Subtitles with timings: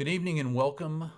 [0.00, 1.12] Good evening and welcome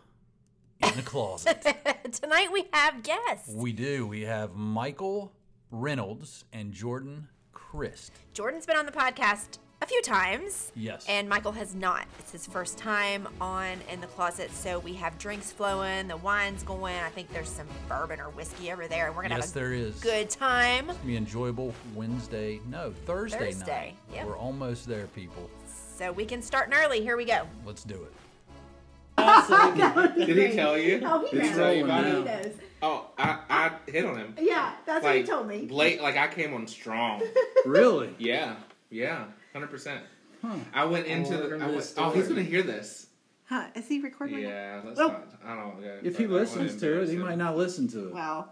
[0.83, 1.65] in the closet.
[2.13, 3.55] Tonight we have guests.
[3.55, 4.09] we do.
[4.09, 5.33] We have Michael
[5.71, 8.11] Reynolds and Jordan Christ.
[8.33, 10.73] Jordan's been on the podcast a few times.
[10.75, 11.07] Yes.
[11.09, 12.07] And Michael has not.
[12.19, 14.51] It's his first time on In the Closet.
[14.51, 16.97] So we have drinks flowing, the wine's going.
[16.97, 19.07] I think there's some bourbon or whiskey over there.
[19.07, 20.01] And we're going to Yes, have a there is.
[20.01, 20.91] good time.
[21.07, 22.59] Be enjoyable Wednesday.
[22.69, 24.17] No, Thursday, Thursday, night.
[24.17, 24.27] yep.
[24.27, 25.49] We're almost there, people.
[25.97, 27.01] So we can start early.
[27.01, 27.47] Here we go.
[27.65, 28.13] Let's do it.
[30.27, 31.03] Did he tell you?
[31.05, 32.25] Oh, he Did he tell you He about it?
[32.25, 32.55] knows.
[32.83, 34.35] Oh, I, I hit on him.
[34.41, 35.69] Yeah, that's what he told me.
[35.69, 37.23] late, like I came on strong.
[37.65, 38.13] Really?
[38.19, 38.57] Yeah,
[38.91, 40.03] yeah, hundred percent.
[40.45, 40.57] Huh.
[40.75, 41.31] I went oh, into.
[41.31, 43.07] wanna the, hear I this went, oh, he's gonna hear this.
[43.45, 43.67] Huh?
[43.77, 44.41] Is he recording?
[44.41, 45.09] Yeah, that's Oh.
[45.09, 45.29] not.
[45.47, 45.81] I don't.
[45.81, 48.15] Yeah, If he I listens to it, he might not listen to it.
[48.15, 48.51] Well,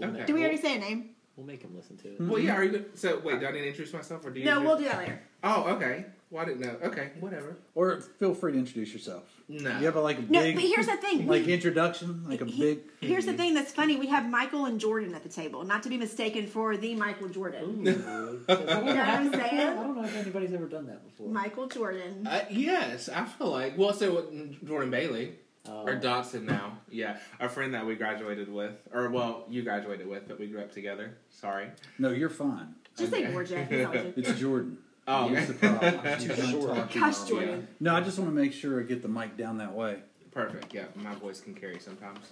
[0.00, 0.24] Okay.
[0.24, 1.10] do we already say a name?
[1.36, 2.20] We'll make him listen to it.
[2.20, 2.52] Well, yeah.
[2.52, 2.60] Mm-hmm.
[2.60, 2.70] Are you?
[2.70, 2.98] Good?
[2.98, 4.46] So wait, do I need to introduce myself or do you?
[4.46, 5.20] No, just- we'll do that later.
[5.42, 6.06] Oh, okay.
[6.34, 6.76] Well, I didn't know.
[6.88, 7.56] Okay, whatever.
[7.76, 9.22] Or feel free to introduce yourself.
[9.48, 9.78] No.
[9.78, 11.28] You have a, like a No, big, but here's the thing.
[11.28, 12.80] like we- introduction, like a he- big.
[13.00, 13.94] Here's the thing that's funny.
[13.94, 17.28] We have Michael and Jordan at the table, not to be mistaken for the Michael
[17.28, 17.86] Jordan.
[17.86, 18.40] Ooh.
[18.48, 19.60] You know what I'm saying?
[19.60, 21.28] I don't know if anybody's ever done that before.
[21.28, 22.26] Michael Jordan.
[22.26, 23.78] Uh, yes, I feel like.
[23.78, 24.26] Well, so
[24.64, 25.36] Jordan Bailey.
[25.68, 26.78] Uh, Or Dotson now.
[26.90, 27.16] Yeah.
[27.40, 28.72] A friend that we graduated with.
[28.92, 31.16] Or, well, you graduated with, but we grew up together.
[31.30, 31.68] Sorry.
[31.98, 32.74] No, you're fine.
[32.98, 33.24] Just Okay.
[33.24, 33.68] ignore Jeff.
[33.70, 34.76] He's always It's Jordan.
[35.06, 35.46] Oh, He's okay.
[35.46, 36.18] the problem.
[36.18, 36.76] He's Too not short.
[36.76, 37.68] talking Cuss all- Jordan.
[37.80, 39.98] No, I just want to make sure I get the mic down that way.
[40.30, 40.72] Perfect.
[40.74, 42.30] Yeah, my voice can carry sometimes.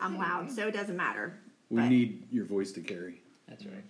[0.00, 1.38] I'm loud, so it doesn't matter.
[1.70, 3.20] We But- need your voice to carry.
[3.48, 3.84] That's right.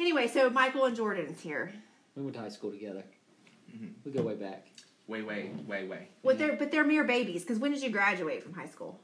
[0.00, 1.72] Anyway, so Michael and Jordan's here.
[2.16, 3.04] We went to high school together.
[3.74, 3.86] Mm-hmm.
[4.04, 4.66] We go way back.
[5.08, 6.08] Way, way, way, way.
[6.22, 7.42] But they're but they're mere babies.
[7.42, 9.00] Because when did you graduate from high school?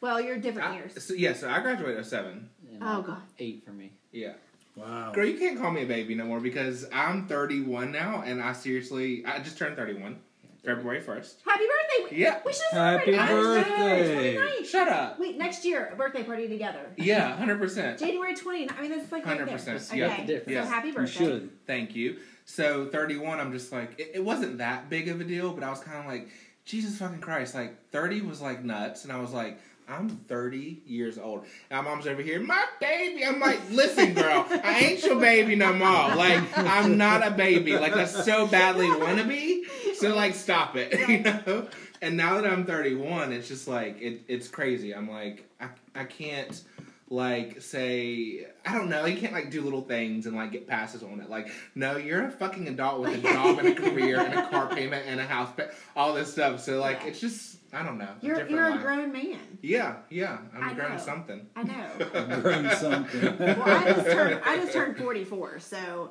[0.00, 1.02] Well, you're different I, years.
[1.04, 2.48] so, yeah, so I graduated at seven.
[2.70, 3.22] And Oh, God.
[3.38, 3.92] Eight for me.
[4.12, 4.34] Yeah.
[4.76, 5.12] Wow.
[5.12, 8.52] Girl, you can't call me a baby no more because I'm 31 now, and I
[8.52, 10.18] seriously, I just turned 31,
[10.64, 11.34] February 1st.
[11.46, 12.16] Happy birthday!
[12.16, 12.40] Yeah.
[12.44, 14.64] We should have Happy celebrated birthday.
[14.64, 15.20] Shut up.
[15.20, 16.80] Wait, next year, a birthday party together.
[16.96, 17.98] Yeah, 100%.
[17.98, 18.76] January 20th.
[18.76, 19.46] I mean, that's like right there.
[19.46, 20.24] 100%, Okay, yeah.
[20.26, 20.44] Difference.
[20.46, 20.64] so Yeah.
[20.64, 21.24] happy You birthday.
[21.24, 21.50] should.
[21.66, 22.16] Thank you.
[22.46, 25.70] So 31, I'm just like, it, it wasn't that big of a deal, but I
[25.70, 26.28] was kind of like,
[26.64, 27.54] Jesus fucking Christ.
[27.54, 31.44] Like, 30 was like nuts, and I was like, I'm 30 years old.
[31.70, 33.24] And my mom's over here, my baby.
[33.24, 36.14] I'm like, listen, girl, I ain't your baby no more.
[36.16, 37.76] Like, I'm not a baby.
[37.76, 39.62] Like, that's so badly wannabe.
[39.96, 41.08] So, like, stop it.
[41.14, 41.68] You know?
[42.02, 44.94] And now that I'm 31, it's just like, it, it's crazy.
[44.94, 46.62] I'm like, I, I can't
[47.10, 51.02] like say I don't know, you can't like do little things and like get passes
[51.02, 51.28] on it.
[51.30, 54.68] Like, no, you're a fucking adult with a job and a career and a car
[54.68, 56.60] payment and a house pay, all this stuff.
[56.60, 58.08] So like it's just I don't know.
[58.20, 59.58] You're, different you're a grown man.
[59.60, 60.38] Yeah, yeah.
[60.54, 60.98] I'm I a grown know.
[60.98, 61.46] something.
[61.56, 61.86] I know.
[62.14, 63.38] I'm grown something.
[63.38, 66.10] well, I just turned I just turned 44, so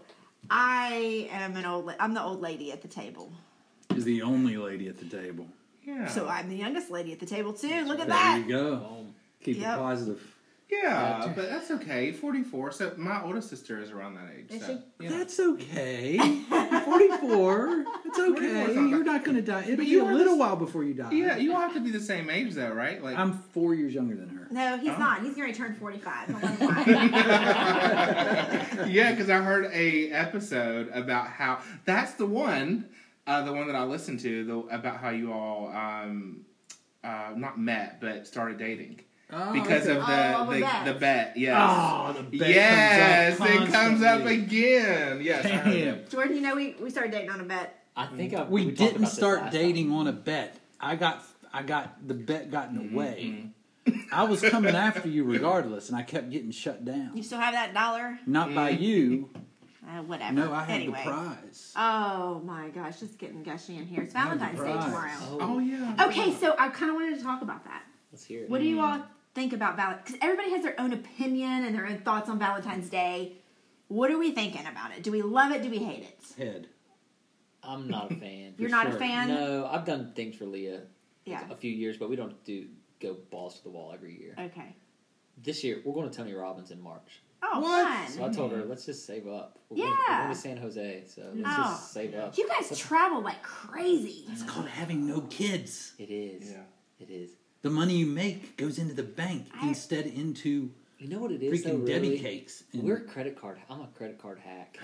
[0.49, 1.85] I am an old.
[1.85, 3.31] la- I'm the old lady at the table.
[3.91, 5.47] You're the only lady at the table.
[5.85, 6.07] Yeah.
[6.07, 7.83] So I'm the youngest lady at the table too.
[7.85, 8.43] Look at There that.
[8.47, 9.05] There you go.
[9.43, 9.73] Keep Yep.
[9.73, 10.32] it positive.
[10.81, 12.11] Yeah, but that's okay.
[12.11, 12.71] 44.
[12.71, 14.45] So my oldest sister is around that age.
[14.51, 15.03] Is so, she?
[15.05, 15.09] Yeah.
[15.11, 16.17] That's okay.
[16.85, 17.85] 44.
[18.05, 18.73] It's okay.
[18.75, 19.63] not You're not going to die.
[19.63, 21.11] It'll But be you a little the- while before you die.
[21.11, 23.03] yeah, you all have to be the same age though, right?
[23.03, 24.47] Like I'm four years younger than her.
[24.51, 24.97] No, he's Oh.
[24.97, 25.21] not.
[25.23, 26.27] He's going to turn 45.
[26.27, 28.87] Don't let him lie.
[28.89, 32.89] yeah, because I heard a episode about how that's the one,
[33.27, 36.45] uh, the one that I listened to, the about how you all um,
[37.03, 38.99] uh, not met but started dating
[39.35, 39.91] Oh, because okay.
[39.99, 40.85] of the Oh, of the, bet.
[40.85, 41.33] the bet.
[41.37, 41.57] Yes.
[41.59, 45.21] Oh, the bet yes, comes up it comes up again.
[45.21, 46.09] Yes, I heard Damn.
[46.09, 47.83] Jordan, you know we, we started dating on a bet.
[47.95, 49.97] I think I, We, talked didn't start dating time.
[49.97, 50.57] on a bet.
[50.79, 51.23] I got
[51.53, 53.49] I got the bet got in Mm-hmm, way.
[54.11, 57.11] I was coming after you regardless, and I kept getting shut down.
[57.15, 58.17] You still have that dollar?
[58.25, 59.29] Not by you.
[59.85, 60.33] Uh, whatever.
[60.33, 61.01] No, I had anyway.
[61.03, 61.73] the prize.
[61.75, 64.03] Oh my gosh, just getting gushy in here.
[64.03, 65.11] It's Valentine's Day tomorrow.
[65.23, 65.95] Oh, Oh yeah.
[66.07, 67.83] Okay, so I kind of wanted to talk about that.
[68.11, 68.49] let's hear it.
[68.49, 70.03] What do you all think about Valentine's?
[70.05, 73.33] Because everybody has their own opinion and their own thoughts on Valentine's Day.
[73.87, 75.03] What are we thinking about it?
[75.03, 75.61] Do we love it?
[75.61, 76.19] Do we hate it?
[76.37, 76.67] Head.
[77.63, 78.55] I'm not a fan.
[78.57, 78.99] You're not a sure.
[78.99, 79.27] fan?
[79.29, 80.81] No, I've done things for Leah
[81.25, 81.43] Yeah.
[81.49, 82.67] a few years, but we don't do
[82.99, 84.35] go balls to the wall every year.
[84.39, 84.75] Okay.
[85.41, 87.21] This year, we're going to Tony Robbins in March.
[87.41, 88.09] Oh, What?
[88.09, 88.23] So.
[88.25, 89.59] I told her, let's just save up.
[89.69, 90.23] We're going, we're Yeah.
[90.23, 91.63] going to San Jose, so let's Oh.
[91.63, 92.37] just save up.
[92.37, 94.25] You guys travel like crazy.
[94.31, 95.93] It's called having no kids.
[95.99, 96.51] It is.
[96.51, 96.61] Yeah.
[96.99, 97.31] It is.
[97.63, 101.41] The money you make goes into the bank I- instead into You know what it
[101.41, 102.63] is, though, freaking Debbie cakes.
[102.73, 103.57] And We're a credit card.
[103.69, 104.77] I'm a credit card hack.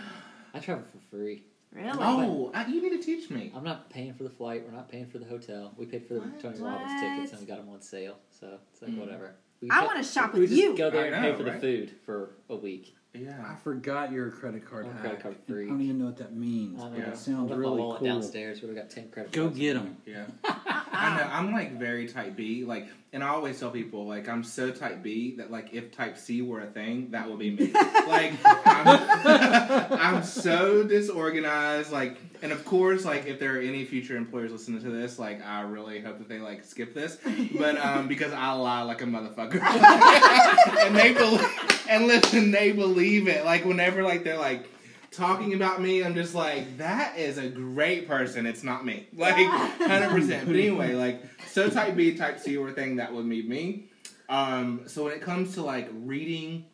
[0.54, 1.44] I travel for free.
[1.74, 1.90] Really?
[1.94, 3.52] Oh, I, you need to teach me.
[3.56, 4.64] I'm not paying for the flight.
[4.66, 5.74] We're not paying for the hotel.
[5.78, 6.40] We paid for the What?
[6.40, 7.00] Tony Robbins What?
[7.02, 8.18] tickets and we got them on sale.
[8.32, 8.98] So it's like Mm.
[8.98, 9.36] whatever.
[9.62, 10.76] We I wanna shop we with just you.
[10.76, 11.54] Go there I and pay for right?
[11.54, 12.96] the food for a week.
[13.16, 13.56] I Yeah.
[13.58, 15.02] forgot you're a credit card I'm a hack.
[15.02, 15.68] credit card freak.
[15.68, 16.82] I don't even know what that means.
[16.82, 17.06] I but Yeah.
[17.06, 18.08] It I sounds really my wallet cool.
[18.08, 18.62] downstairs.
[18.62, 19.58] We've got ten credit Go cards.
[19.58, 19.98] get them.
[20.06, 20.26] Yeah.
[20.46, 24.44] I know I'm like very type B, like, and I always tell people like I'm
[24.44, 27.72] so type B that like if type C were a thing, that would be me.
[28.08, 34.16] like I'm, I'm so disorganized, like, and of course, like if there are any future
[34.16, 37.18] employers listening to this, like I really hope that they like skip this,
[37.58, 39.62] but um because I lie like a motherfucker,
[40.86, 43.46] and they believe, and listen, they believe it.
[43.46, 44.70] Like whenever like they're like
[45.12, 48.46] talking about me, I'm just like, that is a great person.
[48.46, 49.08] It's not me.
[49.20, 50.46] Like, 100%.
[50.46, 53.90] But anyway, like, so type B, type C a thing that would be me.
[54.30, 56.66] Um, so when it comes to like reading,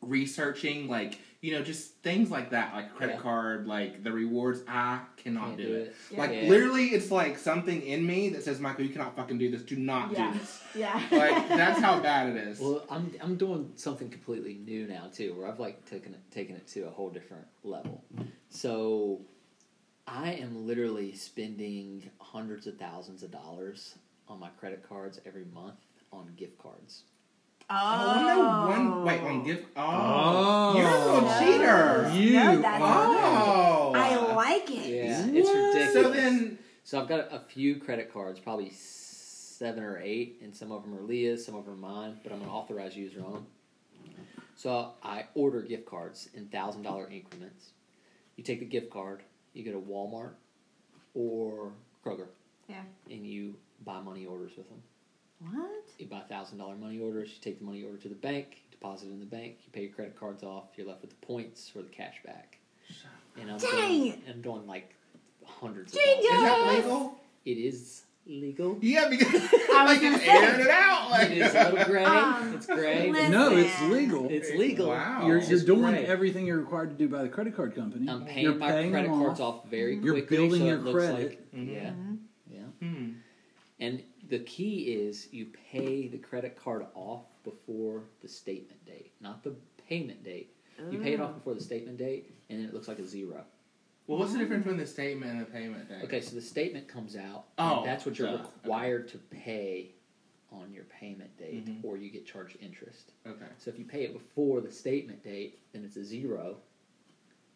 [0.00, 3.20] researching, like, you know, just things like that, like credit Yeah.
[3.20, 5.96] card, like the rewards, I cannot Can't do, do it.
[6.12, 6.16] it.
[6.18, 6.48] Like, Yeah.
[6.48, 9.62] literally, it's like something in me that says, Michael, you cannot fucking do this.
[9.62, 10.32] Do not Yeah.
[10.32, 10.62] do this.
[10.76, 10.94] Yeah.
[11.10, 12.60] Like, that's how bad it is.
[12.60, 16.54] Well, I'm I'm doing something completely new now too, where I've like taken it taken
[16.54, 18.04] it to a whole different level.
[18.48, 19.20] So,
[20.06, 23.96] I am literally spending hundreds of thousands of dollars
[24.28, 25.80] on my credit cards every month
[26.12, 27.02] on gift cards.
[27.74, 29.04] Oh, no one.
[29.04, 29.66] Wait, on gift.
[29.76, 30.78] Oh, Oh.
[30.78, 32.10] you're a little cheater.
[32.14, 34.88] You No, that's Oh, I like it.
[35.04, 35.92] Yeah, it's ridiculous.
[35.92, 40.72] So then, So I've got a few credit cards, probably seven or eight, and some
[40.72, 43.32] of them are Leah's, some of them are mine, but I'm an authorized user on
[43.32, 43.46] them.
[44.56, 47.70] So I order gift cards in thousand dollar increments.
[48.36, 49.22] You take the gift card,
[49.54, 50.32] you go to Walmart
[51.14, 51.72] or
[52.04, 52.26] Kroger,
[52.68, 52.82] Yeah.
[53.10, 54.82] and you buy money orders with them.
[55.50, 55.70] What?
[55.98, 57.30] You buy a thousand dollar money orders.
[57.30, 59.56] You take the money order to the bank, You deposit it in the bank.
[59.64, 60.64] You pay your credit cards off.
[60.76, 62.58] You're left with the points or the cash back.
[63.40, 64.00] And I'm Dang!
[64.02, 64.94] doing, I'm doing like
[65.44, 66.24] hundreds of Genius!
[66.24, 66.48] is dollars.
[66.50, 67.18] that legal?
[67.44, 68.78] It is legal.
[68.80, 70.30] Yeah, because I was like gonna it's say.
[70.30, 71.10] airing it out.
[71.10, 72.04] Like It is a little gray.
[72.04, 73.10] Um, it's gray.
[73.10, 73.32] listen.
[73.32, 74.28] No, it's legal.
[74.30, 74.88] It's legal.
[74.88, 75.26] Wow.
[75.26, 76.04] You're, you're just doing great.
[76.06, 78.08] everything you're required to do by the credit card company.
[78.08, 80.36] I'm paying you're my paying credit them cards off very You're quickly.
[80.36, 81.28] building so your it looks credit.
[81.30, 81.40] Like.
[81.52, 82.14] Yeah, Mm-hmm.
[82.50, 82.60] yeah.
[82.88, 83.10] Hmm.
[83.80, 89.44] And the key is you pay the credit card off before the statement date, not
[89.44, 89.54] the
[89.86, 90.56] payment date.
[90.90, 93.44] You pay it off before the statement date, and then it looks like a zero.
[94.06, 96.04] Well, what's the difference between the statement and the payment date?
[96.04, 97.44] Okay, so the statement comes out.
[97.58, 98.34] Oh, and that's what you're duh.
[98.36, 98.44] Okay.
[98.64, 99.90] required to pay
[100.50, 101.84] on your payment date, Mhm.
[101.84, 103.12] or you get charged interest.
[103.26, 103.44] Okay.
[103.58, 106.56] So if you pay it before the statement date, then it's a zero.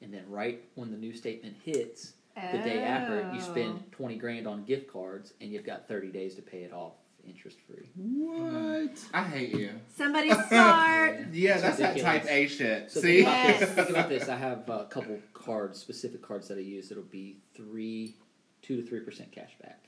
[0.03, 2.13] And then right when the new statement hits,
[2.53, 3.41] the day after you Oh.
[3.41, 6.93] spend twenty grand on gift cards, and you've got thirty days to pay it off
[7.27, 7.89] interest free.
[7.97, 8.99] What?
[9.13, 9.71] I hate you.
[9.97, 11.27] Somebody smart.
[11.33, 12.03] Yeah, It's that's that ridiculous.
[12.03, 12.91] type A shit.
[12.91, 13.25] So See?
[13.25, 13.61] think about, Yes.
[13.61, 14.29] this, think about this.
[14.29, 16.89] I have a couple cards, specific cards that I use.
[16.89, 18.15] That'll be three,
[18.63, 19.83] two to three percent cash back.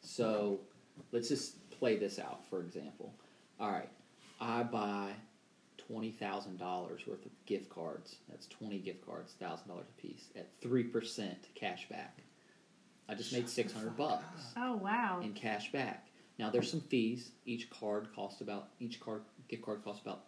[0.00, 0.60] So
[1.12, 2.44] let's just play this out.
[2.50, 3.14] For example,
[3.60, 3.88] all right,
[4.40, 5.12] I buy
[5.90, 8.16] twenty thousand dollars worth of gift cards.
[8.28, 12.18] That's twenty gift cards, thousand dollars a piece at three percent cash back.
[13.08, 14.24] I just made six hundred bucks
[14.56, 15.20] Oh wow.
[15.22, 16.06] in cash back.
[16.38, 17.32] Now there's some fees.
[17.44, 20.26] Each card costs about each card gift card costs about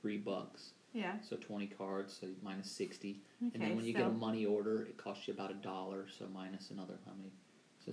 [0.00, 0.70] three bucks.
[0.92, 1.12] Yeah.
[1.28, 3.20] So twenty cards, so minus sixty.
[3.42, 5.54] okay, and then when you so, get a money order, it costs you about a
[5.54, 7.30] dollar, so minus another how many?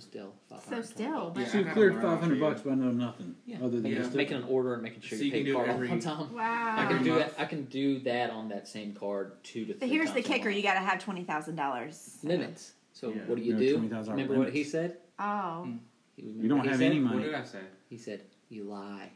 [0.08, 0.84] still five hundred.
[0.86, 2.40] So still, but- Yeah, So you cleared five hundred five off hundred you.
[2.42, 3.34] bucks by no nothing.
[3.46, 3.56] Yeah.
[3.62, 3.98] Other than Yeah.
[3.98, 5.68] just making an order and making sure So you you pay can the do card
[5.70, 6.34] every- on time.
[6.34, 6.74] wow.
[6.78, 7.32] I can do that.
[7.38, 9.78] I can do that on that same card two to three.
[9.80, 10.56] But here's the times a kicker: month.
[10.58, 12.18] you got to have twenty thousand dollars.
[12.22, 12.74] limits.
[12.92, 13.24] So Yeah.
[13.26, 13.72] what do you No, do?
[13.76, 14.70] 20,000 Remember what he limits.
[14.72, 14.96] said?
[15.18, 15.62] Oh.
[15.64, 15.76] Hmm.
[16.16, 16.92] He- You don't he have said?
[16.92, 17.24] any What money.
[17.24, 17.60] did I say?
[17.90, 19.10] He said you lie.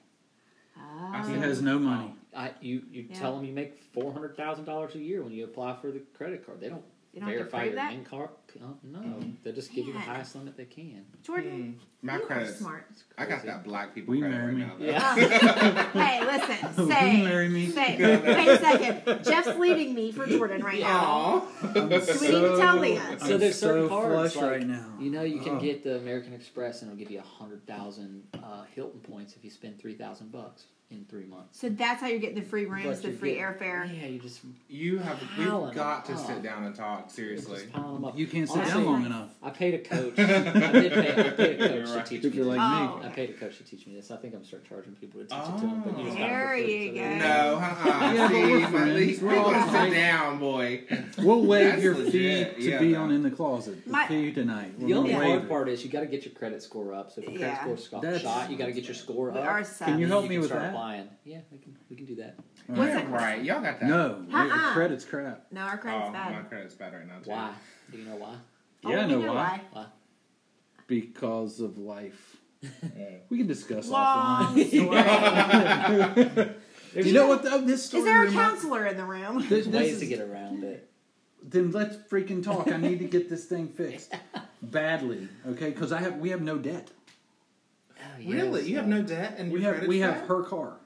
[0.78, 1.22] Oh.
[1.28, 2.14] He has no money.
[2.34, 3.18] I you you Yeah.
[3.18, 6.00] tell them you make four hundred thousand dollars a year when you apply for the
[6.14, 6.60] credit card.
[6.60, 7.92] They don't You don't have to verify prove your that?
[7.92, 8.28] income.
[8.62, 9.34] Oh, no, Mhm.
[9.42, 11.04] they'll just give you the highest limit they can.
[11.22, 12.06] Jordan, Hmm.
[12.06, 12.86] My you are smart.
[13.18, 14.86] I got that black people Will you credit marry right me?
[14.86, 14.92] now.
[14.92, 15.92] Yeah.
[15.92, 16.68] hey, listen.
[16.86, 17.16] Will Say.
[17.18, 17.70] you marry me?
[17.70, 17.96] Say.
[17.98, 18.22] No, no.
[18.22, 19.24] Wait a second.
[19.24, 21.46] Jeff's leaving me for Jordan right now.
[21.62, 21.72] Aw.
[21.72, 23.02] Do we need to tell Leah?
[23.10, 24.86] I'm So there's certain so cards, flush like, right now.
[25.00, 25.60] You know, you can Oh.
[25.60, 29.44] get the American Express and it'll give you a hundred thousand uh, Hilton points if
[29.44, 31.60] you spend three thousand bucks in three months.
[31.60, 33.86] So that's how you're getting the free rooms, But the free getting- airfare.
[34.00, 35.20] Yeah, you just You have.
[35.38, 37.66] We've got to them sit down and talk seriously.
[37.66, 38.18] them up.
[38.18, 39.28] You can't sit Honestly, down long enough.
[39.40, 40.18] I paid a coach.
[40.18, 40.24] I
[40.72, 41.10] did pay.
[41.28, 42.36] I paid a coach You're to teach If me.
[42.38, 42.56] you're this.
[42.56, 43.00] like Oh.
[43.04, 44.10] I paid a coach to teach me this.
[44.10, 45.82] I think I'm gonna start charging people to teach it to them.
[45.84, 46.20] But you just Oh.
[46.20, 47.00] got it for There you go.
[47.18, 48.12] No, uh-uh.
[48.12, 49.20] Yeah, but See, we're my- friends.
[49.22, 49.94] we We're all want to sit friends.
[49.94, 50.82] down, boy.
[50.90, 50.98] me.
[51.18, 52.56] We'll waive your legit.
[52.56, 53.02] fee to Yeah, be no.
[53.02, 53.84] on in the closet.
[53.84, 54.72] The My- fee tonight.
[54.78, 57.12] We're The only hard part is you got to get your credit score up.
[57.12, 57.60] So if your credit Yeah.
[57.60, 59.66] score sco- shot, you got to get your score up.
[59.84, 60.74] Can you help me with start that?
[60.80, 61.08] Applying.
[61.24, 61.76] Yeah, we can.
[61.90, 62.36] We can do that.
[62.70, 63.04] All What's right.
[63.04, 63.88] that Right, y'all got that.
[63.88, 64.72] No, your Uh-uh.
[64.72, 65.46] credit's crap.
[65.52, 66.48] No, our credit's Oh, my bad.
[66.48, 67.30] credit's bad right now too.
[67.30, 67.52] Why?
[67.92, 68.34] Do you know why?
[68.84, 69.60] Oh, Yeah, I we know why.
[70.86, 72.36] Because of life.
[73.30, 74.68] We can discuss Long offline.
[76.34, 76.54] story.
[77.02, 79.04] Do you know what the, oh, this story Is there a remi- counselor in the
[79.04, 79.38] room?
[79.38, 80.88] This, There's this ways is- to get around it.
[81.42, 82.70] Then let's freaking talk.
[82.70, 84.12] I need to get this thing fixed
[84.62, 85.70] badly, okay?
[85.70, 86.90] Because I have we have no debt.
[88.18, 88.68] Oh, really?
[88.68, 90.80] You have no debt and We have we credit's have her car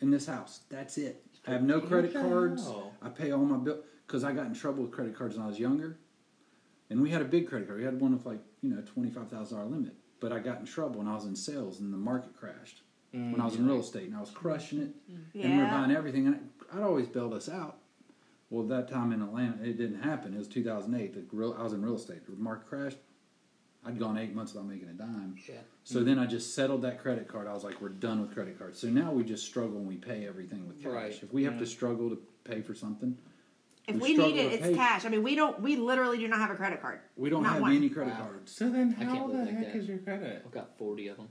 [0.00, 0.60] in this house.
[0.70, 1.24] That's it.
[1.46, 2.68] I have no credit cards.
[3.02, 5.48] I pay all my bill because I got in trouble with credit cards when I
[5.48, 5.98] was younger,
[6.90, 7.78] and we had a big credit card.
[7.78, 9.94] We had one with like you know twenty five thousand dollar limit.
[10.18, 12.82] But I got in trouble when I was in sales and the market crashed.
[13.12, 13.80] When I was in real mm.
[13.80, 15.42] estate and I was crushing it, mm.
[15.42, 16.26] and we were buying everything.
[16.26, 17.78] And I'd always bailed us out.
[18.50, 20.34] Well, that time in Atlanta, it didn't happen.
[20.34, 21.14] It was 2008.
[21.14, 22.26] The real, I was in real estate.
[22.26, 22.98] The market crashed.
[23.86, 25.36] I'd gone eight months without making a dime.
[25.48, 25.54] Yeah.
[25.84, 27.46] So then I just settled that credit card.
[27.46, 28.80] I was like, we're done with credit cards.
[28.80, 30.92] So now we just struggle and we pay everything with cash.
[30.92, 31.22] Right.
[31.22, 33.16] If we have to struggle to pay for something,
[33.86, 34.74] If We we, need it, it's pay.
[34.74, 35.04] cash.
[35.04, 35.60] I mean, we don't.
[35.62, 36.98] We literally do not have a credit card.
[37.16, 37.76] we don't Not have one.
[37.76, 38.22] any credit Wow.
[38.30, 38.50] cards.
[38.50, 39.78] So then, I how can't the live like heck that.
[39.78, 40.42] is your credit?
[40.44, 41.28] I've got forty of them.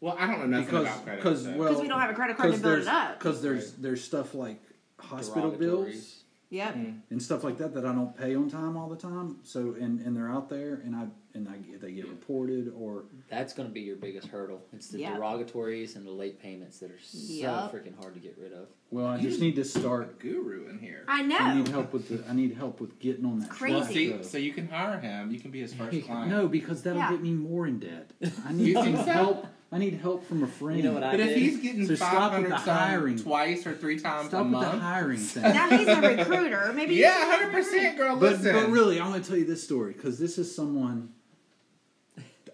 [0.00, 1.22] Well, I don't know nothing Because, about credit.
[1.22, 3.20] because so- well, we don't have a credit card to 'cause build it up.
[3.20, 4.60] Because there's there's stuff like
[4.98, 6.21] hospital bills
[6.52, 6.56] Derogatories.
[6.76, 6.76] Yep.
[7.10, 9.36] and stuff like that that I don't pay on time all the time.
[9.42, 13.54] So and and they're out there and I and I they get reported or That's
[13.54, 14.60] going to be your biggest hurdle.
[14.72, 15.14] It's the Yep.
[15.18, 17.72] derogatories and the late payments that are so Yep.
[17.72, 18.68] freaking hard to get rid of.
[18.90, 20.18] well I just need to start.
[20.18, 21.04] guru in here.
[21.08, 21.36] I know.
[21.38, 22.28] I need help with the.
[22.30, 23.48] I need help with getting on that.
[23.48, 23.74] crazy.
[23.74, 24.22] Well, track, see, though.
[24.22, 25.30] so you can hire him.
[25.30, 26.30] You can be his first client.
[26.30, 27.10] No, because that'll Yeah.
[27.12, 28.10] get me more in debt.
[28.46, 29.02] I need You some think so?
[29.12, 29.46] help.
[29.72, 30.76] I need help from a friend.
[30.76, 31.38] You know what I But if did?
[31.38, 33.16] he's getting So five stop with hundred the hiring.
[33.18, 35.42] twice or three times Stop a with the hiring thing.
[35.42, 36.72] now he's a recruiter.
[36.74, 36.96] Maybe.
[36.96, 38.16] Yeah, he's hundred percent, girl.
[38.16, 41.08] but, Listen, but really, I want to tell you this story because this is someone.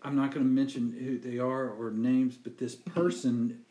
[0.01, 3.63] I'm not going to mention who they are or names, but this person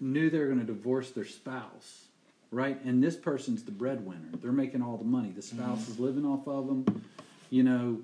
[0.00, 2.06] knew they were going to divorce their spouse,
[2.50, 2.82] right?
[2.84, 4.30] And this person's the breadwinner.
[4.40, 5.30] They're making all the money.
[5.30, 7.04] The spouse is living off of them,
[7.50, 8.00] you know.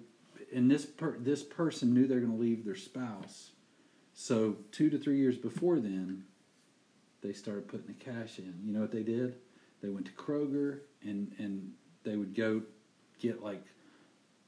[0.55, 3.53] And this per- this person knew they're going to leave their spouse,
[4.21, 6.25] so two to three years before then,
[7.23, 8.55] they started putting the cash in.
[8.63, 9.37] You know what they did?
[9.81, 11.73] They went to Kroger and and
[12.05, 12.61] they would go
[13.19, 13.65] get like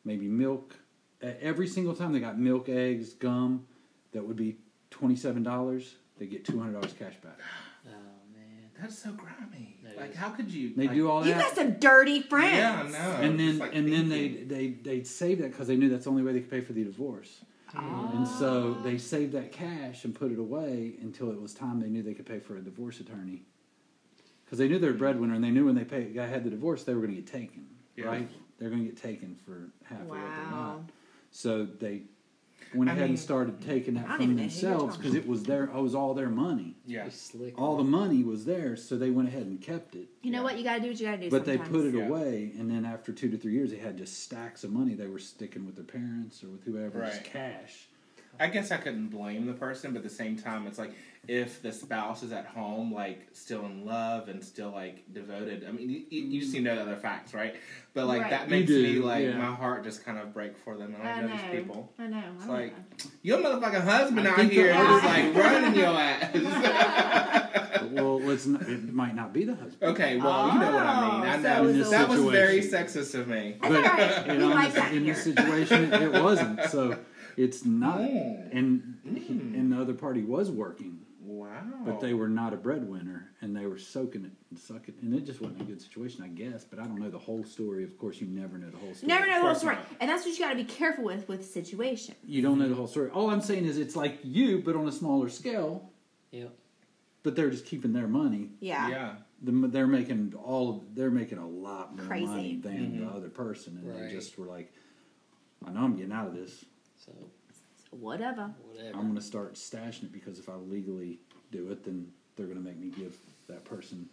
[0.05, 0.77] maybe milk
[1.23, 3.65] every single time they got milk, eggs, gum.
[4.13, 4.59] That would be
[4.91, 5.95] twenty seven dollars.
[6.19, 7.39] They get two hundred dollars cash back.
[7.85, 7.91] Oh
[8.33, 8.71] man.
[8.81, 9.79] that's so grimy.
[9.83, 10.17] That like, is.
[10.17, 10.73] how could you?
[10.77, 11.29] They like, do all that.
[11.29, 12.57] You got some dirty friends.
[12.57, 13.17] Yeah, I know.
[13.23, 16.11] and then like, and then they they they'd save that because they knew that's the
[16.11, 17.43] only way they could pay for the divorce.
[17.75, 18.83] And so ah.
[18.83, 22.15] they saved that cash and put it away until it was time they knew they
[22.15, 23.43] could pay for a divorce attorney.
[24.45, 26.51] Because they knew they were breadwinner and they knew when they pay, guy had the
[26.51, 28.07] divorce, they were going to get taken, Yeah.
[28.07, 28.29] right?
[28.59, 30.53] They're going to get taken for half of what they got.
[30.53, 30.85] Wow.
[31.31, 32.03] So they
[32.75, 35.15] went I ahead mean- and started taking that from even know who you're themselves because
[35.15, 36.75] it was their, it was all their money.
[36.87, 37.09] Yeah.
[37.11, 37.61] Slick.
[37.61, 40.09] All the money was theirs, so they went ahead and kept it.
[40.23, 40.59] You know what?
[40.59, 41.31] You gotta do what you gotta do.
[41.31, 42.07] But they put it Yeah.
[42.07, 44.95] away, and then after two to three years, they had just stacks of money.
[44.95, 47.25] They were sticking with their parents or with whoever, Right.
[47.25, 47.89] cash.
[48.41, 50.93] I guess I couldn't blame the person, but at the same time, it's like
[51.29, 55.65] if the spouse is at home, like still in love and still like devoted.
[55.69, 57.55] I mean, you, you you just need to know the other facts, right?
[57.95, 58.31] But like Right.
[58.31, 59.37] that makes do, me like yeah.
[59.37, 60.97] my heart just kind of break for them.
[61.01, 61.37] I I don't know.
[61.37, 61.93] know these people.
[61.99, 62.17] I know.
[62.17, 63.11] I It's don't like know.
[63.23, 67.83] your motherfucking husband I out think here like running your ass.
[67.93, 69.83] well, let's not, it might not be the husband.
[69.93, 71.23] okay, well you know what I mean.
[71.29, 73.57] I Oh, so know in that was very sexist of me.
[73.61, 74.27] That's all right.
[74.27, 76.63] you We know, like in, that this, in this situation, it, it wasn't.
[76.65, 76.99] So
[77.37, 77.99] it's not.
[78.01, 78.49] Mm.
[78.57, 79.55] And Mm.
[79.59, 81.01] and the other party was working,
[81.43, 81.83] Wow.
[81.85, 84.95] but they were not a breadwinner, and they were soaking it and sucking.
[84.99, 86.65] It and it just wasn't a good situation, I guess.
[86.65, 87.85] But I don't know the whole story.
[87.85, 89.09] Of course, you never know the whole story.
[89.09, 89.87] Never know the whole story, not.
[90.01, 92.15] and that's what you got to be careful with with situation.
[92.27, 93.11] You don't know the whole story.
[93.11, 95.91] All I'm saying is it's like you, but on a smaller scale.
[96.31, 96.53] Yep.
[97.23, 98.51] But they're just keeping their money.
[98.61, 98.89] Yeah.
[98.89, 99.15] Yeah.
[99.43, 100.85] The, they're making all.
[100.95, 102.27] They're making a lot more Crazy.
[102.27, 103.01] money than Mhm.
[103.01, 104.09] the other person, and Right.
[104.09, 104.73] they just were like,
[105.65, 106.65] "I know I'm getting out of this.
[106.97, 107.13] So
[107.91, 108.55] Whatever.
[108.69, 108.95] whatever.
[108.97, 111.21] I'm going to start stashing it because if I legally
[111.53, 113.17] do it, then they're going to make me give
[113.49, 114.09] that person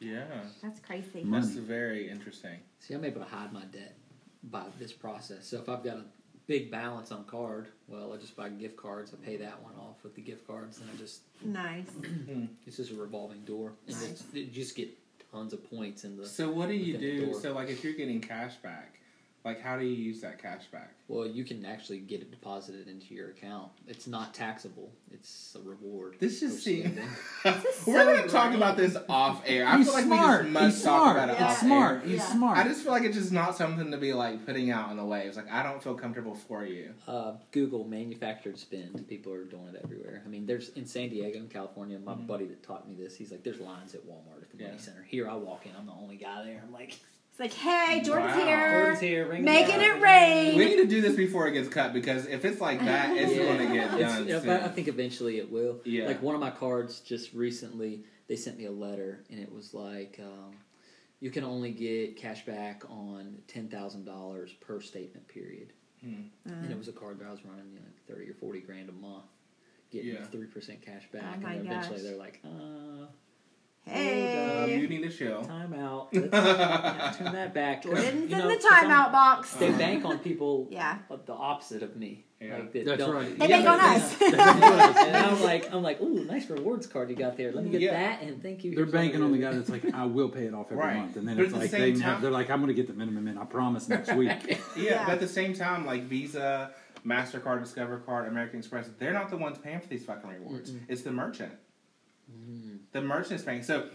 [0.00, 0.24] Yeah.
[0.62, 1.22] That's crazy.
[1.24, 1.44] Money.
[1.44, 2.58] That's very interesting.
[2.78, 3.96] See, I'm able to hide my debt
[4.44, 5.46] by this process.
[5.46, 6.04] So if I've got a
[6.46, 9.12] big balance on card, well, I just buy gift cards.
[9.12, 11.90] I pay that one off with the gift cards, and I just Nice.
[12.66, 14.90] it's just a revolving door, and it's, you just get
[15.32, 16.26] tons of points in the.
[16.26, 17.26] So what do you do?
[17.26, 17.40] door.
[17.40, 19.00] So like if you're getting cash back,
[19.46, 20.90] like how do you use that cash back?
[21.08, 23.70] Well, you can actually get it deposited into your account.
[23.86, 24.90] It's not taxable.
[25.12, 26.16] It's a reward.
[26.18, 26.98] This just for seems.
[26.98, 27.08] spending.
[27.86, 29.64] We're gonna so talk about this off air.
[29.66, 30.38] I He's feel like smart.
[30.40, 31.16] we just must He's talk smart.
[31.16, 31.94] about it He's off smart.
[32.02, 32.08] air.
[32.08, 32.32] He's Yeah.
[32.32, 32.58] smart.
[32.58, 35.04] I just feel like it's just not something to be like putting out in the
[35.04, 35.36] waves.
[35.36, 36.92] Like I don't feel comfortable for you.
[37.06, 39.06] Uh, Google manufactured spend.
[39.08, 40.22] People are doing it everywhere.
[40.26, 41.98] I mean, there's in San Diego, in California.
[42.00, 44.66] My buddy that taught me this, he's like, "There's lines at Walmart at the Yeah.
[44.70, 46.60] money center." Here, I walk in, I'm the only guy there.
[46.66, 46.98] I'm like,
[47.38, 48.46] It's like, hey, Jordan's Wow.
[48.46, 48.70] here.
[48.80, 50.56] "Jordan's here, ring Making bell." it rain.
[50.56, 53.30] We need to do this before it gets cut because if it's like that, it's
[53.36, 53.42] Yeah.
[53.44, 54.26] going to get done.
[54.26, 54.46] soon.
[54.46, 55.80] but I think eventually it will.
[55.84, 56.06] Yeah.
[56.06, 59.74] Like one of my cards just recently, they sent me a letter, and it was
[59.74, 60.54] like, um,
[61.20, 65.74] you can only get cash back on ten thousand dollars per statement period.
[66.00, 66.28] Hmm.
[66.46, 68.60] And it was a card that I was running you know, like thirty or forty
[68.60, 69.24] grand a month.
[69.92, 70.24] getting Yeah.
[70.24, 72.02] three percent cash back, Oh and my then eventually gosh.
[72.06, 73.06] they're like, uh,
[73.88, 75.42] Um, Hey, you need to chill.
[75.44, 76.08] time out.
[76.12, 77.84] Let's yeah, turn that back.
[77.84, 79.54] Jordan's you in know, the 'cause I'm- timeout box.
[79.54, 80.98] They bank on people Yeah.
[81.08, 82.24] of the opposite of me.
[82.40, 82.54] Yeah.
[82.56, 83.38] Like that That's don't- right.
[83.38, 84.22] They Yeah, bank on us.
[84.22, 87.52] and I'm like, I'm like, ooh, nice rewards card you got there.
[87.52, 87.92] Let me get Yeah.
[87.92, 88.74] that, and thank you.
[88.74, 90.96] They're banking on the guy that's like, I will pay it off every Right.
[90.96, 92.74] month, and then But it's at the like they time, they're like, I'm going to
[92.74, 93.38] get the minimum in.
[93.38, 94.32] I promise next week.
[94.48, 95.04] Yeah, Yeah.
[95.06, 96.72] but at the same time, like Visa,
[97.06, 100.72] Mastercard, Discover Card, American Express, they're not the ones paying for these fucking rewards.
[100.88, 101.52] It's the merchant.
[102.30, 103.62] Mm, The merchant's paying.
[103.62, 103.88] So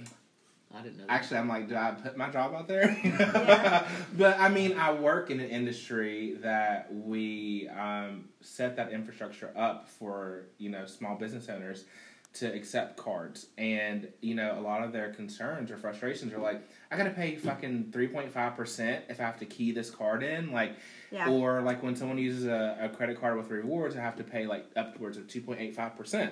[0.73, 1.05] I didn't know.
[1.05, 1.13] That.
[1.13, 2.97] actually, I'm like, do I put my job out there?
[3.03, 3.87] Yeah.
[4.17, 9.89] but I mean, I work in an industry that we um, set that infrastructure up
[9.89, 11.85] for you know small business owners
[12.33, 16.61] to accept cards, and you know a lot of their concerns or frustrations are like,
[16.89, 20.23] I gotta pay fucking three point five percent if I have to key this card
[20.23, 20.75] in, like.
[21.13, 21.29] Yeah.
[21.29, 24.45] Or like when someone uses a, a credit card with rewards, I have to pay
[24.47, 26.31] like upwards of two point eight five percent,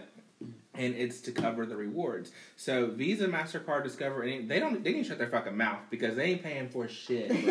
[0.75, 2.31] and it's to cover the rewards.
[2.55, 6.15] So Visa, Mastercard, Discover, any, they don't they need to shut their fucking mouth because
[6.15, 7.29] they ain't paying for shit.
[7.29, 7.37] Bro.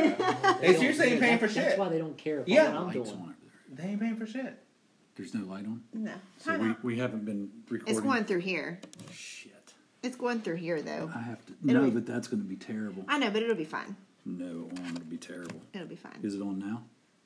[0.61, 1.21] They they don't seriously ain't care.
[1.21, 1.65] paying for That- shit.
[1.65, 2.73] That's why they don't care about Yeah.
[2.73, 3.09] what I'm doing.
[3.09, 3.35] on.
[3.73, 4.59] They ain't paying for shit.
[5.17, 6.13] There's no light on, No.
[6.39, 7.89] so we, we haven't been recording.
[7.97, 8.79] It's going through here.
[9.13, 11.11] Shit, It's going through here though.
[11.13, 13.05] I have to It'll know be- that that's going to be terrible.
[13.09, 13.97] I know, but it'll be fine.
[14.25, 15.61] No, it won't be terrible.
[15.73, 16.19] It'll be fine.
[16.23, 16.83] Is it on now?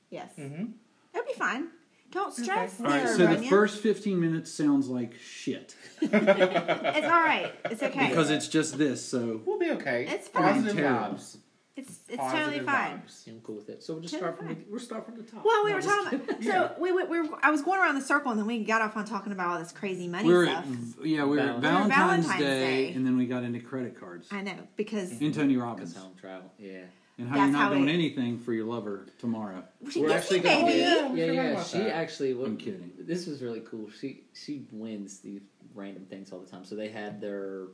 [0.08, 0.30] Yes.
[0.38, 0.66] Mm-hmm.
[1.14, 1.68] It'll be fine.
[2.12, 2.78] Don't stress.
[2.81, 3.45] All right, there, so the Runyon.
[3.50, 7.52] first 15 minutes sounds like shit It's all right.
[7.66, 8.09] It's okay.
[8.09, 9.04] because it's just this.
[9.04, 10.07] So We'll be okay.
[10.09, 10.42] It's fine.
[10.54, 11.16] Positive Terrible.
[11.16, 11.37] vibes.
[11.75, 12.99] it's it's Positive totally fine.
[13.07, 13.28] vibes.
[13.28, 13.83] I'm cool with it.
[13.83, 15.42] So we'll just Totally start from the, we'll start from the top.
[15.45, 16.42] Well, we No, were just talking about.
[16.45, 18.83] So we, we, we were, I was going around the circle, and then we got
[18.83, 20.66] off on talking about all this crazy money we were stuff.
[21.00, 22.92] at, yeah, we were at Valentine's- Valentine's, Valentine's Day, Day.
[22.95, 24.28] and then we got into credit cards.
[24.31, 25.97] I know because And Tony Because Robbins.
[25.97, 26.52] home travel.
[26.59, 26.83] Yeah.
[27.19, 29.62] And how That's you're not how doing it- anything for your lover tomorrow.
[29.90, 30.73] she We're gets actually gonna baby.
[30.73, 31.62] be- Yeah, yeah, yeah.
[31.64, 31.95] She that.
[31.95, 32.35] actually.
[32.35, 32.90] What, I'm kidding.
[32.99, 33.90] This was really cool.
[33.90, 35.42] She she wins these
[35.75, 36.64] random things all the time.
[36.64, 37.66] So they had their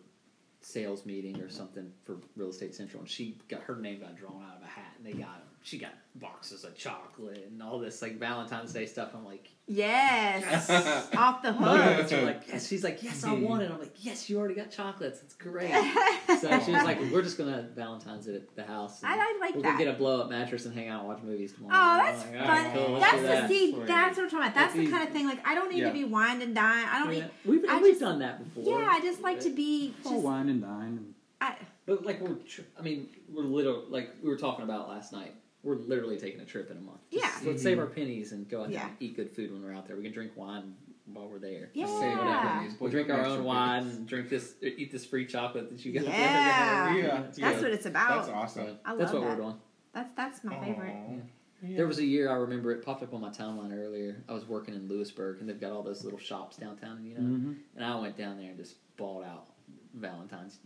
[0.61, 4.43] sales meeting or something for Real Estate Central, and she got her name got drawn
[4.43, 8.01] out of a hat, and they got she got boxes of chocolate and all this
[8.03, 9.11] like Valentine's Day stuff.
[9.15, 10.71] I'm like, Yes,
[11.17, 11.93] off the oh, yeah.
[11.97, 12.09] hook.
[12.09, 12.69] She's like, yes.
[12.69, 13.71] She's like, yes, I want it.
[13.71, 15.21] I'm like, yes, you already got chocolates.
[15.23, 15.71] It's great.
[16.41, 19.05] so she was like, we're just gonna have Valentine's it at the house.
[19.05, 19.73] I, I like We're that.
[19.73, 21.75] gonna get a blow up mattress and hang out and watch movies tomorrow.
[21.77, 22.43] Oh, that's like, fun.
[22.43, 23.49] all right, cool, that's the that.
[23.51, 23.73] see.
[23.87, 24.55] That's what I'm talking about.
[24.55, 25.27] That's the That's kind of thing.
[25.27, 25.89] Like I don't need Yeah.
[25.89, 26.87] to be wined and dine.
[26.89, 27.21] I don't Yeah.
[27.25, 27.31] need.
[27.45, 28.81] We've, I we've just- done that before.
[28.81, 29.95] Yeah, I just like to be.
[30.07, 31.15] All Just, wine and dine.
[31.43, 35.13] I, But like we're, tr- I mean, we're little like we were talking about last
[35.13, 35.35] night.
[35.69, 37.01] We're literally taking a trip in a month.
[37.13, 37.51] Just Yeah.
[37.51, 39.87] let's save our pennies and go out there and eat good food when we're out
[39.87, 39.97] there.
[39.97, 40.75] We can drink wine
[41.13, 41.69] while we're there.
[41.75, 41.85] Yeah.
[41.85, 42.63] Just say whatever Yeah.
[42.65, 42.81] it is.
[42.81, 46.05] We'll drink our own wine and drink this, eat this free chocolate that you got.
[46.05, 46.93] Yeah.
[46.95, 47.03] there.
[47.05, 47.23] Yeah.
[47.25, 47.63] It's that's good.
[47.65, 48.25] what it's about.
[48.25, 48.79] That's awesome.
[48.83, 49.37] I That's love what that.
[49.39, 49.61] we're doing.
[49.93, 50.95] That's that's my favorite.
[50.95, 51.17] Aw.
[51.63, 51.77] Yeah.
[51.77, 54.23] There was a year I remember it popped up on my timeline earlier.
[54.27, 57.21] I was working in Lewisburg and they've got all those little shops downtown, you know.
[57.21, 57.53] Mm-hmm.
[57.77, 59.47] And I went down there and just bought out
[59.95, 60.61] Valentine's,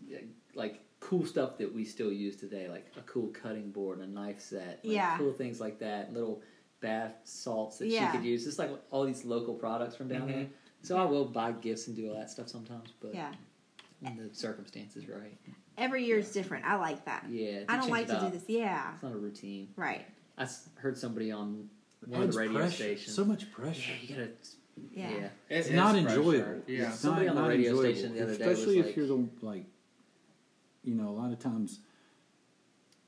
[0.54, 4.12] like cool stuff that we still use today, like a cool cutting board, and a
[4.20, 5.18] knife set, like Yeah.
[5.18, 6.40] cool things like that, little
[6.80, 8.10] bath salts that Yeah.
[8.12, 10.32] she could use, just like all these local products from down Mhm.
[10.34, 10.48] there.
[10.82, 13.32] So I will buy gifts and do all that stuff sometimes, but Yeah.
[14.00, 15.36] when the circumstances right,
[15.78, 16.64] Every year is different.
[16.66, 17.26] I like that.
[17.30, 17.64] yeah.
[17.68, 18.44] I don't like to do this.
[18.48, 18.92] Yeah.
[18.94, 19.68] It's not a routine.
[19.74, 20.04] Right.
[20.38, 21.68] I s- heard somebody on
[22.06, 22.74] one of the radio pressure.
[22.76, 23.16] stations.
[23.16, 23.92] So much yeah, pressure.
[24.02, 24.28] you gotta.
[24.94, 25.10] Yeah.
[25.10, 25.16] yeah.
[25.24, 26.08] It It's is not pressure.
[26.18, 26.62] enjoyable.
[26.66, 26.88] Yeah.
[26.90, 27.94] It's Somebody not, on the radio enjoyable.
[27.94, 29.64] station the other day was especially if like- you're the like,
[30.84, 31.80] you know, a lot of times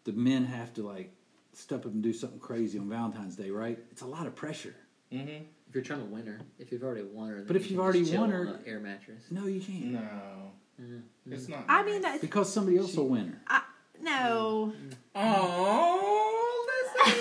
[0.05, 1.13] the men have to like
[1.53, 3.79] step up and do something crazy on Valentine's Day, right?
[3.91, 4.75] It's a lot of pressure.
[5.13, 5.29] Mm-hmm.
[5.69, 7.77] If you're trying to win her, if you've already won her, then But if you
[7.77, 9.23] you've already won her- air mattress.
[9.31, 9.85] No, you can't.
[9.93, 10.01] No,
[10.83, 11.03] Mm.
[11.31, 11.65] it's not.
[11.69, 13.63] I mean, that's, Because somebody else will win her.
[14.03, 14.73] no.
[15.15, 16.67] Oh,
[17.07, 17.15] listen.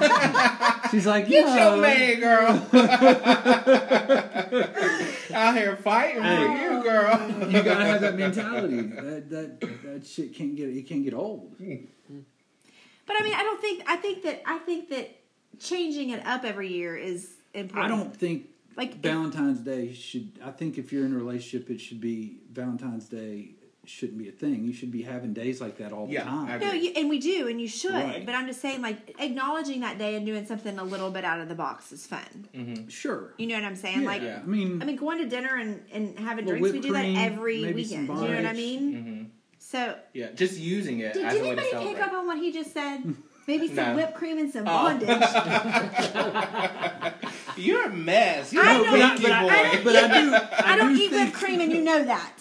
[0.94, 1.74] She's like, Get no.
[1.74, 2.68] your man, girl.
[5.34, 7.50] Out here fighting for you, girl.
[7.50, 8.82] You gotta have that mentality.
[8.82, 11.56] That that that shit can't get it can't get old.
[11.58, 13.82] But I mean, I don't think.
[13.88, 14.42] I think that.
[14.46, 15.16] I think that
[15.58, 17.92] changing it up every year is important.
[17.92, 18.92] I don't think like.
[18.92, 20.38] if- Valentine's Day should.
[20.44, 23.50] I think if you're in a relationship, it should be Valentine's Day
[23.88, 24.64] shouldn't be a thing.
[24.64, 26.60] You should be having days like that all the Yeah, time.
[26.60, 27.92] No, you, and we do, and you should.
[27.92, 28.24] Right.
[28.24, 31.40] But I'm just saying, like acknowledging that day and doing something a little bit out
[31.40, 32.48] of the box is fun.
[32.54, 32.88] Mm-hmm.
[32.88, 33.34] Sure.
[33.38, 34.00] You know what I'm saying?
[34.02, 34.40] Yeah, Like, Yeah.
[34.42, 37.04] I mean, I mean, going to dinner and, and having drinks, we whipped do that
[37.06, 38.08] every weekend.
[38.08, 38.94] Do you know what I mean?
[38.94, 39.22] Mm-hmm.
[39.58, 42.26] So, Yeah, just using it did, as did a way to anybody pick up on
[42.26, 43.02] what he just said?
[43.46, 43.96] Maybe some No.
[43.96, 44.68] whipped cream and some Oh.
[44.70, 45.08] bondage.
[47.56, 48.52] You're a mess.
[48.52, 49.42] You're I a know, pinky but I-
[49.76, 49.84] boy.
[49.84, 50.36] but I do.
[50.66, 52.32] I don't do eat think- whipped cream, and you know that.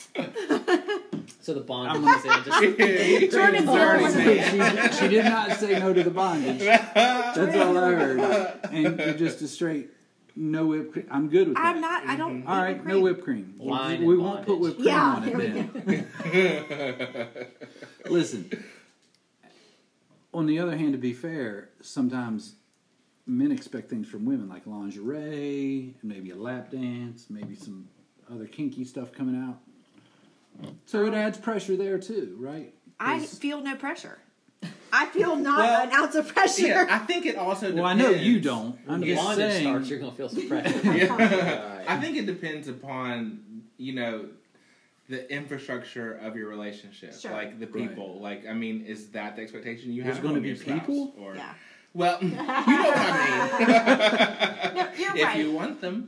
[1.41, 2.43] So the bond is in.
[2.43, 6.60] Just Jordan's dirty she, she did not say no to the bondage.
[6.60, 8.60] That's all I heard.
[8.71, 9.89] And you're just a straight
[10.36, 11.08] no whipped cream.
[11.12, 11.65] I'm good with that.
[11.76, 12.06] I'm not.
[12.08, 12.39] I don't.
[12.43, 12.47] Mm-hmm.
[12.49, 13.56] All eat right, whipped no whipped cream.
[13.58, 17.28] Wine we and won't put whipped cream Yeah, on it then.
[18.10, 18.49] Listen.
[20.34, 22.56] On the other hand, to be fair, sometimes
[23.25, 27.88] men expect things from women like lingerie, and maybe a lap dance, maybe some
[28.31, 29.59] other kinky stuff coming out.
[30.86, 32.73] So it adds pressure there too, right?
[32.99, 34.19] I feel no pressure.
[34.95, 36.67] I feel not Well, an ounce of pressure.
[36.67, 37.73] Yeah, I think it also.
[37.73, 38.77] well, I know you don't.
[38.88, 39.63] I'm When the just bondage saying.
[39.67, 40.79] starts, you're gonna feel some pressure.
[40.93, 41.83] Yeah.
[41.88, 44.27] I think it depends upon you know
[45.09, 47.31] the infrastructure of your relationship, Sure.
[47.31, 47.89] like the Right.
[47.89, 48.21] people.
[48.21, 50.23] Like, I mean, is that the expectation you There's have?
[50.23, 51.13] gonna be people?
[51.17, 51.53] or yeah.
[51.93, 54.53] Well, you know what I mean.
[54.73, 55.38] No, you're if right.
[55.38, 56.06] you want them,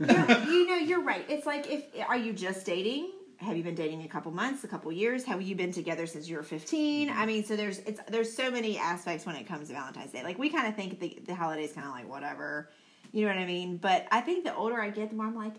[0.50, 1.24] you know, you're right.
[1.30, 3.12] It's like if are you just dating?
[3.38, 5.24] Have you been dating a couple months, a couple years?
[5.26, 7.10] Have you been together since you were 15?
[7.10, 7.19] Mm-hmm.
[7.19, 10.24] I mean, so there's it's there's so many aspects when it comes to Valentine's Day.
[10.24, 12.69] Like we kind of think the the holiday's kind of like whatever,
[13.12, 13.78] you know what I mean?
[13.78, 15.56] But I think the older I get, the more I'm like,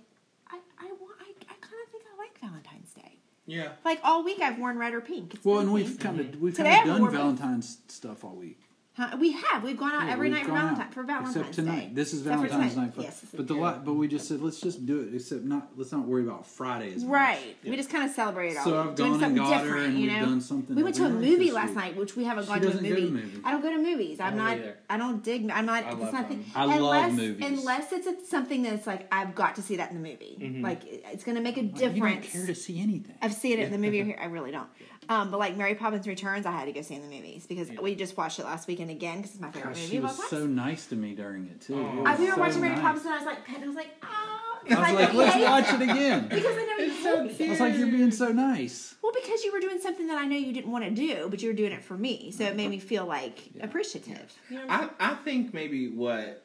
[0.51, 3.19] I I want I, I kind of think I like Valentine's Day.
[3.47, 3.73] yeah.
[3.85, 5.35] Like all week, I've worn red or pink.
[5.35, 7.19] It's Well, been and we've kind of we've kind of done wore both.
[7.21, 8.59] Valentine's stuff all week.
[8.97, 9.15] Huh?
[9.21, 9.63] We have.
[9.63, 11.89] We've gone out Yeah, every night for Valentine for Valentine's except tonight.
[11.89, 11.91] Day.
[11.93, 12.95] This is Valentine's night.
[12.95, 15.15] for- Yes, but the lot, but we just said let's just do it.
[15.15, 17.13] Except not let's not worry about Friday as much.
[17.13, 17.57] Right.
[17.63, 19.99] We just kind of celebrated all So I've doing gone and something got her, different,
[19.99, 20.41] you know.
[20.71, 21.77] We went to a movie last week.
[21.77, 22.89] night, which we haven't She gone to a movie.
[23.03, 23.39] to movies.
[23.45, 24.19] I don't go to movies.
[24.19, 24.79] I'm don't either.
[24.89, 25.51] I don't dig.
[25.51, 25.85] I'm not.
[25.85, 26.33] I it's love not.
[26.55, 27.47] I love unless, movies.
[27.47, 30.39] Unless it's something that's like I've got to see that in the movie.
[30.41, 30.63] Mm-hmm.
[30.65, 31.97] Like it's going to make a difference.
[31.97, 33.15] You don't care to see anything.
[33.21, 34.03] I've seen it in the movie.
[34.05, 34.69] Here, I really don't.
[35.09, 37.71] Um, but like Mary Poppins Returns, I had to go see in the movies because
[37.81, 39.91] we just watched it last weekend again because it's my favorite Gosh, movie.
[39.91, 41.75] she was so nice to me during it too.
[41.75, 42.03] Oh.
[42.03, 42.83] was I, we were so watching Mary nice.
[42.83, 44.37] Poppins and I was like, and I was like, oh,
[44.69, 46.29] I was like, let's watch it again.
[46.29, 46.91] because I know you
[47.29, 48.95] hate I was like, you're being so nice.
[49.03, 51.43] Well, because you were doing something that I know you didn't want to do, but
[51.43, 54.33] you were doing it for me, so it made me feel like appreciative.
[54.51, 56.43] You know I'm I, I think maybe what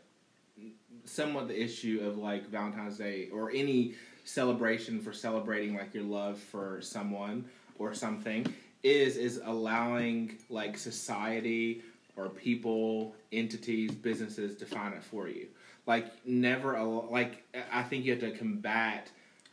[1.06, 3.96] somewhat the issue of like Valentine's Day or any
[4.36, 7.44] celebration for celebrating like your love for someone
[7.80, 8.46] or something
[8.84, 11.82] is is allowing like society
[12.16, 15.48] or people, entities, businesses define it for you.
[15.86, 19.10] Like never al- like I think you have to combat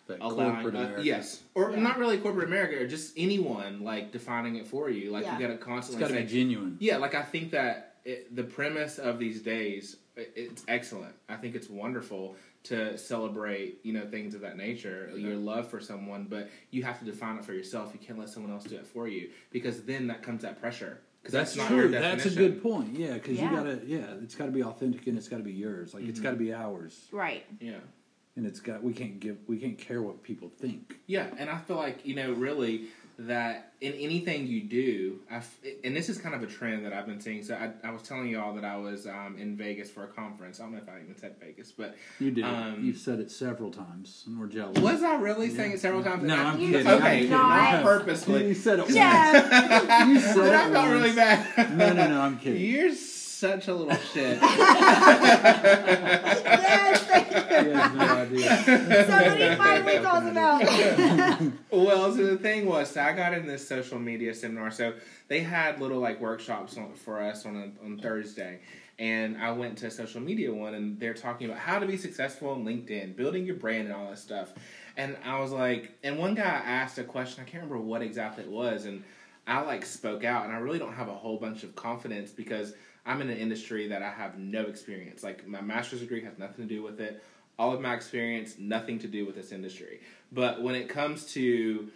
[0.07, 1.81] That allowing corporate uh, yes or Yeah.
[1.81, 5.11] not really corporate America or just anyone like defining it for you.
[5.11, 5.35] Like Yeah.
[5.35, 6.77] you got to It's constantly got to say be genuine.
[6.81, 11.15] yeah, like I think that it, the premise of these days it, it's excellent.
[11.29, 12.37] I think it's wonderful
[12.69, 16.99] to celebrate, you know, things of that nature, your love for someone, but you have
[16.99, 17.91] to define it for yourself.
[17.93, 21.01] You can't let someone else do it for you because then that comes that pressure.
[21.23, 21.91] Because That's, that's, not true.
[21.91, 22.97] your That's a good point.
[22.99, 23.51] Yeah, because Yeah.
[23.51, 23.81] you gotta.
[23.87, 25.95] Yeah, it's got to be authentic and it's got to be yours.
[25.95, 26.23] Like it's mm-hmm.
[26.25, 27.45] got to be ours, Right.
[27.61, 27.79] Yeah.
[28.37, 28.83] and it's got.
[28.83, 29.39] We can't give.
[29.47, 30.97] We can't care what people think.
[31.07, 32.85] Yeah, and I feel like you know really
[33.21, 36.93] that in anything you do, I f- and this is kind of a trend that
[36.93, 37.43] I've been seeing.
[37.43, 40.07] So I, I was telling you all that I was um, in Vegas for a
[40.07, 40.61] conference.
[40.61, 42.45] I don't know if I even said Vegas, but You did.
[42.45, 44.79] Um, You've said it several times, and we're jealous.
[44.79, 46.23] was I really saying it several times?
[46.23, 46.87] No, I- I'm You kidding.
[46.87, 47.31] Okay, I'm kidding.
[47.31, 47.73] not.
[47.73, 48.47] not purposely.
[48.49, 48.91] You said it.
[48.91, 50.07] Yeah.
[50.09, 50.91] You said But it I felt once.
[50.93, 51.77] really bad.
[51.77, 52.21] No, no, no.
[52.21, 52.61] I'm kidding.
[52.65, 52.95] You're
[53.39, 54.41] such a little shit.
[54.43, 55.03] yes.
[57.05, 57.71] thank you.
[57.71, 58.57] You have no idea.
[59.07, 60.63] Somebody finally calls him out.
[61.71, 64.73] well, so the thing was, so I got in this social media seminar.
[64.73, 64.95] So
[65.29, 68.59] they had little like workshops on, for us on a, on Thursday,
[68.99, 71.97] and I went to a social media one, and they're talking about how to be
[71.97, 74.53] successful on LinkedIn, building your brand, and all that stuff.
[74.97, 77.45] And I was like, and one guy asked a question.
[77.47, 79.05] I can't remember what exactly it was, and
[79.47, 82.75] I like spoke out, and I really don't have a whole bunch of confidence because
[83.09, 85.23] I'm in an industry that I have no experience.
[85.23, 87.25] Like my master's degree has nothing to do with it.
[87.59, 90.01] All of my experience, nothing to do with this industry.
[90.31, 91.89] But when it comes to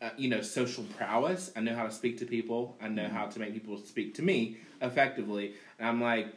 [0.00, 2.78] uh, you know social prowess, I know how to speak to people.
[2.80, 5.54] I know how to make people speak to me effectively.
[5.80, 6.28] And I'm like,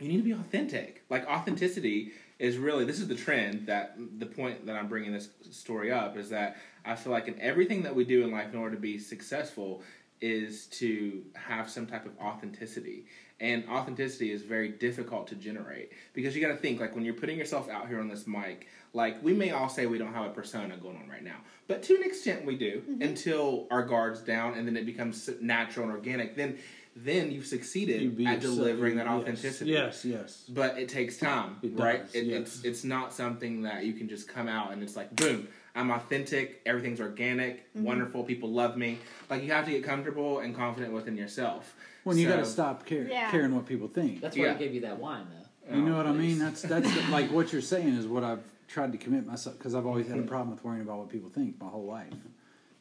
[0.00, 1.04] you need to be authentic.
[1.08, 5.28] Like authenticity is really this is the trend that the point that I'm bringing this
[5.52, 8.58] story up is that I feel like in everything that we do in life in
[8.58, 9.82] order to be successful
[10.20, 13.06] is to have some type of authenticity.
[13.44, 17.12] And authenticity is very difficult to generate because you got to think like when you're
[17.12, 20.24] putting yourself out here on this mic, like we may all say we don't have
[20.24, 21.36] a persona going on right now,
[21.68, 23.02] but to an extent we do mm-hmm.
[23.02, 26.34] until our guards down and then it becomes natural and organic.
[26.36, 26.58] Then
[26.96, 29.14] then you've succeeded You at delivering that Yes.
[29.14, 30.44] authenticity Yes, yes.
[30.48, 32.06] but it takes time, It right?
[32.06, 32.40] does, It, yes.
[32.40, 35.90] It's it's not something that you can just come out and it's like boom, I'm
[35.90, 37.84] authentic, everything's organic, Mm-hmm.
[37.84, 38.98] wonderful, people love me.
[39.28, 41.74] Like you have to get comfortable and confident within yourself.
[42.04, 43.30] When you got to stop care, Yeah.
[43.30, 44.20] caring what people think.
[44.20, 44.52] That's why Yeah.
[44.52, 45.74] I gave you that wine, though.
[45.74, 46.36] You know what I Oh, mean?
[46.36, 46.38] please.
[46.38, 49.86] That's that's like what you're saying is what I've tried to commit myself because I've
[49.86, 52.12] always had a problem with worrying about what people think my whole life,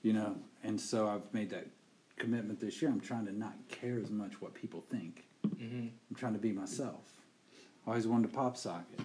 [0.03, 0.35] you know.
[0.63, 1.65] And so I've made that
[2.17, 2.91] commitment this year.
[2.91, 5.25] I'm trying to not care as much what people think.
[5.47, 5.89] Mhm.
[6.09, 7.11] I'm trying to be myself.
[7.87, 8.99] I always wanted a pop socket.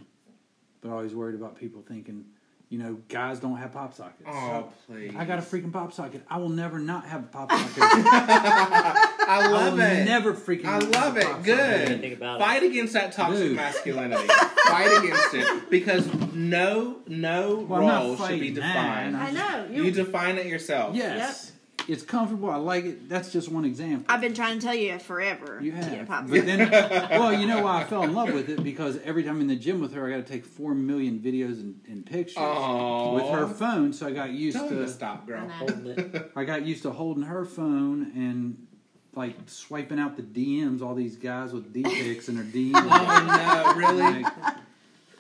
[0.81, 2.25] but I always worried about people thinking,
[2.71, 4.29] you know, guys don't have pop sockets.
[4.31, 5.15] Oh, please.
[5.17, 6.23] I got a freaking pop socket.
[6.29, 7.73] I will never not have a pop socket.
[7.79, 10.05] I I love will it.
[10.05, 10.67] never freaking.
[10.67, 11.27] I love it.
[11.45, 11.87] Good.
[11.89, 12.01] socket.
[12.01, 13.57] Think about Fight against that toxic Dude.
[13.57, 14.27] masculinity.
[14.67, 19.13] Fight against it because no no Well, role should be fighting that.
[19.13, 19.17] defined.
[19.17, 19.67] I know.
[19.75, 20.95] You You, define it yourself.
[20.95, 21.53] Yes,
[21.89, 22.51] it's comfortable.
[22.51, 23.09] I like it.
[23.09, 24.05] That's just one example.
[24.11, 25.59] I've been trying to tell you forever.
[25.61, 26.71] You to get a have, pop but then,
[27.11, 29.47] well, you know why I fell in love with it because every time I'm in
[29.47, 33.15] the gym with her, I got to take four million videos and, and pictures Aww.
[33.15, 33.95] with her phone.
[33.95, 34.89] So I got used Tell to to.
[34.89, 35.49] stop, girl.
[35.49, 35.53] I.
[35.53, 36.33] Holding it.
[36.37, 38.67] I got used to holding her phone and
[39.15, 40.83] like swiping out the DMs.
[40.83, 42.73] All these guys with D pics in their DMs.
[42.75, 44.23] Oh no, really?
[44.23, 44.33] Like,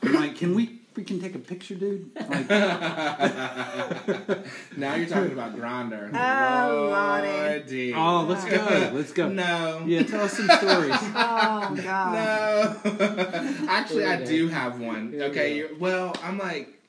[0.02, 2.11] I'm like, can we freaking take a picture, dude?
[2.16, 2.48] Like,
[4.76, 6.11] now you're talking about Grindr.
[6.12, 7.28] Oh, Lordy.
[7.28, 7.94] Lordy.
[7.94, 9.28] oh, let's go, let's go.
[9.28, 9.84] No.
[9.87, 10.96] Yeah, tell us some stories.
[11.20, 12.14] Oh God.
[12.14, 12.76] No.
[13.68, 15.12] Actually, I do have one.
[15.14, 15.56] Okay.
[15.56, 16.80] You're, well, I'm like,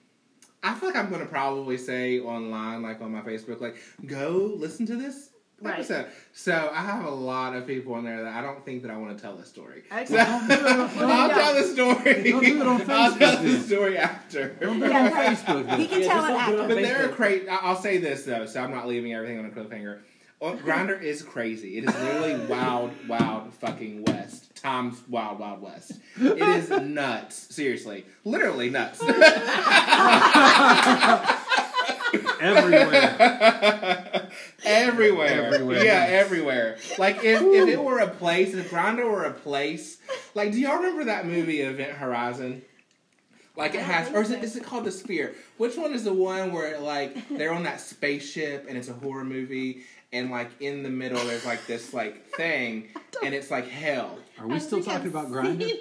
[0.62, 4.54] I feel like I'm going to probably say online, like on my Facebook, like, go
[4.56, 5.29] listen to this
[5.62, 5.74] Right.
[5.76, 6.06] episode.
[6.34, 8.98] So I have a lot of people in there that I don't think that I
[8.98, 9.84] want to tell the story.
[9.92, 10.06] Okay.
[10.06, 12.32] So, Don't do it on- don't I'll tell the story.
[12.32, 14.50] Don't do it on I'll tell the story after.
[14.60, 15.12] Don't do it Yeah, on.
[15.36, 15.76] Facebook.
[15.78, 16.68] He can tell just it don't do it after.
[16.68, 17.50] But they're crazy.
[17.50, 20.00] I'll say this though, so I'm not leaving everything on a cliffhanger.
[20.42, 21.78] Oh, Grindr is crazy.
[21.80, 24.56] It is literally wild, wild fucking west.
[24.56, 25.92] Tom's wild, wild west.
[26.20, 27.54] It is nuts.
[27.54, 29.02] Seriously, literally nuts.
[32.42, 34.30] Everywhere.
[34.70, 35.54] Everywhere.
[35.54, 35.84] Everywhere.
[35.84, 36.78] Yeah, everywhere.
[36.98, 39.98] Like if, if it were a place, if Grindr were a place,
[40.36, 42.62] like do y'all remember that movie Event Horizon?
[43.56, 45.36] Like it has, or is it, is it called The Sphere?
[45.58, 49.26] Which one is the one where like they're on that spaceship and it's a horror
[49.26, 49.82] movie
[50.14, 52.88] and like in the middle there's like this like thing
[53.24, 54.18] and it's like hell.
[54.40, 55.70] Are we still talking about Grindr?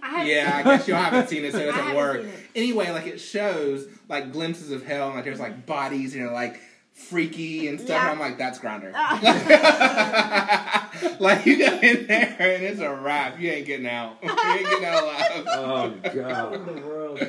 [0.00, 2.20] I have Yeah, I guess y'all haven't seen it, so it doesn't work.
[2.24, 2.32] it.
[2.54, 6.32] Anyway, like it shows like glimpses of hell, and like there's like bodies, you know,
[6.32, 6.60] like
[6.98, 7.90] freaky and stuff.
[7.90, 8.02] Yeah.
[8.02, 8.92] And I'm like, that's Grindr.
[8.94, 10.90] Ah.
[11.20, 13.38] like you go in there and it's a wrap.
[13.40, 14.16] You ain't getting out.
[14.22, 15.44] You ain't getting out alive.
[15.48, 16.54] Oh What god.
[16.54, 17.22] in the world?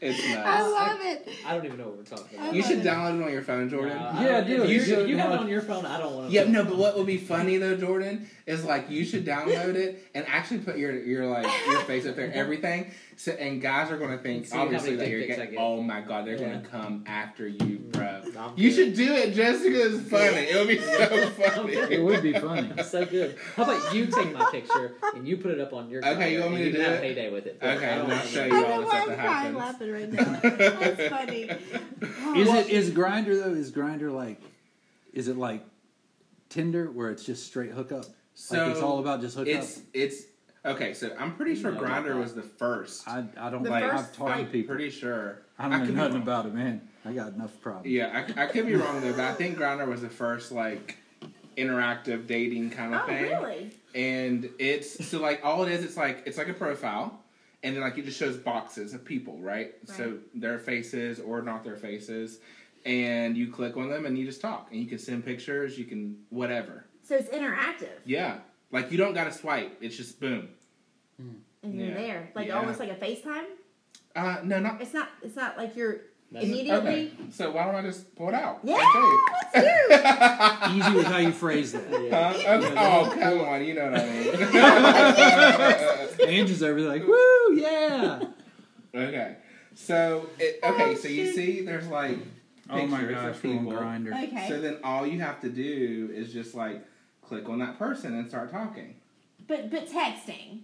[0.00, 1.28] It's I love it.
[1.46, 2.52] I don't even know what we're talking about.
[2.54, 2.84] You should it.
[2.84, 3.96] download it on your phone, Jordan.
[3.96, 4.68] No, Yeah, don't- do if it.
[4.68, 6.34] You, You should if you have it on your phone, I don't want to.
[6.34, 10.04] Yeah, no, but what would be funny though, Jordan, is like you should download it
[10.14, 12.90] and actually put your your like your face up there, everything.
[13.16, 15.52] So and guys are gonna think See obviously that you're getting.
[15.52, 15.60] get.
[15.60, 16.56] Oh my god, they're Yeah.
[16.56, 17.90] gonna come after you,
[18.32, 18.52] bro.
[18.56, 20.36] You should do it just because it's funny.
[20.38, 21.72] It would be so funny.
[21.74, 22.70] It would be funny.
[22.76, 23.36] It's so good.
[23.56, 26.04] How about you take my picture and you put it up on your?
[26.06, 27.02] Okay, you want me to you do can have it?
[27.04, 27.58] heyday with it.
[27.62, 29.54] Okay, I don't I'll wanna show you I all know the why stuff I'm crying
[29.54, 30.40] laughing right now.
[30.42, 31.42] That's funny.
[32.40, 33.52] Is it is Grindr though?
[33.54, 34.40] Is Grindr like?
[35.12, 35.64] Is it like
[36.48, 38.04] Tinder where it's just straight hookup?
[38.50, 39.54] like it's all about just hookup.
[39.54, 40.22] It's it's
[40.64, 40.92] okay.
[40.94, 43.06] So I'm pretty sure No, Grindr was the first.
[43.08, 43.84] I I don't The like.
[43.84, 44.74] I've talked to I'm people.
[44.74, 45.42] pretty sure.
[45.58, 46.22] I don't know nothing wrong.
[46.22, 46.88] about it, man.
[47.04, 47.86] I got enough problems.
[47.88, 50.96] Yeah, I, I could be wrong though, but I think Grindr was the first like
[51.56, 53.22] interactive dating kind of Oh, thing.
[53.24, 53.70] really?
[53.94, 57.20] And it's so like all it is, it's like it's like a profile,
[57.62, 59.74] and then like it just shows boxes of people, right?
[59.84, 62.40] So their faces or not their faces,
[62.86, 65.84] and you click on them and you just talk, and you can send pictures, you
[65.84, 66.86] can whatever.
[67.02, 68.38] So it's interactive, Yeah,
[68.72, 70.48] like you don't got to swipe; it's just boom.
[71.18, 71.42] and
[71.80, 72.58] you're there, like Yeah.
[72.58, 73.44] almost like a FaceTime.
[74.16, 75.08] Uh, no, not It's not.
[75.22, 76.00] It's not like you're
[76.32, 76.90] That's- immediately.
[76.90, 77.10] okay.
[77.30, 78.58] So why don't I just pull it out?
[78.64, 78.92] Yeah, I'll
[79.52, 80.70] tell.
[80.76, 81.88] Easy with how you phrase that.
[81.90, 82.32] Yeah.
[82.32, 82.38] Huh?
[82.54, 82.74] Okay.
[82.76, 84.06] Oh, come on, you know what I
[86.18, 86.28] mean.
[86.28, 88.20] Andrew's over there like, woo, yeah.
[88.94, 89.36] okay,
[89.74, 92.18] so it, okay, so you see, there's like
[92.70, 93.72] Oh my pictures gosh, of people.
[93.72, 94.12] Grindr.
[94.28, 96.82] Okay, So then all you have to do is just like
[97.22, 98.96] click on that person and start talking.
[99.46, 100.60] but but texting.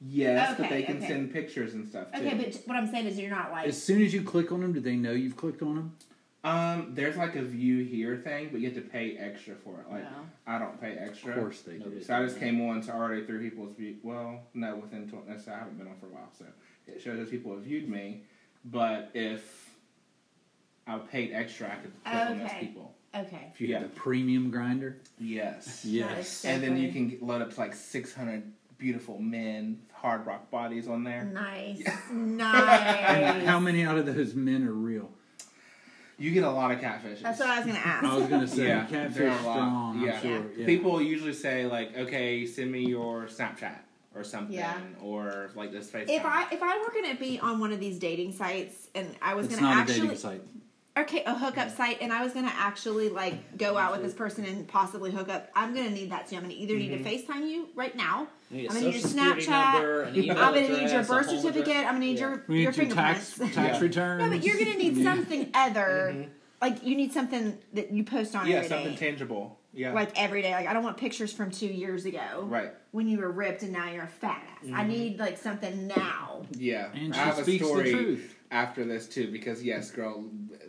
[0.00, 1.06] Yes, but they can okay.
[1.08, 2.18] send pictures and stuff too.
[2.20, 3.66] Okay, but what I'm saying is you're not like.
[3.68, 5.96] As soon as you click on them, do they know you've clicked on them?
[6.44, 9.90] um, there's like a view here thing, but you have to pay extra for it.
[9.90, 10.10] Like No.
[10.46, 11.32] I don't pay extra.
[11.32, 12.02] Of course they do.
[12.02, 13.96] So I just came on to already three people's view.
[14.02, 16.44] Well, no, within tw- so I haven't been on for a while, so
[16.86, 18.24] it shows that people have viewed me.
[18.66, 19.70] But if
[20.86, 22.60] I paid extra, I could click on those Okay.
[22.60, 22.94] people.
[23.14, 23.50] Okay.
[23.54, 23.78] If you Yeah.
[23.80, 25.82] get the premium Grindr, Yes.
[25.82, 26.44] Yes.
[26.44, 30.88] and then you can get- load up to like 600 beautiful men, hard rock bodies
[30.88, 31.24] on there.
[31.24, 33.44] Nice, And nice.
[33.44, 35.10] how many out of those men are real?
[36.16, 37.22] You get a lot of catfishes.
[37.22, 38.04] That's what I was gonna ask.
[38.04, 39.54] I was gonna say yeah, catfish there are a lot.
[39.56, 40.00] strong.
[40.00, 40.14] Yeah.
[40.14, 40.44] I'm sure.
[40.56, 40.66] Yeah.
[40.66, 43.78] People usually say like, "Okay, send me your Snapchat
[44.14, 44.78] or something," Yeah.
[45.02, 46.10] or like this FaceTime.
[46.10, 49.34] If I if I were gonna be on one of these dating sites and I
[49.34, 50.42] was it's gonna not a actually dating site.
[50.96, 54.44] Okay, a hookup site, and I was gonna actually like go out with this person
[54.44, 55.50] and possibly hook up.
[55.54, 56.36] I'm gonna need that too.
[56.36, 57.32] I'm gonna either need to mm-hmm.
[57.32, 58.28] FaceTime you right now.
[58.50, 60.30] You need a I'm gonna need your social number, an Snapchat.
[60.30, 61.76] I'm gonna need your birth certificate.
[61.76, 62.28] I'm gonna need Yeah.
[62.28, 63.56] your We your need your tax fingerprints.
[63.56, 63.82] tax Yeah.
[63.82, 64.22] returns.
[64.22, 66.12] no, but you're gonna need something other.
[66.14, 66.30] Mm-hmm.
[66.62, 68.96] Like you need something that you post on Yeah, every something day.
[68.96, 69.58] tangible.
[69.74, 69.92] Yeah.
[69.92, 70.52] Like every day.
[70.52, 72.44] Like I don't want pictures from two years ago.
[72.44, 72.72] Right.
[72.92, 74.58] When you were ripped and now you're a fat ass.
[74.62, 74.88] I mm-hmm.
[74.88, 76.42] need like something now.
[76.52, 76.90] Yeah.
[76.94, 78.36] And I she have a speaks the story truth.
[78.50, 80.24] after this too, because yes, girl,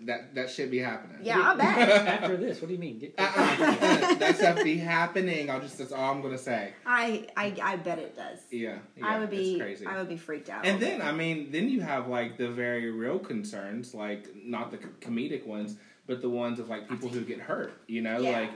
[0.05, 1.17] that that should be happening.
[1.23, 1.89] Yeah, I bet.
[2.23, 2.99] After this, what do you mean?
[2.99, 4.13] Get- Uh-uh.
[4.15, 5.49] that stuff be happening.
[5.49, 6.73] I'll just that's all I'm gonna say.
[6.85, 8.39] I, I I bet it does.
[8.51, 8.77] Yeah.
[8.97, 9.85] yeah I would be It's crazy.
[9.85, 10.65] I would be freaked out.
[10.65, 14.77] And then, I mean, then you have like the very real concerns, like not the
[14.77, 15.75] comedic ones,
[16.07, 17.73] but the ones of like people who get hurt.
[17.87, 18.39] You know, Yeah.
[18.39, 18.49] like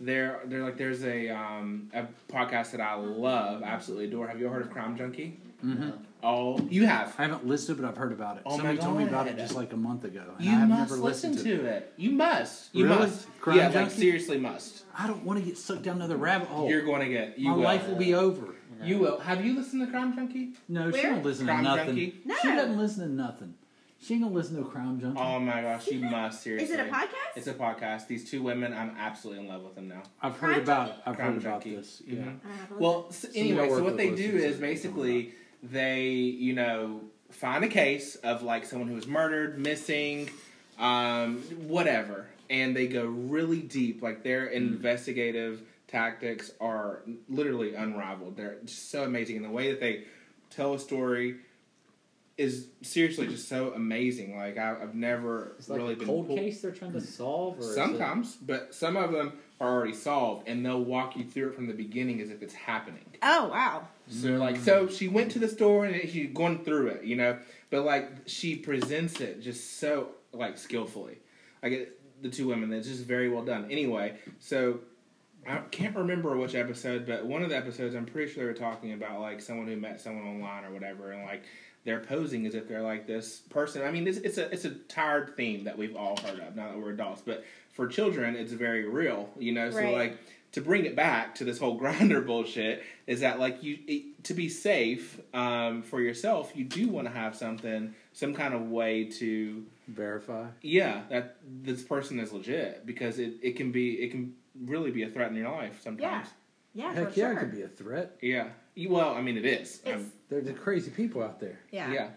[0.00, 4.26] they're they're like there's a um a podcast that I love, absolutely adore.
[4.28, 5.38] Have you ever heard of Crime Junkie?
[5.64, 5.92] Mhm.
[6.24, 7.14] Oh, you have.
[7.18, 8.42] I haven't listened, but I've heard about it.
[8.46, 10.54] Oh my Somebody told me about it just like a month ago, and You I
[10.54, 11.64] have must never listen to, to it.
[11.66, 11.92] it.
[11.96, 12.74] You must.
[12.74, 12.98] You Really?
[12.98, 13.40] must.
[13.40, 14.84] Crime yeah, like seriously must.
[14.98, 16.68] I don't want to get sucked down another rabbit hole.
[16.70, 17.38] You're going to get.
[17.38, 17.62] You My will.
[17.64, 18.54] life will be over.
[18.82, 19.18] You will.
[19.20, 20.52] Have you listened to Crime Junkie?
[20.68, 21.86] No, she don't listen Crime to nothing.
[21.86, 22.20] Junkie?
[22.24, 22.34] No.
[22.42, 23.54] She doesn't listen to nothing.
[24.02, 25.18] She ain't gonna listen to a crime junkie.
[25.18, 26.74] Oh my gosh, you must seriously.
[26.74, 27.36] Is it a podcast?
[27.36, 28.06] It's a podcast.
[28.06, 30.02] These two women, I'm absolutely in love with them now.
[30.20, 30.86] I've Crime heard about.
[30.88, 31.02] Junkie?
[31.06, 31.76] I've Crime heard about Junkie.
[31.76, 32.02] this.
[32.06, 32.16] Yeah.
[32.16, 32.20] Mhm.
[32.20, 34.60] I don't have to Well, s Somebody anyway, so what they do is it.
[34.60, 35.32] basically
[35.70, 37.00] they, you know,
[37.30, 40.30] find a case of like someone who was murdered, missing,
[40.78, 44.02] um, whatever, and they go really deep.
[44.02, 44.54] Like their Mm.
[44.56, 48.36] investigative tactics are literally unrivaled.
[48.36, 50.04] They're just so amazing, and the way that they
[50.50, 51.36] tell a story
[52.36, 54.36] is seriously just so amazing.
[54.36, 57.58] Like I, I've never It's like really a been cold case they're trying to solve,
[57.58, 61.24] or is it- Sometimes, but some of them are already solved, and they'll walk you
[61.24, 63.04] through it from the beginning as if it's happening.
[63.22, 63.88] Oh wow.
[64.08, 67.38] So like, so she went to the store and she's going through it, you know,
[67.70, 71.18] but like she presents it just so like skillfully,
[71.62, 72.72] like it, the two women.
[72.72, 73.66] It's just very well done.
[73.70, 74.80] Anyway, so
[75.46, 78.56] I can't remember which episode, but one of the episodes, I'm pretty sure they were
[78.56, 81.44] talking about like someone who met someone online or whatever, and like
[81.84, 83.82] they're posing as if they're like this person.
[83.82, 86.68] I mean, it's, it's a it's a tired theme that we've all heard of now
[86.68, 89.70] that we're adults, but for children, it's very real, you know.
[89.70, 89.94] So Right.
[89.94, 90.18] like
[90.52, 94.32] to bring it back to this whole Grindr bullshit is that like you it, to
[94.34, 99.04] be safe um, for yourself, you do want to have something, some kind of way
[99.04, 100.46] to Verify.
[100.62, 104.32] yeah that this person is legit because it, it can be it can
[104.64, 106.28] really be a threat in your life sometimes.
[106.72, 107.32] Yeah, yeah, Heck for yeah, sure.
[107.32, 108.16] it could be a threat.
[108.22, 108.48] Yeah.
[108.74, 109.82] You- Well, I mean, it is.
[109.86, 111.58] Um, There's crazy people out there.
[111.70, 111.92] yeah.
[111.92, 112.08] yeah.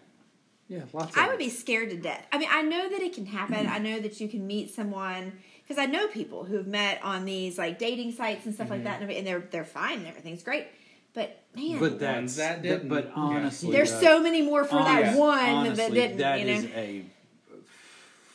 [0.70, 1.30] Yeah, lots of I them.
[1.30, 2.26] would be scared to death.
[2.32, 3.68] I mean, I know that it can happen.
[3.68, 5.32] I know that you can meet someone
[5.68, 9.02] because I know people who've met on these like dating sites and stuff like that,
[9.02, 10.68] and they're they're fine and everything's great.
[11.14, 12.90] But man, But that's that that didn't.
[12.90, 13.12] but Yeah.
[13.16, 16.18] honestly, there's uh, so many more for that one honestly, that didn't.
[16.18, 17.04] that you know, is a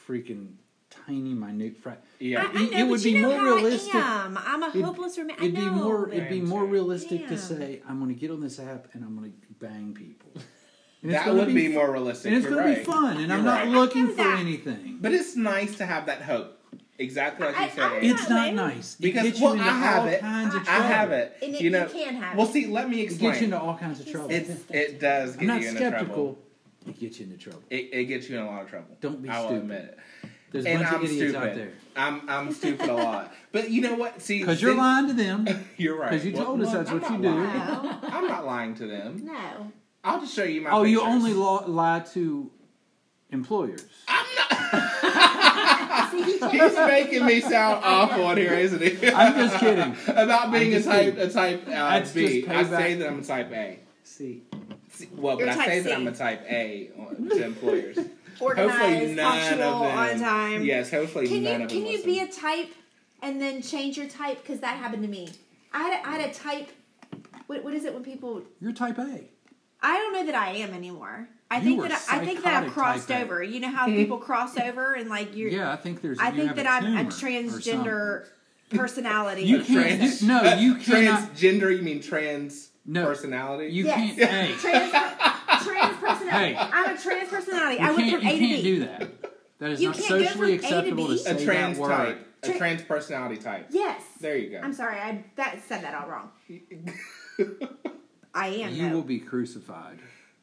[0.08, 0.54] freaking
[0.90, 2.42] tiny, minute fra- Yeah.
[2.42, 4.38] I, I it- know, it would but be know more realistic- I am.
[4.38, 5.44] I'm a It'd- hopeless romantic.
[5.44, 6.08] It'd be more.
[6.10, 6.72] It'd be more Terry.
[6.72, 9.94] realistic to say, "I'm going to get on this app and I'm going to bang
[9.94, 10.32] people."
[11.04, 12.26] And it's that gonna would be, fu- more realistic.
[12.28, 12.86] and it's You're going to right.
[12.86, 13.16] be fun.
[13.16, 13.68] And You're I'm not right.
[13.70, 14.38] looking for that.
[14.38, 14.98] anything.
[15.00, 16.61] But it's nice to have that hope.
[16.98, 17.82] Exactly like I- you said.
[17.92, 18.54] I- it's not Really?
[18.54, 18.94] nice.
[18.94, 20.20] It because gets you well, into I have all it.
[20.20, 21.36] kinds of I have it.
[21.42, 21.86] And it- you know.
[21.86, 22.38] you can have it.
[22.38, 24.30] well, see, let me It gets you into all kinds of trouble.
[24.30, 25.96] It's it does I'm get not you into trouble.
[25.98, 26.38] skeptical.
[26.86, 27.62] It gets you into trouble.
[27.70, 28.96] It, it gets you in a lot of trouble.
[29.00, 29.62] Don't be I will stupid.
[29.62, 29.98] admit it.
[30.50, 31.48] There's a and bunch I'm of idiots stupid.
[31.48, 31.72] out there.
[31.96, 33.32] I'm I'm stupid a lot.
[33.52, 34.20] But you know what?
[34.20, 35.46] See, Because you're lying to them.
[35.78, 36.10] You're right.
[36.10, 38.08] Because you Well, told us that's I'm what you not do.
[38.08, 39.22] I'm not lying to them.
[39.24, 39.72] no.
[40.04, 40.70] I'll just show you my.
[40.70, 42.50] Oh, you only lie to
[43.30, 43.84] employers.
[44.08, 45.31] I'm not.
[46.12, 49.08] See, he takes He's making me sound awful in here, isn't he?
[49.10, 49.96] I'm just kidding.
[50.08, 52.42] About being I'm a type a type uh, That's B.
[52.42, 52.98] just I say payback.
[53.00, 53.78] that I'm a type A.
[54.04, 54.42] See,
[54.90, 55.94] See, Well, You're but I type say that C.
[55.94, 57.98] I'm a type A on- to employers.
[58.40, 59.98] Organized, hopefully none punctual, of them.
[59.98, 60.62] on time.
[60.64, 61.78] Yes, hopefully Can none you of them.
[61.78, 62.10] can you listen.
[62.10, 62.68] be a type
[63.22, 64.42] and then change your type?
[64.42, 65.28] Because that happened to me.
[65.72, 66.68] I had a, I had a type.
[67.46, 68.42] What, what is it when people?
[68.60, 69.24] you're type A.
[69.82, 71.28] I don't know that I am anymore.
[71.52, 73.24] I You think that I, I think that I've crossed type A.
[73.24, 73.42] over.
[73.42, 73.94] You know how hmm.
[73.94, 75.50] people cross over and like you're.
[75.50, 76.18] Yeah, I think there's.
[76.18, 78.24] I think that a I'm a transgender
[78.70, 79.42] personality.
[79.42, 80.00] You can't.
[80.00, 81.34] trans- do- no, you cannot.
[81.34, 81.76] Transgender?
[81.76, 83.04] You mean trans No.
[83.04, 83.70] personality?
[83.70, 84.30] You yes, can't.
[84.30, 84.92] Hey, trans,
[85.66, 86.54] trans personality.
[86.54, 86.56] Hey.
[86.56, 87.82] I'm a trans personality.
[87.82, 88.22] you I went can't.
[88.22, 89.08] from A You can't do that.
[89.58, 91.90] That is You not socially from A to acceptable to say a trans that word.
[91.90, 92.28] type.
[92.44, 93.66] A trans personality type.
[93.68, 94.02] Yes.
[94.22, 94.60] There you go.
[94.60, 94.96] I'm sorry.
[94.96, 96.30] I that said that all wrong.
[98.34, 98.72] I am.
[98.72, 98.94] You though.
[98.96, 99.98] will be crucified.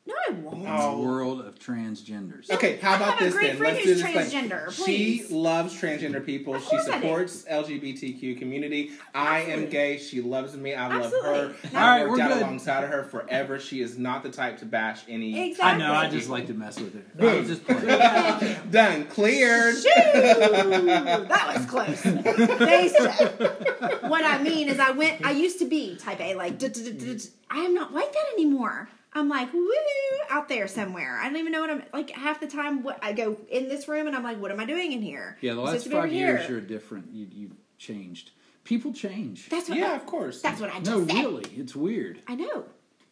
[0.10, 0.66] No, I won't.
[0.68, 1.01] Oh.
[1.03, 2.49] World of transgenders.
[2.49, 3.62] Okay, how I about have a this great then?
[3.62, 4.49] Let's do who's this thing.
[4.49, 5.32] transgender, She please.
[5.32, 6.55] loves transgender people.
[6.55, 8.91] Of She course I supports LGBTQ community.
[9.14, 9.97] I am gay.
[9.99, 10.74] She loves me.
[10.74, 11.47] I love her.
[11.49, 11.53] No.
[11.64, 12.41] I've All right, worked we're out good.
[12.41, 13.60] alongside of her forever.
[13.60, 15.49] She is not the type to bash any.
[15.49, 15.84] Exactly.
[15.84, 15.93] I know.
[15.93, 17.28] I just like to mess with her.
[17.30, 17.68] I was just.
[18.72, 19.05] Done.
[19.05, 19.76] Cleared.
[19.76, 19.84] Shoo!
[20.14, 21.99] that was close.
[22.01, 24.01] Thanks, Jeff.
[24.10, 25.24] What I mean is, I went.
[25.26, 26.60] I used to be type A, like.
[27.51, 28.89] I am not like that anymore.
[29.14, 29.72] I'm like woo
[30.30, 31.18] out there somewhere.
[31.20, 32.12] I don't even know what I'm like.
[32.12, 34.66] Half the time, what I go in this room and I'm like, what am I
[34.66, 35.38] doing in here?
[35.41, 36.49] Yeah, the last supposed to be over five years here.
[36.51, 37.12] you're different.
[37.14, 38.32] You you changed.
[38.64, 39.49] People change.
[39.49, 39.80] That's what.
[39.80, 40.41] Yeah, I, of course.
[40.41, 41.16] That's what I just no, said.
[41.16, 42.22] really, it's weird.
[42.28, 42.66] I know.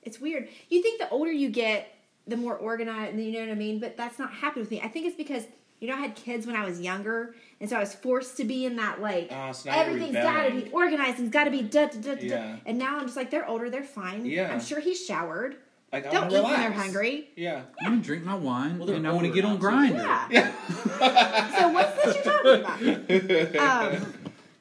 [0.04, 0.48] It's weird.
[0.70, 1.94] You think the older you get,
[2.28, 3.80] the more organized, you know what I mean?
[3.80, 4.80] But that's not happened with me.
[4.82, 5.44] I think it's because,
[5.80, 8.46] you know, I had kids when I was younger, and so I was forced to
[8.46, 11.62] be in that, like, Oh, so everything's got to be organized and got to be
[11.64, 12.22] da da da da.
[12.22, 12.26] da.
[12.28, 12.56] Yeah.
[12.66, 14.26] And now I'm just like, they're older, they're fine.
[14.26, 14.52] Yeah.
[14.52, 15.58] I'm sure he showered.
[15.92, 16.82] Like, I Don't wanna eat when they're relax.
[16.82, 17.30] hungry.
[17.38, 17.62] Yeah.
[17.82, 20.28] I'm gonna drink my wine Well, they're and I want to older get on now,
[20.28, 20.34] too.
[20.36, 20.54] Grindr.
[21.00, 21.60] Yeah.
[21.60, 23.96] so what's this you're talking about?
[24.04, 24.14] Um,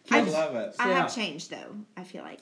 [0.09, 0.77] I I, love it.
[0.79, 0.95] I Yeah.
[1.03, 2.41] have changed, though, I feel like.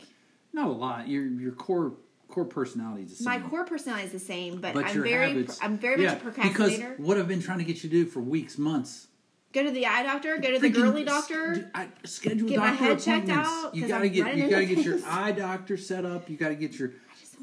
[0.52, 1.08] Not a lot.
[1.08, 1.94] Your your core
[2.28, 3.24] core personality is the same.
[3.42, 5.58] My core personality is the same, but, but I'm your very, habits.
[5.62, 6.90] I'm very yeah, much a procrastinator.
[6.90, 9.06] Because what I've been trying to get you to do for weeks, months.
[9.54, 10.36] Go to the eye doctor.
[10.36, 11.54] Go to the Freaking girly s- doctor.
[11.54, 13.48] d- I, schedule Get my doctor head checked appointments.
[13.50, 15.06] out, you 'cause gotta I'm get running you gotta into get your things.
[15.08, 16.28] eye doctor set up.
[16.28, 16.92] You gotta get your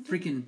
[0.03, 0.43] freaking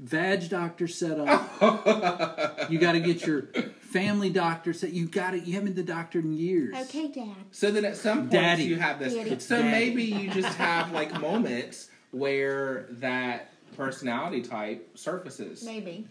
[0.00, 2.66] vag doctor set up.
[2.70, 3.42] you gotta get your
[3.80, 4.92] family doctor set.
[4.92, 5.44] You got it.
[5.44, 6.74] you haven't been to the doctor in years.
[6.88, 7.34] Okay, Dad.
[7.50, 8.64] So then at some point Daddy.
[8.64, 9.14] you have this.
[9.14, 9.38] Daddy.
[9.38, 9.70] So Daddy.
[9.70, 15.62] maybe you just have like moments where that personality type surfaces.
[15.64, 16.06] Maybe.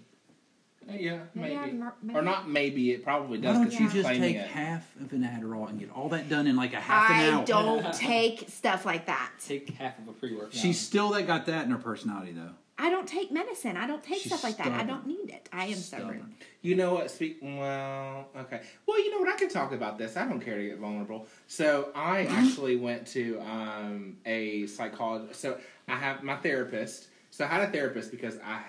[0.92, 1.84] Yeah, Maybe maybe.
[2.02, 2.18] Maybe.
[2.18, 3.58] Or not maybe, it probably does.
[3.58, 3.74] Why does.
[3.76, 4.48] don't 'cause you just take it.
[4.48, 7.22] half of an Adderall and get all that done in like a half an hour?
[7.22, 7.46] I hour?
[7.46, 9.30] don't take stuff like that.
[9.46, 10.54] Take half of a pre workout.
[10.56, 12.54] She's still that got that in her personality though.
[12.80, 13.76] I don't take medicine.
[13.76, 14.72] I don't take She's stuff like that.
[14.72, 15.50] I don't need it.
[15.52, 16.08] I am stubborn.
[16.08, 16.36] Stubborn.
[16.62, 17.12] You know what?
[17.12, 17.40] Speak.
[17.42, 18.62] Well, okay.
[18.86, 19.28] Well, you know what?
[19.28, 20.16] I can talk about this.
[20.16, 21.28] I don't care to get vulnerable.
[21.48, 25.42] So I actually went to um, a psychologist.
[25.42, 25.58] So
[25.90, 27.10] I have my therapist.
[27.32, 28.62] So I had a therapist because I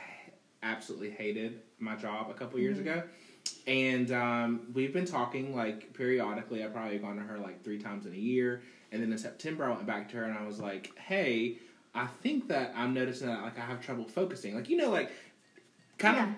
[0.62, 3.02] absolutely hated my job a couple years ago,
[3.66, 6.62] and um, we've been talking like periodically.
[6.62, 9.64] I've probably gone to her like three times in a year, and then in September
[9.64, 11.58] I went back to her and I was like, "Hey,
[11.94, 14.54] I think that I'm noticing that like I have trouble focusing.
[14.54, 15.10] Like you know, like
[15.98, 16.24] kind Yeah.
[16.24, 16.30] of."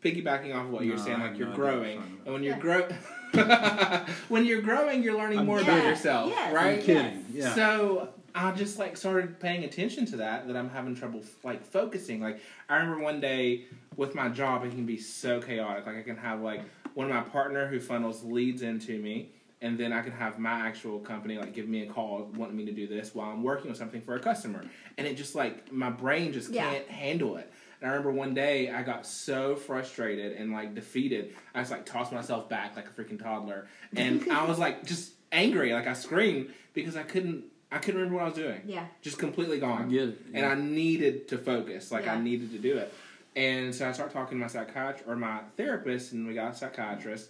[0.00, 2.42] piggybacking off of what you're saying, like have you're no idea what growing, and when
[2.44, 2.60] you're Yeah.
[2.60, 2.88] grow,
[4.28, 5.74] when you're growing, you're learning I'm more kidding.
[5.74, 6.54] about yourself, Yes.
[6.54, 6.78] right?
[6.78, 7.24] I'm kidding.
[7.32, 7.52] Yeah.
[7.56, 10.46] So I just like started paying attention to that.
[10.46, 12.20] That I'm having trouble like focusing.
[12.20, 13.64] Like I remember one day
[13.96, 15.84] with my job, it can be so chaotic.
[15.86, 16.60] Like I can have like
[16.94, 19.30] one of my partner who funnels leads into me.
[19.60, 22.64] And then I can have my actual company like give me a call wanting me
[22.66, 24.64] to do this while I'm working on something for a customer.
[24.96, 26.70] And it just like my brain just Yeah.
[26.70, 27.52] can't handle it.
[27.80, 31.34] And I remember one day I got so frustrated and like defeated.
[31.54, 35.12] I just like tossed myself back like a freaking toddler, and I was like just
[35.32, 35.72] angry.
[35.72, 37.44] Like I screamed because I couldn't.
[37.70, 38.62] I couldn't remember what I was doing.
[38.64, 38.86] Yeah.
[39.02, 39.84] just completely gone.
[39.84, 40.46] I get And.
[40.46, 41.92] I needed to focus.
[41.92, 42.92] Like I needed to do it.
[43.36, 46.56] And so I started talking to my psychiatrist or my therapist, and we got a
[46.56, 47.28] psychiatrist.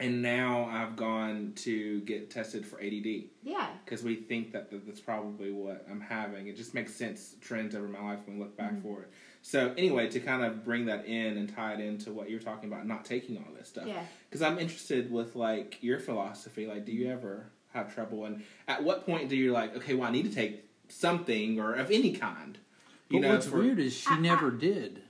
[0.00, 3.66] And now I've gone to get tested for ADD Yeah.
[3.84, 6.46] because we think that that's probably what I'm having.
[6.46, 8.82] It just makes sense trends over my life when we look back Mm-hmm.
[8.82, 9.10] for it.
[9.42, 12.70] So anyway, to kind of bring that in and tie it into what you're talking
[12.72, 13.86] about, not taking all this stuff.
[13.88, 14.04] Yeah.
[14.28, 16.66] Because I'm interested with like your philosophy.
[16.66, 18.24] Like, do you ever have trouble?
[18.24, 21.74] And at what point do you like, okay, well, I need to take something or
[21.74, 22.56] of any kind?
[23.10, 25.02] You But know, what's for- weird is she I- I- never did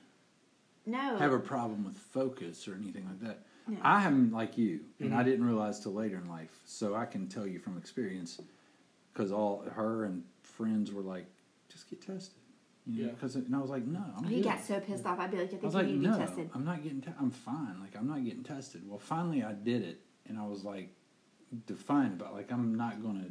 [0.86, 1.16] No.
[1.16, 3.42] have a problem with focus or anything like that.
[3.68, 3.78] No.
[3.82, 5.24] I am like you, and I Mhm.
[5.26, 6.60] didn't realize till later in life.
[6.64, 8.40] So I can tell you from experience,
[9.12, 11.26] because all her and friends were like,
[11.68, 12.38] "Just get tested,"
[12.86, 13.08] you know.
[13.08, 13.14] Yeah.
[13.14, 15.18] Because and I was like, "No, I'm he good." got so pissed off.
[15.18, 16.50] I'd be like, I think I think was you like, need to "No, be tested.
[16.54, 17.00] I'm not getting.
[17.02, 17.80] Te- I'm fine.
[17.80, 20.94] Like I'm not getting tested." Well, finally I did it, and I was like
[21.66, 23.26] defiant about like I'm not gonna.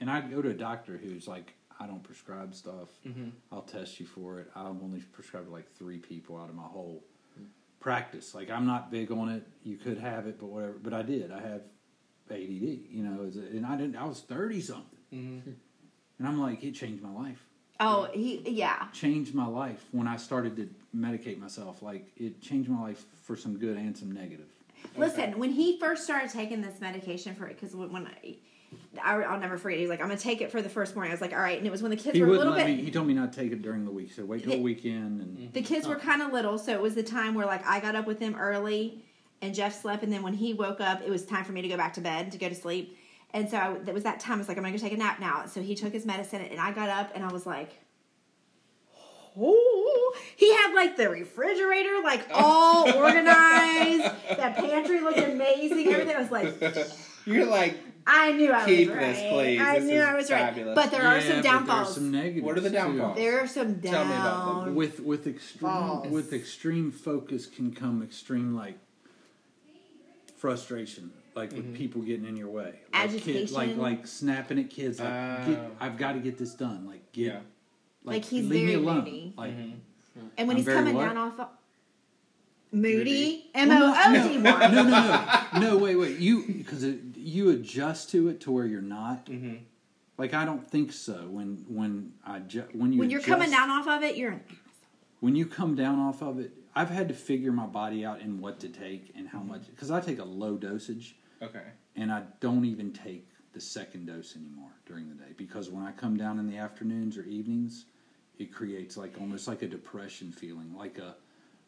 [0.00, 2.88] And I go to a doctor who's like, I don't prescribe stuff.
[3.06, 3.32] Mhm.
[3.52, 4.50] I'll test you for it.
[4.54, 7.04] I've only prescribed like three people out of my whole
[7.90, 8.34] practice.
[8.34, 9.42] Like I'm not big on it.
[9.64, 10.74] You could have it, but whatever.
[10.80, 11.32] But I did.
[11.32, 11.62] I have
[12.30, 12.38] ADD.
[12.90, 13.96] You know, and I didn't.
[13.96, 15.54] I was thirty something, Mhm.
[16.18, 17.44] and I'm like, it changed my life.
[17.80, 18.42] Oh, he.
[18.46, 18.86] Yeah.
[18.92, 21.82] Changed my life when I started to medicate myself.
[21.82, 24.46] Like it changed my life for some good and some negative.
[24.96, 28.36] Listen, when he first started taking this medication for it, because when, when I,
[29.02, 29.78] I, I'll never forget.
[29.78, 31.38] He was like, "I'm gonna take it for the first morning." I was like, "All
[31.40, 32.66] right," and it was when the kids He were a little bit.
[32.66, 32.76] me.
[32.82, 34.08] He told me not to take it during the week.
[34.08, 35.20] He said, wait till the The- weekend.
[35.20, 35.52] And mm-hmm.
[35.52, 36.00] The kids were oh.
[36.00, 38.34] kind of little, so it was the time where like I got up with them
[38.36, 39.04] early,
[39.42, 41.68] and Jeff slept, and then when he woke up, it was time for me to
[41.68, 42.98] go back to bed to go to sleep,
[43.32, 44.34] and so I, that was that time.
[44.34, 45.46] I was like, I'm gonna go take a nap now.
[45.46, 47.70] So he took his medicine, and I got up, and I was like,
[49.38, 54.02] oh, he had like the refrigerator like all organized.
[54.36, 55.88] that pantry looked amazing.
[55.88, 56.54] Everything I was like,
[57.26, 59.30] You're like, I knew I Keep was this, right.
[59.30, 59.60] please.
[59.60, 60.74] I This knew is I was right.
[60.74, 61.86] But there are some but downfalls.
[61.86, 62.44] There's some negatives.
[62.44, 62.74] What are the too.
[62.74, 63.16] downfalls?
[63.16, 63.92] there are some down.
[63.92, 64.74] Tell me about them.
[64.74, 66.08] with with extreme False.
[66.08, 68.78] with extreme focus can come extreme like
[70.36, 74.98] frustration like with people getting in your way like kid, like like snapping at kids
[74.98, 75.44] like Oh.
[75.46, 77.40] get, i've got to get this done like get Yeah.
[78.02, 79.34] Like, he's leave me very alone moody.
[79.36, 80.26] like Mm-hmm.
[80.38, 81.04] And when I'm he's coming what?
[81.04, 81.48] down off of
[82.72, 84.42] Moody, Well, M no, O O D Y.
[84.42, 86.82] no no no no wait wait you because
[87.20, 89.56] you adjust to it to where you're not Mm-hmm.
[90.18, 93.70] like i don't think so when when i ju- when you When you're coming down
[93.70, 94.40] off of it, you're
[95.20, 98.40] when you come down off of it, I've had to figure my body out and
[98.40, 99.36] what to take and Mm-hmm.
[99.36, 101.62] how much because I take a low dosage Okay.
[101.96, 105.92] and I don't even take the second dose anymore during the day because when I
[105.92, 107.86] come down in the afternoons or evenings,
[108.38, 111.16] it creates like almost like a depression feeling, like a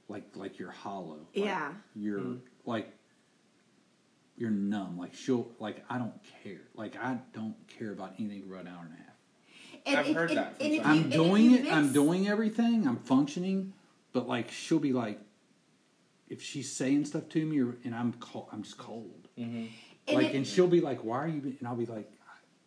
[0.08, 1.26] like like you're hollow.
[1.34, 1.72] Like Yeah.
[1.94, 2.36] You're Mm-hmm.
[2.70, 2.92] like
[4.42, 4.98] you're numb.
[4.98, 6.62] Like she'll like I don't care.
[6.74, 9.06] Like I don't care about anything for about an hour and a half.
[9.86, 10.56] And I've if, heard and, that.
[10.56, 11.72] From and if you, I'm and if doing you it.
[11.72, 12.88] I'm doing everything.
[12.88, 13.72] I'm functioning,
[14.12, 15.20] but like she'll be like,
[16.28, 19.28] if she's saying stuff to me, or, and I'm cold, I'm just cold.
[19.38, 19.66] Mm-hmm.
[20.08, 22.10] And like, if- and she'll be like, "Why are you?" And I'll be like,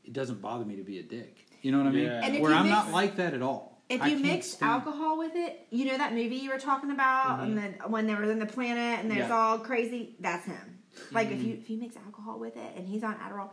[0.05, 2.05] "It doesn't bother me to be a dick." You know what I mean?
[2.05, 2.23] Yeah.
[2.23, 3.81] And Where I'm not like that at all.
[3.89, 7.41] If you mix stand- alcohol with it, you know that movie you were talking about,
[7.41, 7.79] and mm-hmm.
[7.81, 9.37] then when they were in the planet and there's Yeah.
[9.37, 10.15] all crazy.
[10.21, 10.74] That's him.
[11.11, 11.47] Like if mm-hmm.
[11.49, 13.49] you if you mix alcohol with it and he's on Adderall,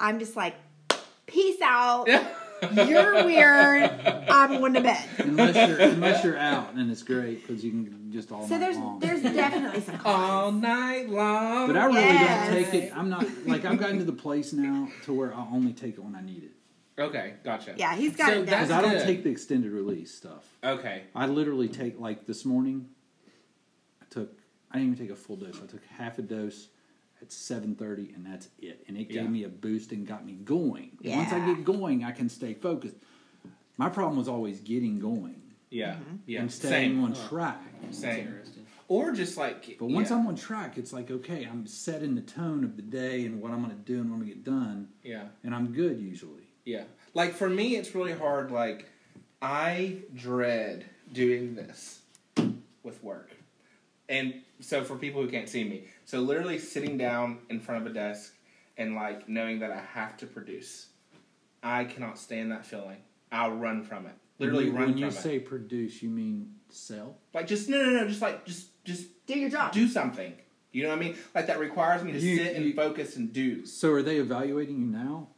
[0.00, 0.54] I'm just like,
[1.26, 2.08] peace out.
[2.72, 3.90] You're weird.
[4.28, 5.04] I'm going to bed.
[5.18, 8.60] unless you're unless you're out, and it's great because you can just all So night
[8.60, 8.98] there's long.
[9.00, 11.66] there's definitely some All night long.
[11.66, 12.54] but I really Yes.
[12.54, 12.96] don't take it.
[12.96, 16.04] I'm not like I've gotten to the place now to where I only take it
[16.04, 16.52] when I need it
[17.02, 17.74] Okay, gotcha.
[17.76, 18.44] Yeah, he's got So it down.
[18.46, 19.06] because I don't good.
[19.06, 20.46] take the extended release stuff.
[20.62, 21.02] Okay.
[21.16, 22.90] I literally take like this morning.
[24.00, 24.38] I took.
[24.70, 25.56] I didn't even take a full dose.
[25.62, 26.68] I took half a dose
[27.22, 28.84] at seven thirty, and that's it.
[28.88, 29.22] And it Yeah.
[29.22, 30.98] gave me a boost and got me going.
[31.04, 32.96] And Once I get going, I can stay focused.
[33.78, 35.94] My problem was always getting going Yeah.
[35.94, 36.16] Mm-hmm.
[36.26, 36.40] Yeah.
[36.40, 37.04] and staying Same.
[37.04, 37.62] on track.
[37.90, 38.34] Same.
[38.88, 39.78] Or just like.
[39.78, 40.16] But once yeah.
[40.16, 43.50] I'm on track, it's like okay, I'm setting the tone of the day and what
[43.52, 45.28] I'm going to do and when we get done, Yeah.
[45.44, 46.48] and I'm good usually.
[46.64, 46.84] Yeah.
[47.14, 48.50] Like for me, it's really hard.
[48.50, 48.90] Like,
[49.40, 52.00] I dread doing this
[52.82, 53.30] with work.
[54.08, 57.90] And so for people who can't see me, so literally sitting down in front of
[57.90, 58.34] a desk
[58.78, 60.86] and like knowing that I have to produce,
[61.62, 62.98] I cannot stand that feeling.
[63.30, 64.12] I'll run from it.
[64.38, 65.12] Literally when you, run when from you it.
[65.12, 67.16] say produce, you mean sell?
[67.34, 68.08] like just no, no, no.
[68.08, 69.72] Just like just just Do your job.
[69.72, 70.32] do something.
[70.72, 71.16] You know what I mean?
[71.34, 73.66] Like that requires me to You- sit and you- focus and do.
[73.66, 75.28] So are they evaluating you now?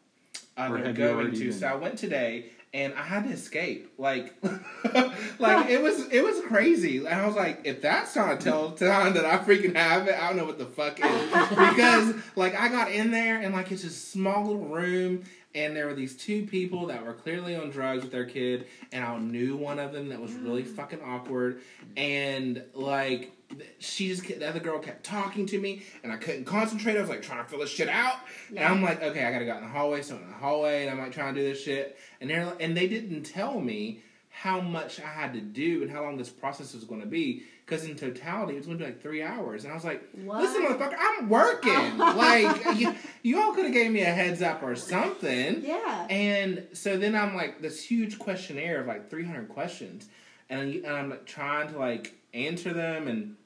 [0.56, 1.44] Uh, Or they're have you going already to.
[1.48, 1.52] been?
[1.52, 3.94] So I went today, and I had to escape.
[3.98, 4.34] Like,
[5.38, 6.98] like it was it was crazy.
[6.98, 10.14] And I was like, if that's not a tell sign that I freaking have it,
[10.20, 11.48] I don't know what the fuck is.
[11.48, 15.22] because like I got in there, and like it's just a small little room.
[15.56, 19.04] And there were these two people that were clearly on drugs with their kid, and
[19.04, 20.74] I knew one of them that was really mm.
[20.74, 21.60] fucking awkward.
[21.96, 23.30] And like,
[23.78, 26.96] she just kept- the other girl kept talking to me, and I couldn't concentrate.
[26.96, 28.16] I was like trying to fill this shit out,
[28.50, 30.02] and I'm like, okay, I gotta go out in the hallway.
[30.02, 32.52] So I'm in the hallway, and I'm like trying to do this shit, and they're
[32.60, 36.28] and they didn't tell me how much I had to do and how long this
[36.30, 37.44] process was going to be.
[37.64, 40.02] Because in totality, it was going to be like three hours, and I was like,
[40.22, 40.42] What?
[40.42, 41.96] "Listen, motherfucker, I'm working.
[41.98, 46.06] like, you, you all could have gave me a heads up or something." Yeah.
[46.10, 50.08] And so then I'm like this huge questionnaire of like 300 questions,
[50.50, 53.36] and, and I'm like trying to like answer them and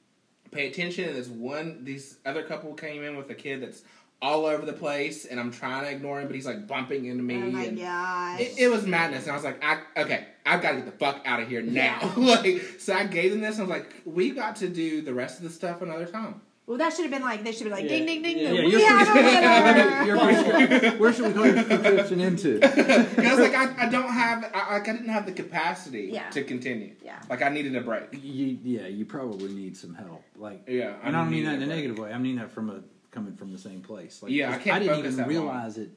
[0.51, 1.09] pay attention.
[1.09, 3.83] And this one, these other couple came in with a kid that's
[4.21, 7.23] all over the place, and I'm trying to ignore him, but he's like bumping into
[7.23, 7.35] me.
[7.35, 8.39] Oh my gosh.
[8.41, 10.91] It, it was madness, and I was like, I, "Okay, I've got to get the
[10.91, 13.93] fuck out of here now." like, so I gave them this, and I was like,
[14.05, 17.11] "We got to do the rest of the stuff another time." Well, that should have
[17.11, 18.05] been like they should have been like Yeah.
[18.05, 18.37] ding ding ding.
[18.37, 18.55] Yeah, ding.
[18.57, 20.05] yeah, we you're have a winner.
[20.05, 22.59] Your prescri- where should we go your prescription into?
[22.59, 26.11] Because I was like, I, I don't have, I, like, I didn't have the capacity
[26.13, 26.29] Yeah.
[26.29, 26.93] to continue.
[27.03, 27.19] Yeah.
[27.27, 28.09] Like, I needed a break.
[28.13, 30.23] You, yeah, you probably need some help.
[30.37, 31.75] Like, Yeah, and I don't mean need that in a break.
[31.77, 32.13] negative way.
[32.13, 34.21] I mean that from a coming from the same place.
[34.21, 35.29] Like, Yeah, I can't didn't focus even that long.
[35.29, 35.89] realize it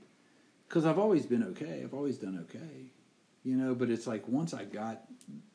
[0.66, 1.82] because I've always been okay.
[1.84, 2.86] I've always done okay,
[3.44, 3.74] you know.
[3.74, 5.02] But it's like once I got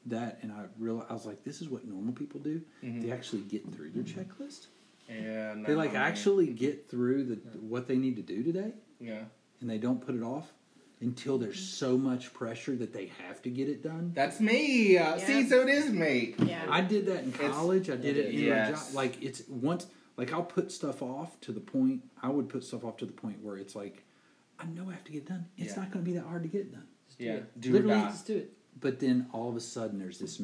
[0.06, 2.62] that, and I realized I was like, this is what normal people do.
[2.84, 3.02] Mm-hmm.
[3.02, 4.68] They actually get through their checklist.
[5.10, 9.24] Yeah, They like no, actually get through the what they need to do today, Yeah,
[9.62, 10.52] and they don't put it off
[11.00, 14.12] until there's so much pressure that they have to get it done.
[14.16, 14.98] that's me.
[14.98, 16.34] Uh, See, so it is me.
[16.40, 16.66] Yeah.
[16.70, 17.90] I did that in It's- college.
[17.90, 18.70] I did it in Yes.
[18.70, 18.96] my job.
[18.96, 19.86] Like it's once,
[20.18, 22.02] like I'll put stuff off to the point.
[22.22, 24.04] I would put stuff off to the point where it's like,
[24.60, 25.46] I know I have to get it done.
[25.56, 25.82] It's Yeah.
[25.84, 26.88] not going to be that hard to get it done.
[27.06, 27.62] Just do Yeah, it.
[27.62, 28.10] do Literally, die.
[28.10, 28.54] Just do it.
[28.80, 30.42] but then all of a sudden there's this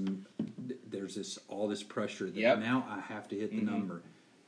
[0.87, 2.59] there's this all this pressure that Yep.
[2.59, 3.65] now I have to hit the Mhm.
[3.65, 4.03] number,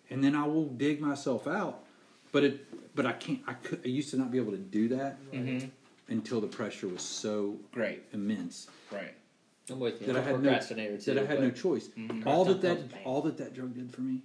[0.10, 1.84] and then I will dig myself out.
[2.32, 3.40] But it but I can't.
[3.48, 3.82] I could.
[3.86, 5.68] I used to not be able to do that Mm-hmm.
[6.10, 8.04] until the pressure was so Great.
[8.14, 9.14] immense Right.
[9.70, 10.08] I'm with you.
[10.08, 11.14] that I had no too.
[11.14, 11.88] that I had no choice.
[11.98, 12.26] Mhm.
[12.26, 14.22] All that that all that that drug did for me,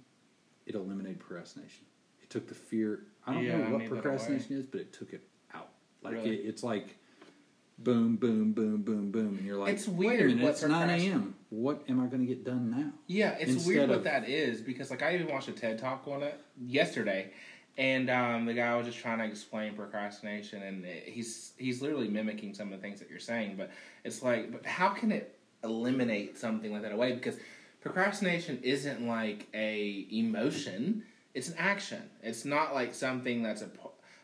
[0.65, 1.85] it eliminated procrastination.
[2.21, 3.05] It took the fear.
[3.25, 5.21] I don't Yeah, know what procrastination is, but it took it
[5.53, 5.69] out.
[6.03, 6.35] Like Really?
[6.37, 6.95] it, it's like
[7.83, 11.35] boom, boom, boom, boom, boom, and you're like, It's weird minute, it's nine a.m.
[11.49, 12.91] What am I going to get done now?
[13.07, 15.79] Yeah, it's Instead weird what of- that is because like I even watched a TED
[15.79, 17.31] talk on it yesterday,
[17.77, 22.07] and um, the guy was just trying to explain procrastination, and it, he's he's literally
[22.07, 23.71] mimicking some of the things that you're saying, but
[24.03, 27.13] it's like, but how can it eliminate something like that away?
[27.13, 27.37] Because
[27.81, 31.03] procrastination isn't like a emotion;
[31.33, 32.01] it's an action.
[32.23, 33.69] It's not like something that's a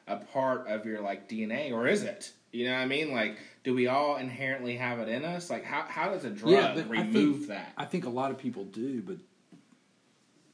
[0.07, 2.31] a part of your like DNA, or is it?
[2.57, 3.11] You know what I mean?
[3.13, 5.51] Like, do we all inherently have it in us?
[5.51, 7.71] Like, how how does a drug Yeah, but I remove think- that?
[7.77, 9.17] I think a lot of people do, but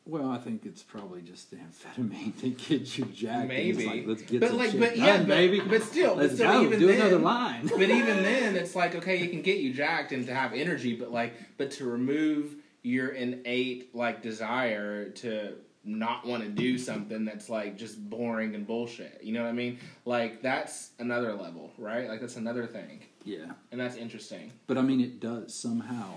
[0.06, 3.48] well, I think it's probably just the amphetamine that gets you jacked.
[3.48, 3.70] Maybe.
[3.70, 5.62] it's like, let's get But like- shit but done, yeah, but- baby.
[5.62, 6.64] but still- but let's still, go.
[6.64, 7.68] even do then- another line.
[7.68, 10.94] but even then, it's like okay, it can get you jacked and to have energy,
[10.98, 15.54] but like, but to remove your innate like desire to
[15.86, 19.20] not want to do something that's like just boring and bullshit.
[19.22, 19.80] You know what I mean?
[20.06, 22.08] Like that's another level, right?
[22.08, 23.52] Like that's another thing, yeah.
[23.72, 24.52] and that's interesting.
[24.68, 26.14] But I mean, it does somehow.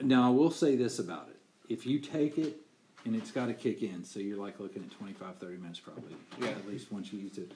[0.00, 1.36] Now, I will say this about it.
[1.72, 2.56] If you take it
[3.04, 6.14] and it's got to kick in, so you're like looking at 25, 30 minutes probably,
[6.40, 6.48] Yeah.
[6.48, 7.52] at least once you use it.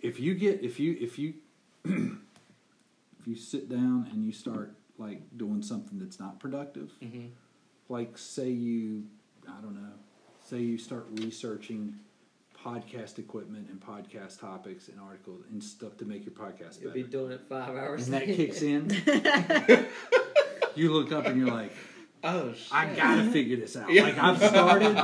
[0.00, 1.34] If you get, if you, if you,
[1.84, 7.26] if you sit down and you start like doing something that's not productive, Mm-hmm.
[7.88, 9.04] like say you,
[9.56, 9.92] I don't know,
[10.44, 11.94] say you start researching
[12.64, 17.04] podcast equipment and podcast topics and articles and stuff to make your podcast You'll better.
[17.04, 18.04] be doing it five hours.
[18.08, 18.90] and that kicks in,
[20.74, 21.72] you look up and you're like,
[22.24, 22.72] Oh shit!
[22.72, 23.92] I gotta figure this out.
[23.92, 24.02] Yeah.
[24.02, 24.96] Like I've started,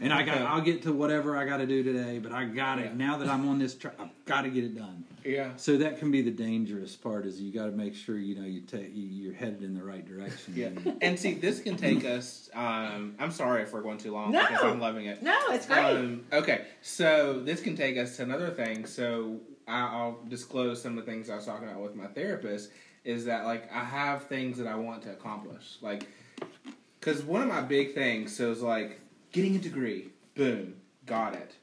[0.00, 2.18] and I got, I'll get to whatever I got to do today.
[2.20, 2.94] But I got it Yeah.
[2.94, 3.94] now that I'm on this track.
[3.98, 5.04] I've got to get it done.
[5.24, 5.50] yeah.
[5.56, 7.26] So that can be the dangerous part.
[7.26, 9.82] Is you got to make sure you know you take you, you're headed in the
[9.82, 10.54] right direction.
[10.56, 12.48] Yeah, And- and see, this can take us.
[12.54, 14.46] Um, I'm sorry if we're going too long No.
[14.46, 15.22] because I'm loving it.
[15.22, 15.78] No, it's great.
[15.78, 18.86] Um, okay, so this can take us to another thing.
[18.86, 22.70] So I- I'll disclose some of the things I was talking about with my therapist.
[23.04, 26.06] Is that like I have things that I want to accomplish, like
[26.98, 29.00] because one of my big things so is like
[29.32, 30.74] getting a degree, boom,
[31.06, 31.54] got it.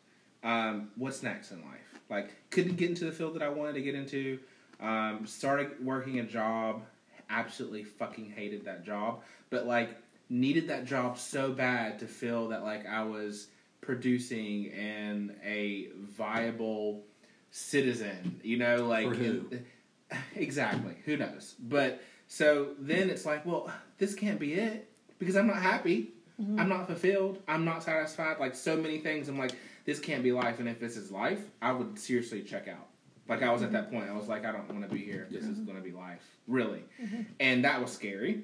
[0.44, 2.02] Um, what's next in life?
[2.10, 4.40] Like couldn't get into the field that I wanted to get into.
[4.80, 6.84] Um, started working a job,
[7.30, 9.98] absolutely fucking hated that job, but like
[10.30, 13.48] needed that job so bad to feel that like I was
[13.82, 17.04] producing and a viable
[17.52, 18.40] citizen.
[18.44, 19.46] You know, like For who?
[20.36, 20.96] exactly.
[21.06, 21.56] Who knows?
[21.60, 22.02] But
[22.32, 26.12] so then it's like, well, this can't be it because I'm not happy.
[26.42, 26.62] Mm-hmm.
[26.62, 27.40] I'm not fulfilled.
[27.46, 28.40] I'm not satisfied.
[28.40, 29.28] Like so many things.
[29.28, 29.52] I'm like,
[29.84, 30.60] this can't be life.
[30.60, 32.88] And if this is life, I would seriously check out.
[33.28, 33.76] Like I was at mm-hmm.
[33.76, 34.10] that point.
[34.10, 35.28] I was like, I don't want to be here.
[35.30, 36.86] This is going to be life, really.
[37.04, 37.24] Mm-hmm.
[37.42, 38.44] And that was scary.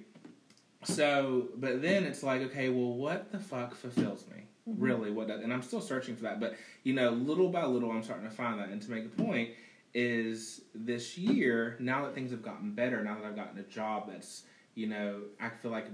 [0.84, 4.44] So, but then it's like, okay, well, what the fuck fulfills me?
[4.66, 5.30] Really, what?
[5.30, 6.42] Does, and I'm still searching for that.
[6.42, 8.68] But you know, little by little, I'm starting to find that.
[8.68, 9.52] And to make a point,
[9.94, 14.10] is this year now that things have gotten better, now that I've gotten a job
[14.12, 14.44] that's,
[14.76, 15.88] you know, I feel like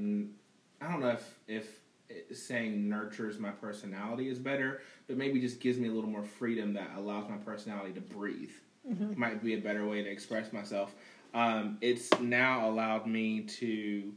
[0.82, 1.80] i don't know if if
[2.34, 6.74] saying nurtures my personality is better, but maybe just gives me a little more freedom
[6.74, 8.52] that allows my personality to breathe.
[9.18, 10.94] Might be a better way to express myself.
[11.34, 14.14] Um, it's now allowed me to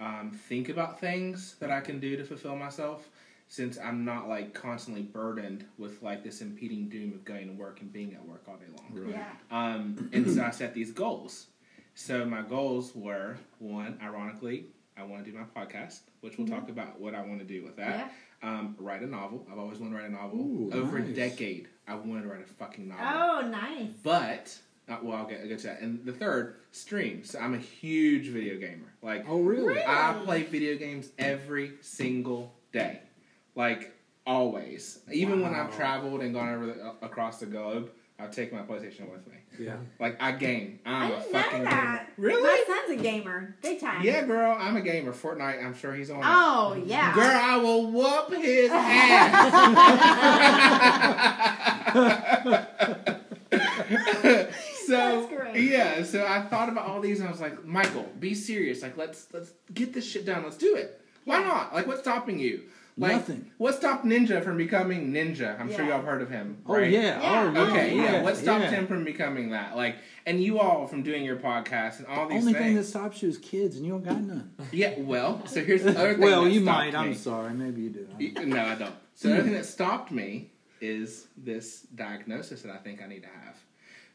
[0.00, 3.08] um, think about things that I can do to fulfill myself
[3.54, 7.80] since I'm not like constantly burdened with like this impeding doom of going to work
[7.82, 9.08] and being at work all day long.
[9.08, 9.28] yeah.
[9.52, 11.46] Um, and so I set these goals.
[11.94, 16.68] So my goals were one, ironically, I want to do my podcast, which we'll talk
[16.68, 18.12] about what I want to do with that.
[18.42, 19.46] Um, write a novel.
[19.50, 20.40] I've always wanted to write a novel.
[20.40, 21.10] Ooh, Over nice.
[21.10, 23.04] a decade, I wanted to write a fucking novel.
[23.06, 23.90] Oh, nice.
[24.02, 25.80] But uh, well, I'll get, I'll get to that.
[25.80, 27.22] And the third, stream.
[27.24, 28.92] So I'm a huge video gamer.
[29.00, 29.74] Like oh really?
[29.74, 29.84] Really?
[29.86, 33.00] I play video games every single day,
[33.54, 33.94] like
[34.26, 34.98] always.
[35.12, 39.10] Even when I've traveled and gone over the, across the globe, I've taken my PlayStation
[39.10, 39.34] with me.
[39.58, 39.76] Yeah.
[40.00, 40.80] Like I game.
[40.86, 41.70] I'm I a didn't know fucking that.
[42.16, 42.28] gamer.
[42.28, 42.42] Really?
[42.42, 44.02] My son's a gamer, big time.
[44.04, 44.56] Yeah, girl.
[44.58, 45.12] I'm a gamer.
[45.12, 45.64] Fortnite.
[45.64, 46.18] I'm sure he's on.
[46.18, 46.24] it.
[46.26, 47.14] Oh yeah.
[47.14, 49.44] Girl, I will whoop his ass.
[54.86, 55.62] so That's great.
[55.70, 58.82] yeah, so I thought about all these and I was like, Michael, be serious.
[58.82, 60.42] Like let's let's get this shit done.
[60.44, 61.00] Let's do it.
[61.24, 61.48] Why Yeah.
[61.48, 61.74] not?
[61.74, 62.62] Like what's stopping you?
[62.96, 63.50] Like, Nothing.
[63.58, 65.58] What stopped Ninja from becoming Ninja?
[65.60, 66.58] I'm sure y'all have heard of him.
[66.64, 66.88] Oh right?
[66.90, 67.20] yeah.
[67.20, 67.52] Yeah.
[67.56, 68.02] Oh, Okay, yeah.
[68.12, 68.22] yeah.
[68.22, 68.70] What stopped yeah.
[68.70, 69.76] him from becoming that?
[69.76, 73.20] Like, and you all from doing your podcast and all these Only thing that stops
[73.20, 74.52] you is kids, and you don't got none.
[74.70, 74.94] yeah.
[74.98, 76.20] Well, so here's the other thing.
[76.22, 76.94] well, that you stopped might.
[76.94, 77.52] I'm sorry.
[77.52, 78.08] Maybe you do.
[78.18, 78.94] Y- No, I don't.
[79.16, 79.48] So the other hmm.
[79.48, 83.56] thing that stopped me is this diagnosis that I think I need to have,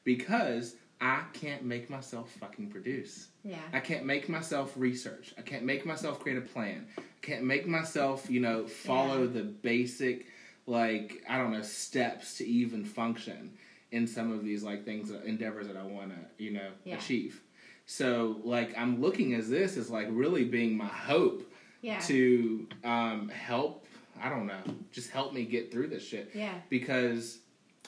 [0.05, 3.27] because I can't make myself fucking produce.
[3.43, 3.57] Yeah.
[3.71, 5.33] I can't make myself research.
[5.37, 6.87] I can't make myself create a plan.
[6.97, 9.27] I can't make myself, you know, follow Yeah.
[9.33, 10.25] the basic,
[10.67, 13.53] like I don't know, steps to even function
[13.91, 16.97] in some of these like things, that, endeavors that I want to, you know, Yeah.
[16.97, 17.41] achieve.
[17.85, 21.49] So like I'm looking as this as like really being my hope
[21.81, 21.99] Yeah.
[22.01, 23.85] to um, help.
[24.21, 24.59] I don't know,
[24.91, 26.53] just help me get through this shit Yeah.
[26.69, 27.39] because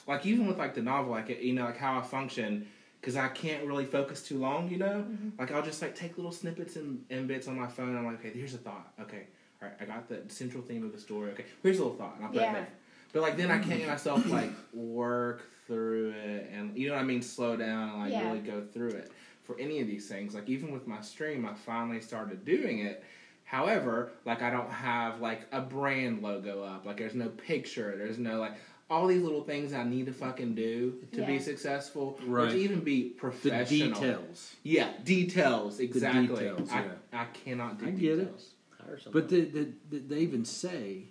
[0.08, 2.66] like even with like the novel like you know like how i function
[3.02, 5.04] because i can't really focus too long you know?
[5.06, 5.30] Mm-hmm.
[5.38, 7.96] Like i'll just like take little snippets and, and bits on my phone.
[7.96, 8.92] I'm like okay here's a thought.
[9.00, 9.26] Okay.
[9.60, 11.32] All right i got the central theme of the story.
[11.32, 12.14] Okay here's a little thought.
[12.16, 12.50] And i'll put Yeah.
[12.50, 12.68] it there.
[13.12, 13.90] But like then i can't get mm-hmm.
[13.90, 18.12] myself like work through it and you know what i mean slow down and like
[18.12, 18.26] Yeah.
[18.26, 19.10] really go through it
[19.42, 20.34] for any of these things.
[20.34, 23.02] Like even with my stream i finally started doing it.
[23.44, 26.86] However, like I don't have like a brand logo up.
[26.86, 27.94] Like there's no picture.
[27.98, 28.54] There's no like
[28.92, 31.38] all these little things I need to fucking do to be Yeah.
[31.40, 33.88] successful or to even be The professional.
[33.94, 34.54] details.
[34.62, 36.26] Yeah, details exactly.
[36.26, 36.92] details, I, yeah.
[37.14, 38.24] I cannot do I get it.
[38.24, 38.50] details.
[38.78, 39.22] Hire someone.
[39.22, 41.04] But the, the, the, they even say,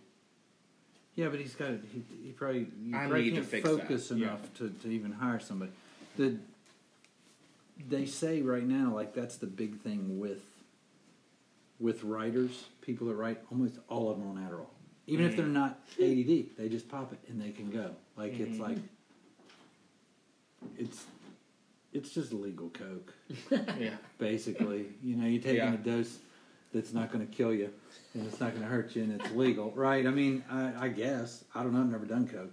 [1.16, 4.10] yeah, but he's got he, he probably you I probably need to can't fix focus
[4.10, 4.28] that, yeah.
[4.28, 5.72] enough to, to even hire somebody.
[6.18, 6.38] The
[7.90, 10.44] they say right now like that's the big thing with
[11.80, 14.68] with writers, people that write almost all of them are on Adderall.
[15.08, 15.54] Even if they're Mm-hmm.
[15.54, 17.92] not ADD, they just pop it and they can go.
[18.16, 18.60] Like it's Mhm.
[18.60, 18.78] like
[20.78, 21.06] it's
[21.94, 23.14] it's just legal coke
[23.80, 23.96] yeah.
[24.18, 24.86] basically.
[25.04, 25.74] You know, you're taking Yeah.
[25.74, 26.20] a dose
[26.74, 27.70] that's not going to kill you
[28.14, 30.06] and it's not going to hurt you and it's legal, right?
[30.08, 31.44] I mean, I, I guess.
[31.54, 31.82] I don't know.
[31.82, 32.52] I've never done coke.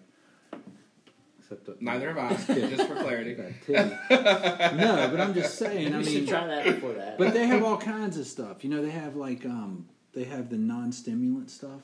[1.38, 2.28] Except that, Neither have I.
[2.34, 2.70] Just kidding.
[2.76, 3.34] just for clarity.
[3.34, 4.76] Got a titty.
[4.76, 5.94] no, but I'm just saying.
[5.94, 7.16] I we should mean, try that before that.
[7.16, 8.64] but they have all kinds of stuff.
[8.64, 11.80] You know, they have like um, they have the non-stimulant stuff.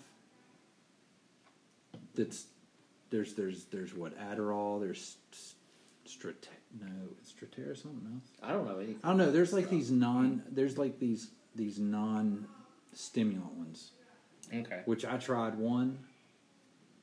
[2.15, 2.47] That's
[3.11, 4.81] there's there's there's what Adderall.
[4.81, 5.17] There's
[6.07, 6.49] Strate
[6.81, 6.87] no
[7.25, 8.31] Strattera or something else.
[8.43, 8.99] I don't know anything.
[9.03, 9.31] I don't know.
[9.31, 10.43] There's like these non.
[10.51, 12.47] There's like these these non
[12.93, 13.91] stimulant ones,
[14.53, 14.83] Okay.
[14.85, 15.99] which I tried one.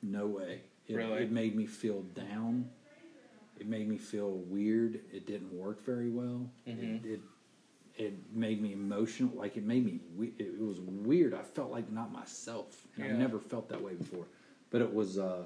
[0.03, 0.61] No way.
[0.87, 1.23] It, Really?
[1.23, 2.69] it made me feel down.
[3.59, 4.99] It made me feel weird.
[5.13, 6.49] It didn't work very well.
[6.67, 7.03] Mhm.
[7.05, 7.19] It, it
[7.97, 9.31] it made me emotional.
[9.35, 9.99] Like it made me.
[10.39, 11.33] It, was weird.
[11.33, 13.11] I felt like not myself, and Yeah.
[13.13, 14.25] I've never felt that way before.
[14.71, 15.17] But it was.
[15.19, 15.43] uh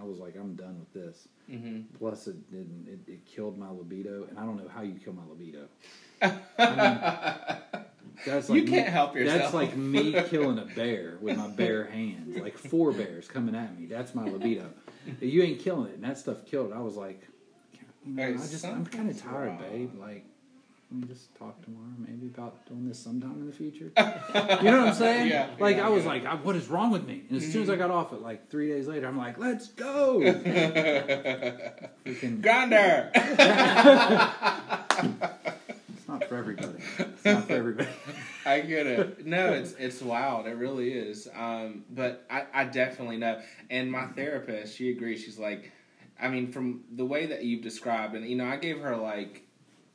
[0.00, 1.28] I was like, I'm done with this.
[1.48, 2.88] hmm Plus, it didn't.
[2.88, 5.68] It, it killed my libido, and I don't know how you kill my libido.
[6.20, 6.30] I
[7.78, 7.84] mean,
[8.24, 9.42] that's You can't me- help yourself.
[9.42, 13.78] That's like me killing a bear with my bare hands, like four bears coming at
[13.78, 13.86] me.
[13.86, 14.70] That's my libido.
[15.20, 16.74] You ain't killing it, and that stuff killed it.
[16.74, 17.22] I was like,
[18.04, 19.58] you know, Hey, I just, I'm kind of tired, wrong.
[19.70, 19.90] babe.
[20.00, 20.24] Like,
[20.92, 23.90] let me just talk tomorrow, maybe about doing this sometime in the future.
[23.96, 25.28] you know what I'm saying?
[25.28, 26.10] Yeah, like yeah, I was yeah.
[26.10, 27.22] like, I, what is wrong with me?
[27.30, 29.68] And as soon as I got off it, like three days later, I'm like, let's
[29.68, 30.18] go.
[30.20, 30.42] Freaking,
[32.42, 33.10] Grindr.
[35.88, 36.74] it's not for everybody.
[36.98, 37.88] It's not for everybody.
[38.44, 39.24] I get it.
[39.24, 40.46] No, it's it's wild.
[40.46, 41.26] It really is.
[41.34, 43.40] Um, but I, I definitely know.
[43.70, 45.22] And my therapist, she agrees.
[45.22, 45.72] She's like,
[46.20, 49.46] I mean, from the way that you've described, and you know, I gave her like,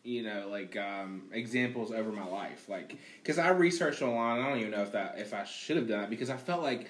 [0.08, 4.39] you know, like um, examples over my life, like because I researched online.
[4.41, 6.64] I don't even know if that if I should have done it because I felt
[6.64, 6.88] like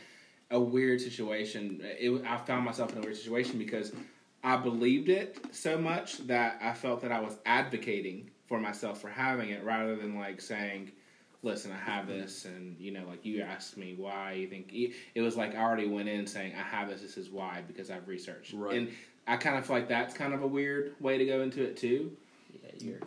[0.52, 1.82] a weird situation.
[1.84, 3.92] It, I found myself in a weird situation because
[4.44, 9.10] I believed it so much that I felt that I was advocating for myself for
[9.10, 10.92] having it rather than like saying,
[11.42, 15.22] listen, I have this, and you know, like you asked me why you think it
[15.22, 17.02] was like I already went in saying I have this.
[17.02, 18.78] This is why because I've researched, Right.
[18.78, 18.90] and
[19.26, 21.78] I kind of feel like that's kind of a weird way to go into it
[21.78, 22.16] too.
[22.82, 23.00] Yeah, you're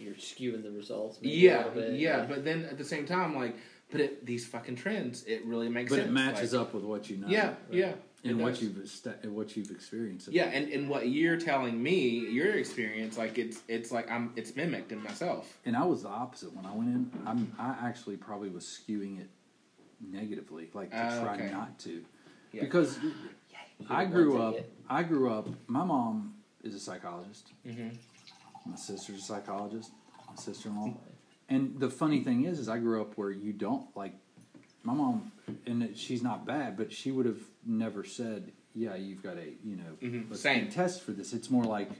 [0.00, 1.18] you're skewing the results.
[1.20, 3.56] Maybe Yeah, little bit, yeah, but then at the same time, like,
[3.90, 6.08] but it, these fucking trends, it really makes But sense.
[6.08, 7.26] it matches like, up with what you know.
[7.28, 7.92] Yeah, yeah,
[8.24, 8.62] And what does.
[8.62, 10.28] you've est- what you've experienced.
[10.28, 12.00] Yeah, and, and what you're telling me,
[12.30, 15.58] your experience, like it's it's like I'm it's mimicked in myself.
[15.66, 17.10] And I was the opposite when I went in.
[17.26, 19.28] I'm I actually probably was skewing it
[20.00, 21.50] negatively, like to Oh, try okay.
[21.50, 22.04] not to,
[22.52, 22.60] Yeah.
[22.62, 23.12] because You're
[23.90, 24.56] I grew up.
[24.88, 25.48] I grew up.
[25.66, 27.52] My mom is a psychologist.
[27.66, 27.88] Mm-hmm.
[28.68, 29.90] My sister's a psychologist.
[30.28, 30.94] My sister-in-law.
[31.48, 34.14] And the funny thing is, is I grew up where you don't like.
[34.84, 35.32] My mom,
[35.66, 39.76] and she's not bad, but she would have never said, "Yeah, you've got a you
[39.76, 40.70] know Mhm, same.
[40.70, 41.90] test for this." It's more like,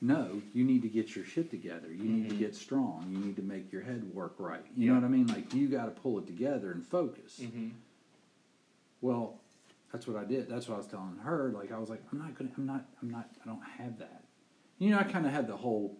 [0.00, 1.92] "No, you need to get your shit together.
[1.92, 2.38] You need to Mhm.
[2.38, 3.06] get strong.
[3.10, 4.64] You need to make your head work right.
[4.76, 4.94] You Yeah.
[4.94, 5.26] know what I mean?
[5.26, 7.68] Like you got to pull it together and focus." Mm-hmm.
[9.00, 9.38] Well,
[9.92, 10.48] that's what I did.
[10.48, 11.50] That's what I was telling her.
[11.50, 12.50] Like I was like, I'm not gonna.
[12.56, 12.84] I'm not.
[13.02, 13.28] I'm not.
[13.42, 14.17] I don't have that.
[14.78, 15.98] You know, I kind of had the whole.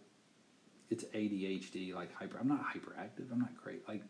[0.91, 2.39] It's ADHD, like hyper.
[2.39, 3.31] I'm not hyperactive.
[3.31, 3.87] I'm not great.
[3.87, 4.03] Like,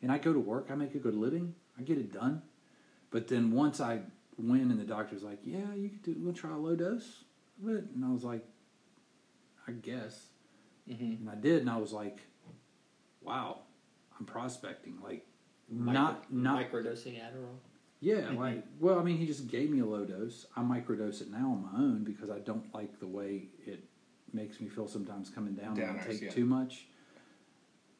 [0.00, 0.68] and I go to work.
[0.70, 1.54] I make a good living.
[1.78, 2.42] I get it done.
[3.10, 4.00] But then once I
[4.38, 6.14] went and the doctor's like, yeah, you could do.
[6.18, 7.24] We'll try a low dose
[7.62, 8.44] of it, and I was like,
[9.68, 10.28] I guess.
[10.88, 11.04] Mm-hmm.
[11.28, 12.18] And I did, and I was like,
[13.20, 13.58] wow,
[14.18, 14.98] I'm prospecting.
[15.02, 15.26] Like,
[15.70, 17.56] not not microdosing Adderall.
[18.00, 18.36] yeah, Mhm.
[18.38, 20.46] like well, I mean, he just gave me a low dose.
[20.56, 23.84] I microdose it now on my own because I don't like the way it
[24.34, 26.30] makes me feel sometimes coming down when I Downers, take yeah.
[26.30, 26.86] too much.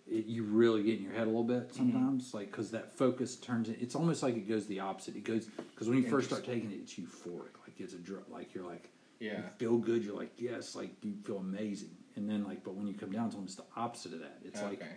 [0.06, 1.76] It, you really get in your head a little bit mm-hmm.
[1.76, 3.68] sometimes, like because that focus turns.
[3.68, 5.16] It, it's almost like it goes the opposite.
[5.16, 7.54] It goes because when you first start taking it, it's euphoric.
[7.66, 8.24] Like it's a drug.
[8.30, 9.36] Like you're like Yeah.
[9.38, 10.04] you feel good.
[10.04, 11.96] You're like yes, like you feel amazing.
[12.16, 14.38] And then like, but when you come down, it's almost the opposite of that.
[14.44, 14.96] It's like okay.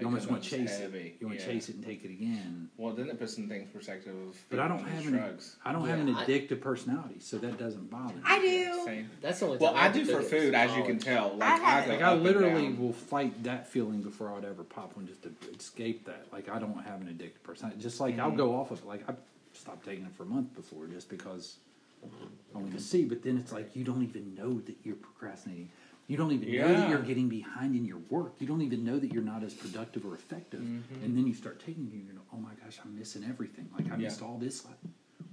[0.00, 0.98] You almost want to chase heavy.
[0.98, 1.16] it.
[1.20, 1.52] You want to Yeah.
[1.52, 2.70] chase it and take it again.
[2.76, 4.36] Well, then it puts some things in perspective of.
[4.48, 5.38] But I don't these have an.
[5.64, 8.20] I don't have an Yeah, I- addictive personality, so that doesn't bother me.
[8.24, 8.82] I do.
[8.84, 9.10] Same.
[9.20, 9.58] That's the only.
[9.58, 11.36] Well, time I do for food, as you can tell.
[11.36, 14.96] Like I I, have- Like I literally will fight that feeling before I'd ever pop
[14.96, 16.26] one just to escape that.
[16.32, 17.80] Like I don't have an addictive personality.
[17.80, 18.36] Just like I'll Mhm.
[18.38, 18.86] go off of it.
[18.86, 19.14] Like I
[19.52, 21.58] stopped taking it for a month before just because
[22.02, 23.04] I wanted to see.
[23.04, 25.70] But then it's like you don't even know that you're procrastinating.
[26.08, 28.34] You don't even know that you're getting behind in your work.
[28.38, 30.60] You don't even know that you're not as productive or effective.
[30.60, 31.04] Mhm.
[31.04, 33.68] And then you start taking it, and you go, "Oh my gosh, I'm missing everything.
[33.72, 34.08] Like I Yeah.
[34.08, 34.64] missed all this.
[34.64, 34.76] Like,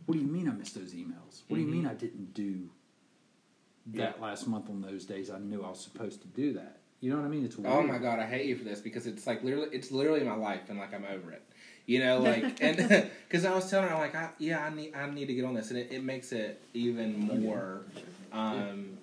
[0.05, 1.41] what do you mean I missed those emails?
[1.47, 2.69] What do you mean I didn't do
[3.87, 4.21] that Yeah.
[4.21, 5.29] last month on those days?
[5.29, 6.77] I knew I was supposed to do that.
[7.01, 7.45] You know what I mean?
[7.45, 7.73] It's weird.
[7.73, 10.35] Oh my god, I hate you for this because it's like literally, it's literally my
[10.35, 11.41] life, and like I'm over it.
[11.85, 12.77] You know, like and
[13.27, 15.53] because I was telling her like, I, yeah, I need, I need to get on
[15.55, 17.85] this, and it, it makes it even more,
[18.33, 18.97] um,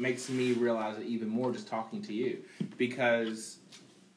[0.00, 2.38] makes me realize it even more just talking to you
[2.78, 3.58] because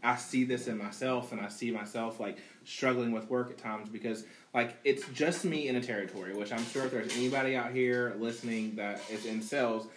[0.02, 3.90] I see this in myself, and I see myself like struggling with work at times
[3.90, 7.72] because like it's just me in a territory, which I'm sure if there's anybody out
[7.72, 9.88] here listening that is in sales,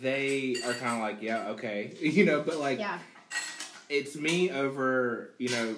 [0.00, 2.98] they are kind of like, yeah, okay, you know, but like Yeah.
[3.88, 5.76] it's me over you know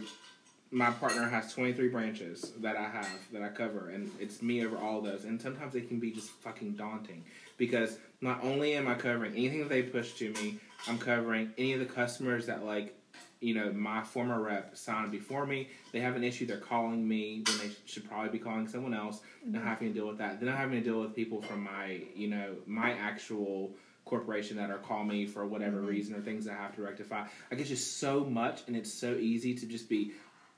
[0.70, 4.76] my partner has 23 branches that i have that i cover and it's me over
[4.76, 7.24] all those and sometimes it can be just fucking daunting
[7.56, 11.72] because not only am i covering anything that they push to me i'm covering any
[11.72, 12.98] of the customers that like
[13.40, 15.68] you know my former rep signed before me.
[15.92, 19.20] They have an issue they're calling me when they should probably be calling someone else.
[19.44, 19.66] And mm-hmm.
[19.66, 20.40] having to deal with that.
[20.40, 23.70] Then i'm having to deal with people from my you know my actual
[24.04, 25.86] corporation that are call me for whatever mm-hmm.
[25.86, 27.26] reason or things I have to rectify.
[27.50, 30.12] I it's just so much, and it's so easy to just be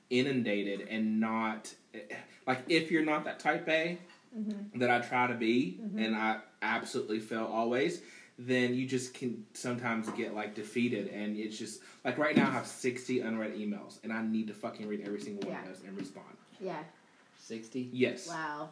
[0.09, 1.99] inundated and not eh,
[2.45, 3.97] like if you're not that type A
[4.37, 4.79] Mm-hmm.
[4.79, 5.99] that I try to be, mm-hmm.
[5.99, 8.01] and I absolutely fail always.
[8.39, 12.51] Then you just can sometimes get like defeated, and it's just like right now I
[12.51, 15.69] have sixty unread emails, and I need to fucking read every single one Yeah.
[15.69, 16.25] of those and respond.
[16.61, 16.79] Yeah.
[17.39, 17.89] Sixty.
[17.91, 18.69] Yes, Wow.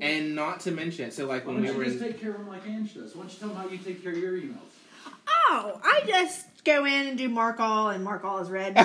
[0.00, 2.20] and not to mention, so like Why when don't we you were just in, take
[2.20, 3.16] care of them like Ange does?
[3.16, 4.56] Why don't you tell them how you take care of your emails?
[5.50, 8.74] Oh, I just go in and do mark all, and mark all is red.
[8.74, 8.84] but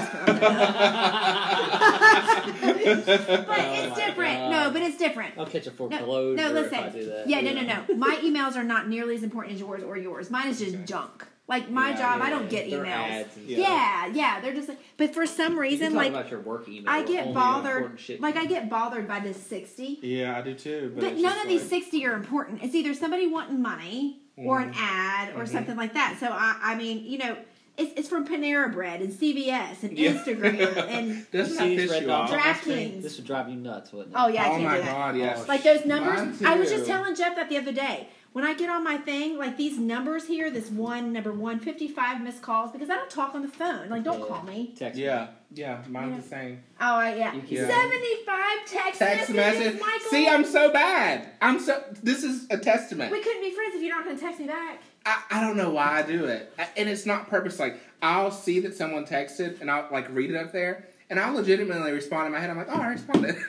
[3.59, 4.39] it's different.
[4.39, 4.51] God.
[4.51, 5.33] No, but it's different.
[5.37, 6.79] I'll catch a No, foreclosure no, if listen.
[6.79, 7.29] I do that.
[7.29, 7.95] Yeah, no, no, no.
[7.95, 10.29] My emails are not nearly as important as yours or yours.
[10.31, 10.85] Mine is just Okay.
[10.85, 11.27] junk.
[11.45, 12.85] Like my Yeah, job, yeah, I don't get emails.
[12.87, 13.57] ads Yeah.
[13.59, 14.79] Yeah, yeah, they're just like.
[14.95, 16.85] But for some You reason, like about your work email.
[16.87, 17.99] I get bothered.
[18.19, 19.99] Like I get bothered by this sixty.
[20.01, 20.93] yeah, I do too.
[20.95, 22.63] But, But none just of these 60 are important.
[22.63, 25.49] It's either somebody wanting money or an ad or Mhm.
[25.49, 26.15] something like that.
[26.19, 27.35] So, I, I mean, you know,
[27.77, 30.11] it's, it's from Panera Bread and CVS and Yeah.
[30.13, 32.31] Instagram and, Doesn't You that piss you off?
[32.31, 32.91] on the screen?
[32.93, 33.01] DraftKings.
[33.03, 34.19] This would drive you nuts, wouldn't it?
[34.19, 34.91] oh, yeah, I oh can't my do that.
[34.91, 35.47] god, yes.
[35.47, 36.41] Like those numbers.
[36.43, 38.07] I was just telling Jeff that the other day.
[38.33, 42.41] When I get on my thing, like these numbers here, this one, number 155 missed
[42.41, 43.89] calls, because I don't talk on the phone.
[43.89, 44.25] Like, don't Yeah.
[44.25, 44.73] call me.
[44.75, 45.03] Text me.
[45.05, 46.63] Yeah, yeah, mine's the same.
[46.81, 47.35] Oh, I- yeah.
[47.35, 50.01] You 75 text, Text messages, message.
[50.09, 51.29] See, I'm so bad.
[51.43, 51.83] I'm so.
[52.01, 53.11] This is a testament.
[53.11, 54.81] we couldn't be friends if you're not going to text me back.
[55.05, 57.59] I, I don't know why I do it, and it's not purpose.
[57.59, 61.33] Like I'll see that someone texted, and I'll like read it up there, and I'll
[61.33, 62.49] legitimately respond in my head.
[62.49, 63.35] I'm like, oh, I responded.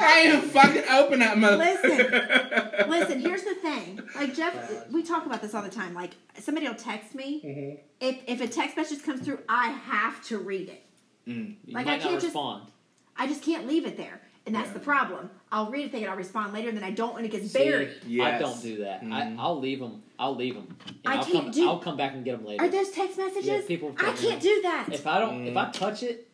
[0.00, 1.56] I ain't fucking open that mother.
[1.56, 2.88] Listen.
[2.90, 4.00] Listen, here's the thing.
[4.14, 5.94] Like Jeff, we talk about this all the time.
[5.94, 7.42] Like somebody will text me.
[7.44, 7.78] Mhm.
[8.00, 10.84] If if a text message comes through, I have to read it.
[11.26, 11.56] Mm.
[11.64, 12.70] You Like, might I can't just- respond.
[13.20, 14.72] I just can't leave it there, and that's Yeah.
[14.74, 15.28] the problem.
[15.52, 17.58] I'll read it, thinking I'll respond later, and then I don't when it gets See,
[17.58, 17.90] buried.
[18.22, 19.02] I don't do that.
[19.02, 19.36] I, Mhm.
[19.38, 20.02] I'll leave them.
[20.18, 20.74] I'll leave them.
[21.06, 22.64] I will can't come, do- I'll come back and get them later.
[22.64, 23.46] Are those text messages?
[23.46, 24.88] Yeah, people I can't do that.
[24.90, 26.24] if I don't, if I touch it,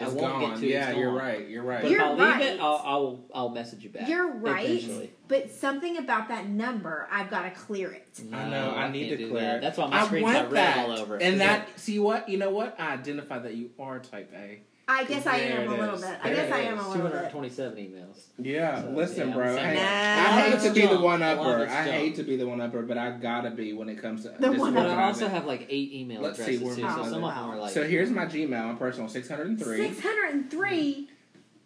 [0.00, 0.50] I It's won't gone.
[0.52, 0.66] get to.
[0.66, 1.18] yeah, It's you're gone.
[1.18, 1.48] right.
[1.48, 1.82] You're right.
[1.82, 2.42] But You're if I leave right.
[2.42, 4.08] it, I'll, I'll I'll message you back.
[4.08, 5.10] You're right, Eventually.
[5.28, 8.06] but something about that number, I've got to clear it.
[8.32, 8.70] I know.
[8.76, 9.56] I need to clear that.
[9.56, 9.60] it.
[9.60, 11.14] That's why my I screen's want got red all over.
[11.14, 12.28] And And 'Cause that, see what?
[12.28, 12.78] You know what?
[12.80, 14.60] I identify that you are type A.
[14.90, 16.00] I guess I There am a it little is.
[16.00, 16.18] bit.
[16.22, 16.84] I There guess it I am is.
[16.84, 17.30] a little hundred bit.
[17.32, 18.20] twenty-seven emails.
[18.38, 19.44] Yeah, So, listen, yeah, bro.
[19.50, 21.62] I'm Hey, saying- I hate to be the one A lot upper.
[21.64, 22.16] it's I hate jump.
[22.16, 24.58] to be the one upper, but I gotta be when it comes to The this
[24.58, 27.02] one But I also have like eight email Let's see, addresses where too, my- so
[27.10, 27.72] some of them are like.
[27.72, 29.76] So here's my Gmail, my personal six hundred and three.
[29.88, 31.10] Six hundred and three.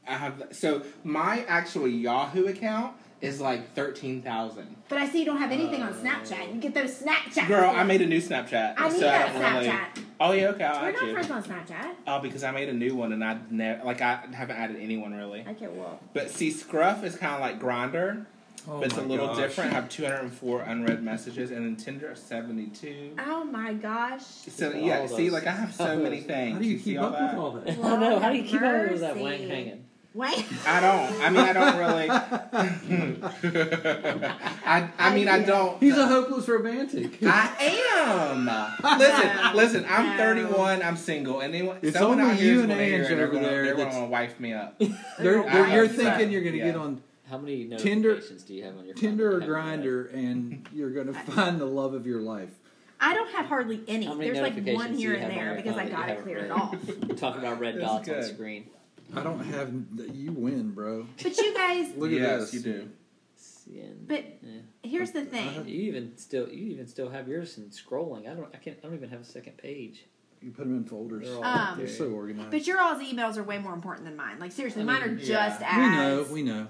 [0.08, 4.76] I have so my actual Yahoo account is like thirteen thousand.
[4.90, 6.54] But I see you don't have anything on uh, Snapchat.
[6.54, 7.48] You get those Snapchat.
[7.48, 8.74] Girl, I made a new Snapchat.
[8.76, 10.04] I need so that I don't really- Snapchat.
[10.20, 11.12] Oh yeah, okay, I'll We're add not you.
[11.14, 11.94] friends on Snapchat.
[12.06, 15.14] Oh, because I made a new one and I never like I haven't added anyone
[15.14, 15.44] really.
[15.46, 15.98] I Okay, well.
[16.12, 18.26] But see, Scruff is kind of like Grindr,
[18.68, 19.38] Oh but it's a little gosh.
[19.38, 19.72] different.
[19.72, 23.14] I have 204 unread messages, and then Tinder 72.
[23.18, 24.22] Oh my gosh.
[24.24, 26.54] So yeah, see, like I have so many things.
[26.54, 27.34] How do you see keep all up that?
[27.34, 27.68] with all that?
[27.84, 28.18] I know.
[28.20, 29.22] How do you keep up with that Mercy.
[29.22, 29.84] wank hanging?
[30.14, 30.44] Wait.
[30.66, 31.20] I don't.
[31.22, 32.08] I mean, I don't really.
[34.64, 35.80] I I mean, I don't.
[35.80, 37.18] He's a hopeless romantic.
[37.22, 37.50] I
[37.96, 38.46] am.
[38.98, 39.86] Listen, listen.
[39.88, 40.22] I'm No.
[40.22, 40.82] 31.
[40.82, 43.64] I'm single, and anyone, It's someone only out here you and gonna Ange over there
[43.64, 44.78] They're that's- gonna wife me up.
[44.78, 46.30] They're, they're, you're thinking that.
[46.30, 46.64] you're going to Yeah.
[46.66, 49.46] get on How many Tinder- do you have on your Tinder or you?
[49.46, 52.50] Grindr, and you're going to find the love of your life.
[53.00, 54.06] I don't have hardly any.
[54.06, 56.24] How many There's like one here and there because I that you got it haven't
[56.24, 56.76] cleared off.
[57.16, 58.24] Talking about red dots on good.
[58.24, 58.66] screen.
[59.14, 59.72] I don't have.
[60.14, 61.06] You win, bro.
[61.22, 62.54] But you guys, Look yes, at this.
[62.54, 62.88] you do.
[63.74, 64.60] And, but yeah.
[64.82, 65.48] here's the thing.
[65.50, 68.28] have- You even still you even still have yours in scrolling.
[68.28, 70.04] I don't I can't I don't even have a second page.
[70.40, 71.26] You put them in folders.
[71.28, 72.50] They're all Um, They're so organized.
[72.50, 74.40] But your all's emails are way more important than mine.
[74.40, 75.78] Like seriously, I mine are mean, just yeah.
[75.78, 76.26] we know.
[76.32, 76.66] We know.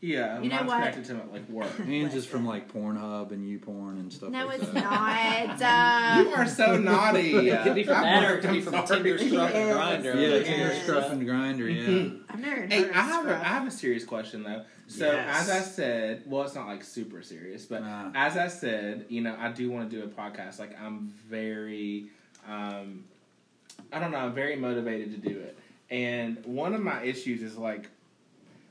[0.00, 0.78] Yeah, You know mine's what?
[0.78, 1.72] connected to like work.
[1.86, 5.58] Ange is from like Pornhub and YouPorn and stuff No, like it's that.
[5.58, 6.24] not.
[6.24, 7.32] You Uh, are so naughty.
[7.48, 8.86] It could be from I'm that or it worked, could be from sorry.
[8.86, 10.14] Tinder, Scruff, and Grindr.
[10.14, 10.42] Yeah, Yeah.
[10.44, 11.68] Tinder, Scruff, and Grindr.
[11.68, 12.18] Yeah.
[12.30, 14.62] I've never heard Hey, of I have a, have a serious question though.
[14.86, 15.40] So Yes.
[15.42, 18.12] as I said, well, it's not like super serious, but Ah.
[18.14, 20.60] as I said, you know, I do want to do a podcast.
[20.60, 22.06] Like I'm very,
[22.48, 23.02] um,
[23.92, 25.58] I don't know, I'm very motivated to do it.
[25.90, 27.88] And one of my issues is like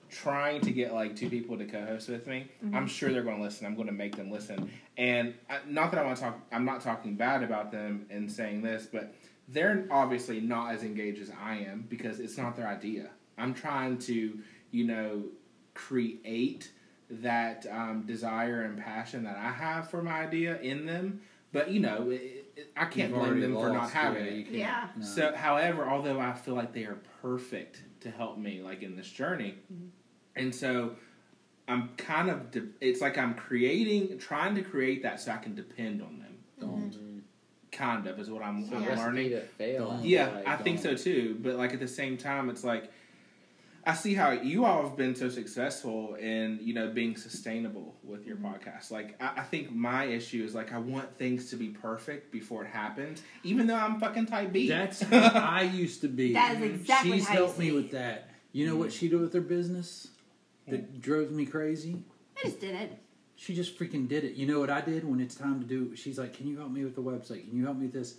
[0.09, 2.49] trying to get like two people to co-host with me.
[2.73, 3.65] I'm sure they're going to listen.
[3.65, 4.71] I'm going to make them listen.
[4.97, 6.39] And I, not that I want to talk.
[6.51, 9.13] I'm not talking bad about them and saying this, but
[9.47, 13.09] they're obviously not as engaged as I am because it's not their idea.
[13.37, 14.39] I'm trying to,
[14.71, 15.23] you know,
[15.73, 16.71] create
[17.09, 21.21] that um, desire and passion that I have for my idea in them.
[21.53, 24.31] But you know, it, it, I can't You've blame already them for not having yeah,
[24.31, 24.47] it.
[24.49, 24.87] Yeah.
[24.97, 25.05] no.
[25.05, 29.09] So, however, although I feel like they are perfect to help me, like in this
[29.09, 29.55] journey,
[30.35, 30.95] and so
[31.67, 35.55] I'm kind of, de- it's like I'm creating, trying to create that so I can
[35.55, 36.37] depend on them.
[36.61, 37.21] Mm.
[37.71, 39.31] Kind of is what I'm, It's a I'm learning.
[39.31, 39.99] to fail.
[40.01, 41.37] Yeah, Like, I think so too.
[41.41, 42.91] But like at the same time, it's like
[43.87, 48.27] I see how you all have been so successful in you know being sustainable with
[48.27, 48.47] your mm-hmm.
[48.47, 48.91] podcast.
[48.91, 52.65] Like I, I think my issue is like I want things to be perfect before
[52.65, 54.67] it happens, even though I'm fucking type B.
[54.67, 56.33] That's how I used to be.
[56.33, 57.75] That is exactly She's how you helped me see.
[57.75, 58.29] with that.
[58.51, 58.99] You know what mm.
[58.99, 60.09] she did with her business
[60.67, 62.03] that drove me crazy?
[62.37, 62.91] I just did it.
[63.37, 64.33] She just freaking did it.
[64.33, 65.95] You know what I did when it's time to do?
[65.95, 67.47] She's like, "Can you help me with the website?
[67.47, 68.15] Can you help me with this?"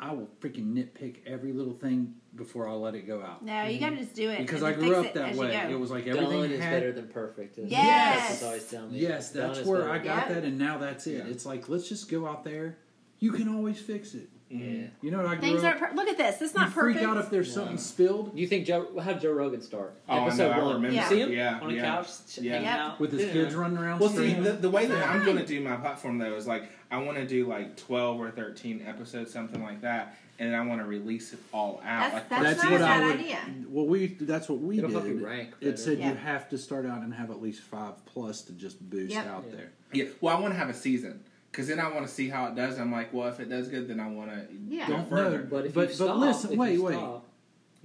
[0.00, 3.44] I will freaking nitpick every little thing before I let it go out.
[3.44, 4.38] No, you gotta just do it.
[4.38, 5.54] Because I grew up that as way.
[5.54, 6.70] It was like everything Done is had.
[6.72, 7.58] better than perfect.
[7.58, 7.72] isn't it?
[7.72, 8.28] Yes.
[8.28, 8.98] That's always tell me.
[8.98, 9.90] Yes, Done that's where better.
[9.92, 10.28] I got Yep.
[10.28, 11.18] that, and now that's it.
[11.24, 11.30] Yeah.
[11.30, 12.78] It's like let's just go out there.
[13.20, 14.28] You can always fix it.
[14.50, 14.86] Yeah.
[15.02, 15.80] You know what I grew Things up.
[15.80, 15.90] aren't.
[15.92, 16.40] Per- look at this.
[16.40, 17.10] It's you not freak perfect.
[17.10, 17.54] out if there's Yeah.
[17.54, 18.86] something spilled You think Joe?
[19.02, 19.94] How did Joe Rogan start?
[20.08, 20.74] Oh, I Episode know, I one.
[20.76, 20.94] remember.
[20.96, 21.08] Yeah.
[21.08, 21.82] See him Yeah, on a yeah.
[21.82, 22.52] couch, Yeah.
[22.52, 22.78] hanging Yep.
[22.78, 23.32] out with his Yeah.
[23.32, 24.00] kids running around.
[24.00, 24.42] Well, see, screaming.
[24.44, 27.16] the, the way that I'm going to do my platform though is like I want
[27.18, 30.86] to do like 12 or 13 episodes, something like that, and then I want to
[30.86, 32.12] release it all out.
[32.12, 33.20] That's- like that's that's not what a I bad would.
[33.20, 33.38] idea.
[33.68, 35.18] Well, we that's what we It'll did.
[35.18, 36.10] you rank It said Yeah.
[36.10, 39.26] you have to start out and have at least five plus to just boost Yep.
[39.26, 39.56] out Yeah.
[39.56, 39.72] there.
[39.92, 41.20] Yeah, well, I want to have a season
[41.54, 42.80] because then I want to see how it does.
[42.80, 44.88] I'm like, well, if it does good, then I want to Yeah.
[44.88, 45.38] go Don't further.
[45.38, 45.46] know.
[45.48, 46.94] But if But- you but stop, listen, if wait, you wait.
[46.94, 47.28] Stop,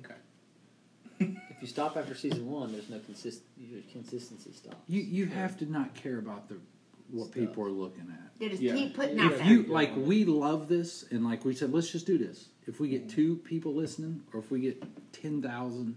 [0.04, 0.16] Okay.
[1.20, 3.44] if you stop after season one, there's no consist.
[3.92, 4.76] Consistency stops.
[4.88, 6.56] You you have to not care about the
[7.12, 7.36] what Stuff.
[7.36, 8.42] people are looking at.
[8.44, 8.74] You just Yeah.
[8.74, 12.08] keep putting out If you like, we love this, and like we said, let's just
[12.08, 12.48] do this.
[12.66, 12.92] If we Mm.
[12.92, 15.96] get two people listening, or if we get ten thousand,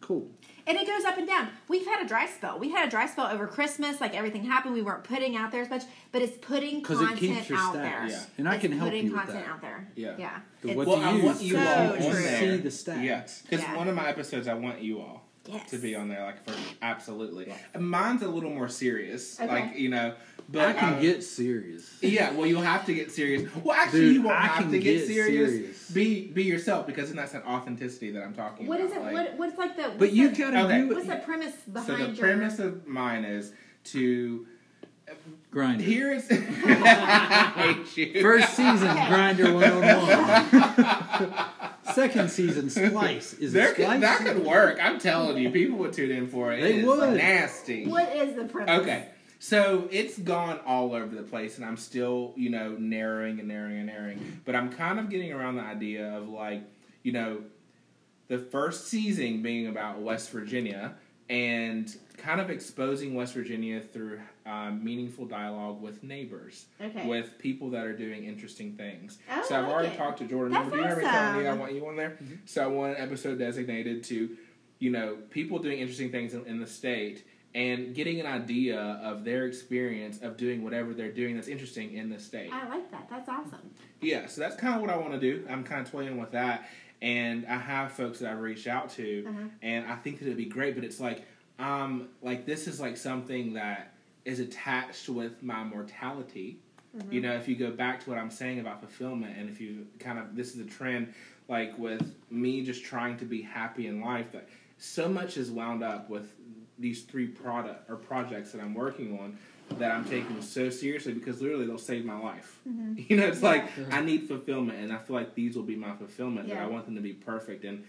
[0.00, 0.30] cool.
[0.70, 1.48] And it goes up and down.
[1.66, 2.56] We've had a dry spell.
[2.60, 4.00] We had a dry spell over Christmas.
[4.00, 5.82] Like everything happened, we weren't putting out there as much.
[6.12, 7.82] But it's putting 'Cause it content keeps your out stats.
[7.82, 8.06] there.
[8.08, 8.22] Yeah.
[8.38, 9.50] And I It's can help you with content that.
[9.50, 9.88] out there.
[9.96, 10.14] Yeah.
[10.16, 10.38] Yeah.
[10.62, 12.06] The what Well, you I want you so all on true.
[12.06, 12.38] You there.
[12.40, 13.02] see the stats.
[13.02, 13.76] Yeah, because Yeah.
[13.76, 15.70] one of my episodes, I want you all Yes.
[15.70, 16.22] to be on there.
[16.22, 17.52] Like, for absolutely.
[17.78, 19.40] Mine's a little more serious.
[19.40, 19.48] Okay.
[19.48, 20.14] Like, you know,
[20.48, 21.90] but I can um, get serious.
[22.02, 23.48] Yeah, well, you'll have to get serious.
[23.64, 25.50] Well, actually, Dude, you won't I have can to get, get serious.
[25.50, 25.90] serious.
[25.90, 28.90] Be be yourself because then that's that authenticity that I'm talking What about.
[28.90, 29.02] is it?
[29.02, 29.92] Like, what, what's like the?
[29.98, 30.78] But you the, gotta Okay.
[30.82, 31.96] do What's the premise behind it.
[31.98, 32.16] so the your?
[32.26, 33.52] premise of mine is
[33.84, 34.46] to
[35.52, 35.80] Grindr.
[35.80, 37.74] here's I.
[38.22, 41.30] First season, Grindr one on
[41.84, 41.94] one.
[41.94, 44.00] Second season Splice is There it could, Splice?
[44.00, 44.78] that could work.
[44.80, 46.60] I'm telling you, people would tune in for it.
[46.60, 47.16] They It is would.
[47.16, 47.86] Nasty.
[47.88, 48.80] What is the premise?
[48.82, 49.08] Okay.
[49.40, 53.78] So it's gone all over the place, and I'm still, you know, narrowing and narrowing
[53.78, 54.40] and narrowing.
[54.44, 56.62] But I'm kind of getting around the idea of like,
[57.02, 57.40] you know,
[58.28, 60.94] the first season being about West Virginia
[61.30, 67.06] and kind of exposing West Virginia through um, meaningful dialogue with neighbors, Okay.
[67.06, 69.18] with people that are doing interesting things.
[69.30, 70.52] Oh, so I've I already talked to Jordan.
[70.52, 72.18] That's Do you remember telling me I want you on there?
[72.46, 74.36] So I want an episode designated to,
[74.80, 77.24] you know, people doing interesting things in, in the state
[77.54, 82.10] and getting an idea of their experience of doing whatever they're doing that's interesting in
[82.10, 82.50] the state.
[82.52, 83.06] I like that.
[83.08, 83.70] That's awesome.
[84.00, 85.46] Yeah, so that's kind of what I want to do.
[85.48, 86.68] I'm kind of toying with that,
[87.02, 89.38] and I have folks that I've reached out to, Uh-huh.
[89.62, 90.74] and I think that it'd be great.
[90.74, 91.24] But it's like,
[91.58, 93.94] um, like this is like something that
[94.24, 96.58] is attached with my mortality.
[96.96, 97.12] Mm-hmm.
[97.12, 99.86] You know, if you go back to what I'm saying about fulfillment, and if you
[99.98, 101.14] kind of this is a trend,
[101.48, 104.48] like with me just trying to be happy in life, that
[104.78, 106.32] so much is wound up with
[106.78, 109.36] these three product or projects that I'm working on
[109.78, 112.58] that I'm taking so seriously because literally they'll save my life.
[112.68, 113.02] Mm-hmm.
[113.08, 115.94] You know, it's like I need fulfillment, and I feel like these will be my
[115.94, 116.48] fulfillment.
[116.48, 117.84] That I want them to be perfect, and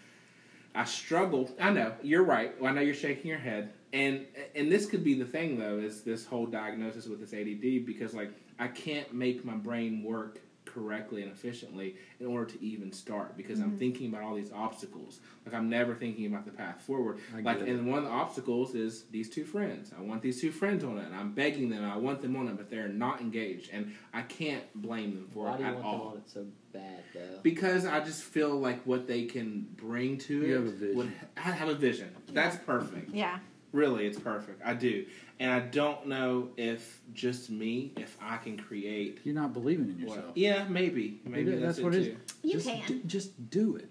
[0.73, 1.49] I struggle.
[1.59, 2.53] I know you're right.
[2.63, 4.25] I know you're shaking your head, and
[4.55, 8.13] and this could be the thing though is this whole diagnosis with this ADD because
[8.13, 10.39] like I can't make my brain work
[10.73, 13.69] correctly and efficiently in order to even start because Mm-hmm.
[13.71, 15.19] I'm thinking about all these obstacles.
[15.45, 17.19] Like I'm never thinking about the path forward.
[17.35, 19.91] I like and one of the obstacles is these two friends.
[19.97, 21.83] I want these two friends on it, and I'm begging them.
[21.83, 25.45] I want them on it, but they're not engaged, and I can't blame them for
[25.45, 25.97] Why it do you at want all.
[25.99, 27.39] them on it so bad, though?
[27.43, 30.95] Because I just feel like what they can bring to You it have a vision.
[30.97, 32.15] would I have a vision.
[32.31, 33.11] That's perfect.
[33.13, 33.39] Yeah.
[33.73, 34.61] Really, it's perfect.
[34.65, 35.05] I do.
[35.41, 40.05] And I don't know if just me, if I can create You're not believing in
[40.05, 40.37] what- yourself.
[40.37, 41.19] Yeah, maybe.
[41.25, 42.35] Maybe That's that's, what it it too.
[42.47, 42.87] You just can.
[42.87, 43.89] Do, just do it.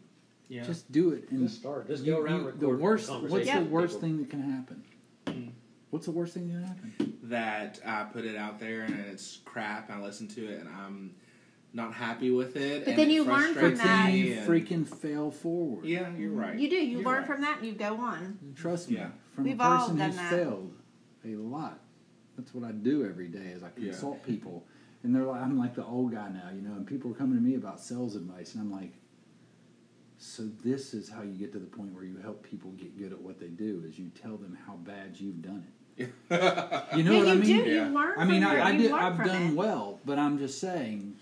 [0.48, 0.62] Yeah.
[0.62, 1.28] Just do it.
[1.30, 1.88] And Just start.
[1.88, 3.08] Just you- go around you- record the worst.
[3.08, 4.00] conversations What's the worst people.
[4.08, 4.84] thing that can happen?
[5.26, 5.48] Hmm.
[5.90, 7.18] What's the worst thing that can happen?
[7.24, 9.90] that I put it out there and it's crap.
[9.90, 11.14] I listen to it and I'm
[11.72, 12.84] not happy with it.
[12.84, 13.84] But and then you learn from that.
[14.06, 15.84] Then me you and- freaking fail forward.
[15.84, 16.56] Yeah, you're right.
[16.56, 16.76] You do.
[16.76, 17.26] You You're learn right.
[17.26, 18.38] from that and you go on.
[18.54, 18.96] Trust me.
[18.98, 19.10] Yeah.
[19.34, 20.30] From We've a all person done who's that.
[20.30, 20.74] failed
[21.24, 21.78] a lot.
[22.36, 23.90] That's what I do every day is I Yeah.
[23.90, 24.64] consult people.
[25.02, 27.36] And they're like I'm like the old guy now, you know, and people are coming
[27.36, 28.92] to me about sales advice and I'm like
[30.18, 33.10] so this is how you get to the point where you help people get good
[33.12, 35.64] at what they do is you tell them how bad you've done
[35.96, 36.10] it.
[36.96, 37.42] You know yeah, what you I mean?
[37.42, 37.70] do.
[37.70, 37.88] Yeah.
[37.88, 38.92] You learn I mean, from I, I did.
[38.92, 39.54] I've done it.
[39.54, 41.16] well, but I'm just saying,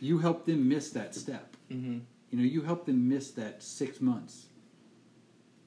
[0.00, 1.56] you help them miss that step.
[1.70, 2.00] Mhm.
[2.30, 4.46] You know, you help them miss that six months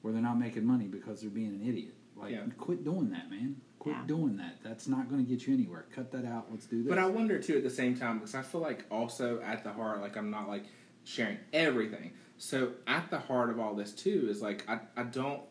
[0.02, 1.94] where they're not making money because they're being an idiot.
[2.20, 2.44] Like, Yeah.
[2.58, 3.56] quit doing that, man.
[3.78, 4.06] Quit Yeah.
[4.06, 4.58] doing that.
[4.62, 5.86] That's not going to get you anywhere.
[5.94, 6.48] Cut that out.
[6.50, 6.88] Let's do this.
[6.90, 9.72] But I wonder too at the same time because I feel like also at the
[9.72, 10.64] heart, like I'm not like
[11.04, 12.12] sharing everything.
[12.36, 15.42] So at the heart of all this too is like I I don't.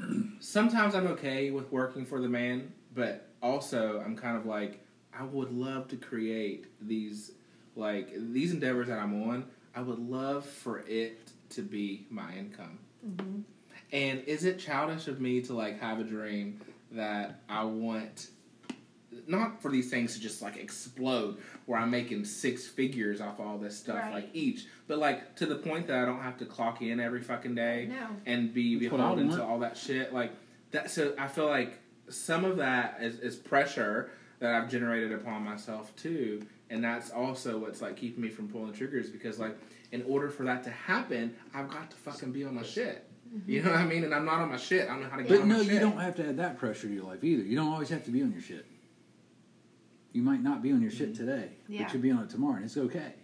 [0.40, 4.80] Sometimes I'm okay with working for the man, but also I'm kind of like
[5.18, 7.32] I would love to create these
[7.76, 9.44] like these endeavors that I'm on.
[9.74, 11.18] I would love for it
[11.50, 12.78] to be my income.
[13.06, 13.40] Mm-hmm.
[13.92, 16.60] And is it childish of me to like have a dream
[16.92, 18.28] that I want
[19.26, 21.36] not for these things to just like explode
[21.66, 24.12] where I'm making six figures off all this stuff Right.
[24.14, 27.20] like each, but like to the point that I don't have to clock in every
[27.20, 28.06] fucking day No.
[28.26, 30.12] and be That's what I beholden to all that shit.
[30.14, 30.32] Like
[30.70, 31.78] that, so I feel like
[32.08, 37.58] some of that is, is pressure that I've generated upon myself too, and that's also
[37.58, 39.56] what's like keeping me from pulling the triggers because like
[39.92, 43.06] in order for that to happen, I've got to fucking be on my shit.
[43.46, 44.04] You know what I mean?
[44.04, 44.88] And I'm not on my shit.
[44.88, 46.36] I don't know how to get But on no, my you don't have to add
[46.36, 47.42] that pressure to your life either.
[47.42, 48.66] You don't always have to be on your shit.
[50.12, 51.26] You might not be on your shit mm-hmm.
[51.26, 51.84] today, Yeah.
[51.84, 53.14] but you'll be on it tomorrow, and it's okay.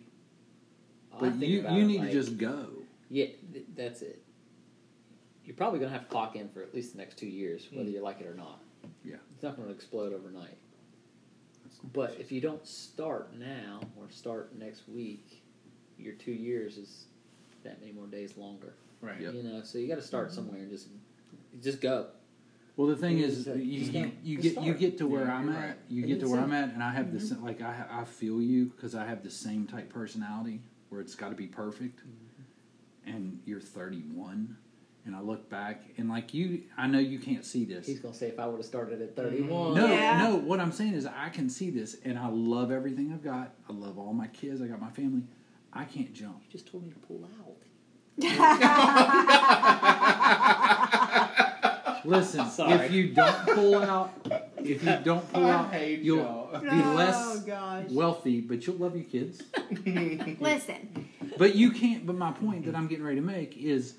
[1.12, 2.68] I But you, you need like- to just go.
[3.10, 4.22] Yeah, th- that's it.
[5.44, 7.68] You're probably going to have to clock in for at least the next two years,
[7.72, 7.94] whether mm.
[7.94, 8.60] you like it or not.
[9.04, 9.16] Yeah.
[9.34, 10.56] It's not going to explode overnight.
[11.92, 15.42] But if you don't start now or start next week,
[15.96, 17.04] your two years is
[17.64, 18.74] that many more days longer.
[19.00, 19.20] Right.
[19.20, 19.34] Yep.
[19.34, 20.34] You know, so you got to start mm-hmm.
[20.36, 20.88] somewhere and just
[21.62, 22.06] just go.
[22.76, 25.34] Well, the thing is, uh, you, you, you Just get you get to where Yeah,
[25.36, 25.66] I'm you're at.
[25.66, 25.76] right.
[25.88, 26.40] You And get to where.
[26.40, 27.40] I'm at, and I have the mm-hmm.
[27.40, 31.14] sa- like I I feel you because I have the same type personality where it's
[31.16, 32.00] got to be perfect.
[32.00, 33.10] Mm-hmm.
[33.10, 34.56] And you're 31,
[35.06, 37.86] and I look back and like you, I know you can't see this.
[37.86, 39.74] He's going to say if I would have started at 31.
[39.74, 40.18] No, Yeah.
[40.28, 40.36] no.
[40.36, 43.54] What I'm saying is, I can see this, and I love everything I've got.
[43.68, 44.60] I love all my kids.
[44.60, 45.22] I got my family.
[45.72, 46.42] I can't jump.
[46.44, 47.47] You just told me to pull out.
[52.04, 52.72] Listen, Sorry.
[52.86, 54.10] if you don't pull out,
[54.56, 56.60] if you don't pull I out, hate you'll y'all.
[56.60, 57.90] be less Oh gosh.
[57.90, 59.42] wealthy, but you'll love your kids.
[60.40, 62.06] Listen, but you can't.
[62.06, 63.94] But my point that I'm getting ready to make is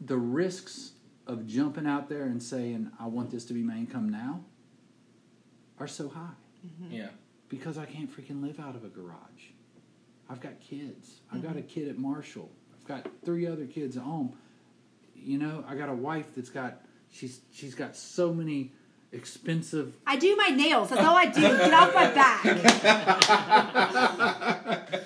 [0.00, 0.92] the risks
[1.26, 4.40] of jumping out there and saying, "I want this to be my income now,"
[5.78, 6.34] are so high
[6.66, 6.92] mm-hmm.
[6.94, 7.08] Yeah.
[7.48, 9.52] because I can't freaking live out of a garage.
[10.28, 11.20] I've got kids.
[11.32, 11.68] I've got a mm-hmm.
[11.68, 12.50] kid at Marshall.
[12.78, 14.36] I've got three other kids at home.
[15.14, 18.72] You know, I got a wife that's got she's she's got so many
[19.10, 20.90] expensive I do my nails.
[20.90, 21.40] That's all I do.
[21.40, 22.44] Get off my back.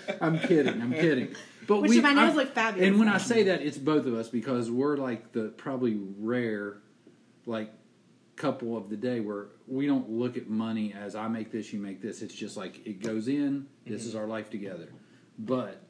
[0.21, 0.83] I'm kidding.
[0.83, 1.35] I'm kidding.
[1.67, 2.89] But Which we, my nails I'm- look fabulous.
[2.89, 6.79] And when I say that, it's both of us because we're like the probably rare,
[7.47, 7.73] like
[8.37, 11.79] couple of the day where we don't look at money as I make this, you
[11.79, 12.23] make this.
[12.23, 13.67] It's just like it goes in.
[13.87, 14.09] This mm-hmm.
[14.09, 14.89] is our life together.
[15.39, 15.83] But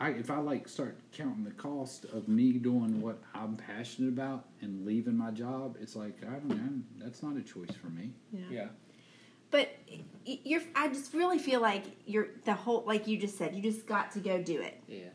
[0.00, 4.46] I, if I like start counting the cost of me doing what I'm passionate about
[4.60, 6.82] and leaving my job, it's like I don't know.
[7.04, 8.12] That's not a choice for me.
[8.50, 8.68] Yeah.
[9.50, 9.76] But
[10.24, 10.62] you're.
[10.74, 12.84] I just really feel like you're the whole.
[12.86, 14.82] Like you just said, you just got to go do it.
[14.88, 15.10] Yeah.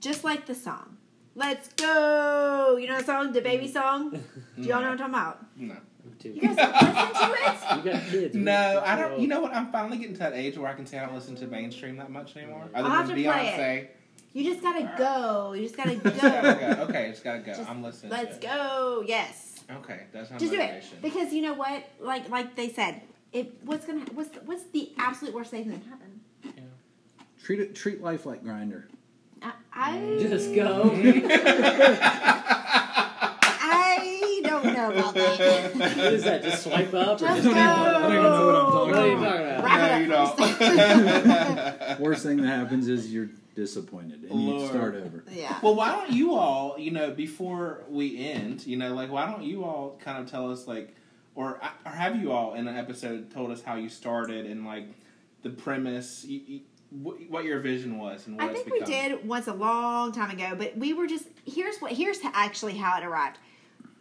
[0.00, 0.96] Just like the song.
[1.36, 2.76] Let's go.
[2.76, 3.72] You know the song, the baby mm.
[3.72, 4.10] song.
[4.56, 5.46] Do y'all know what I'm talking about?
[5.56, 5.76] No.
[6.14, 6.30] Me too.
[6.30, 7.54] You guys listen to it.
[7.84, 8.34] You got kids.
[8.36, 9.16] No, I don't.
[9.16, 9.54] So- You know what?
[9.54, 11.96] I'm finally getting to that age where I can say I don't listen to mainstream
[11.96, 12.68] that much anymore.
[12.74, 13.88] Other I'll have than to play Beyonce.
[14.32, 15.52] You just gotta go.
[15.54, 16.74] You just gotta Just gotta go.
[16.76, 16.82] go.
[16.84, 17.54] Okay, just gotta go.
[17.54, 18.12] Just I'm listening.
[18.12, 18.50] Let's to it.
[18.52, 19.04] go.
[19.06, 19.62] Yes.
[19.78, 21.84] Okay, that's my Just do it because you know what?
[22.00, 23.00] Like like they said,
[23.32, 23.54] it.
[23.64, 26.20] What's gonna what's what's the absolute worst thing that can happen?
[27.42, 27.74] Treat it.
[27.74, 28.84] Treat life like Grindr.
[29.42, 30.90] I I, Just go.
[34.92, 35.74] I know about that.
[35.76, 36.42] what is that?
[36.42, 37.60] Just swipe up or Just just go.
[37.60, 39.30] I don't even know what I'm talking What are you about.
[39.36, 39.64] talking about?
[39.64, 42.00] Wrap No, you up don't.
[42.00, 44.70] Worst thing that happens is you're disappointed and you Lord.
[44.70, 45.24] start over.
[45.30, 45.58] yeah.
[45.62, 49.44] Well, why don't you all, you know, before we end, you know, like, why don't
[49.44, 50.94] you all kind of tell us, like,
[51.36, 54.86] or or have you all in an episode told us how you started and like
[55.42, 58.78] the premise, you, you, wh- what your vision was and what I it's think we
[58.80, 58.92] become?
[58.92, 62.96] did once a long time ago, but we were just here's what here's actually how
[63.00, 63.38] it arrived.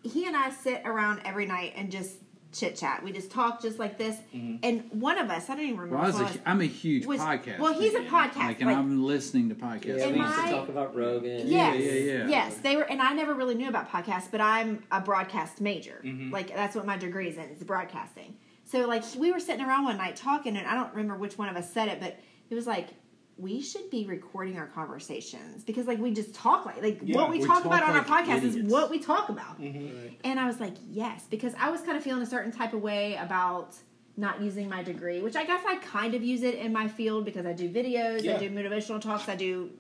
[0.04, 2.16] He and I sit around every night and just
[2.52, 3.02] chit chat.
[3.04, 4.58] We just talk just like this, Mm-hmm.
[4.62, 5.96] and one of us I don't even remember.
[5.96, 7.58] Well, I was a, was, I'm a huge Was- podcast.
[7.58, 9.98] well, he's a podcast, Like, and like- I'm listening to podcasts.
[10.00, 11.48] Yeah, we used I- to talk about Rogan.
[11.48, 12.28] Yeah, Yes, yeah, yeah.
[12.28, 16.00] yes, they were, and I never really knew about podcasts, but I'm a broadcast major.
[16.06, 16.32] Mhm.
[16.32, 18.36] Like that's what my degree is in, is broadcasting.
[18.66, 21.50] So like we were sitting around one night talking, and I don't remember which one
[21.50, 22.20] of us said it, but
[22.52, 22.90] it was like
[23.38, 27.30] we should be recording our conversations because like we just talk like like Yeah, what
[27.32, 29.60] we, we talk, talk about on our like podcast is what we talk about.
[29.60, 30.14] Mhm.
[30.24, 32.82] And I was like, yes, because I was kind of feeling a certain type of
[32.82, 33.76] way about
[34.16, 37.26] not using my degree, which I guess I kind of use it in my field
[37.26, 38.36] because I do videos, Yeah.
[38.36, 39.72] I do motivational talks, I do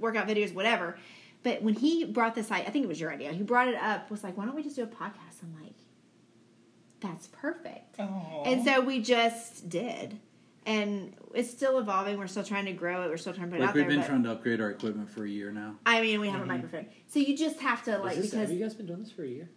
[0.00, 0.96] workout videos, whatever.
[1.42, 3.32] But when he brought this, I I think it was your idea.
[3.32, 5.42] He brought it up, was like, why don't we just do a podcast?
[5.42, 5.74] I'm like,
[7.00, 7.98] that's perfect.
[8.00, 8.44] Aw.
[8.44, 10.18] And so we just did.
[10.64, 12.18] And it's still evolving.
[12.18, 13.08] We're still trying to grow it.
[13.10, 13.90] We're still trying to put it Like out we've there.
[13.90, 15.76] been but- trying to upgrade our equipment for a year now.
[15.84, 16.48] I mean, we have a mm-hmm.
[16.52, 16.86] microphone.
[17.08, 19.24] So you just have to, like, this, because have you guys been doing this for
[19.24, 19.50] a year?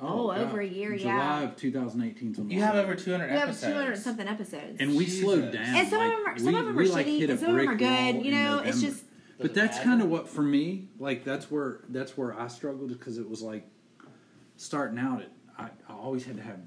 [0.00, 1.42] Oh, oh over a year, July yeah.
[1.42, 2.34] of 2018.
[2.34, 3.72] 's you have over 200 we have episodes.
[3.72, 4.76] 200 something episodes.
[4.80, 5.20] and we Jesus.
[5.20, 5.76] slowed down.
[5.76, 7.30] And some like, of them are, some we, of them we, are like, shitty, hit
[7.30, 8.24] and some of them are good.
[8.24, 9.04] You know, it's just
[9.38, 10.88] But that's kind of what for me.
[10.98, 13.66] Like that's where that's where I struggled because it was like
[14.56, 15.22] starting out.
[15.22, 16.60] It I, I always had to have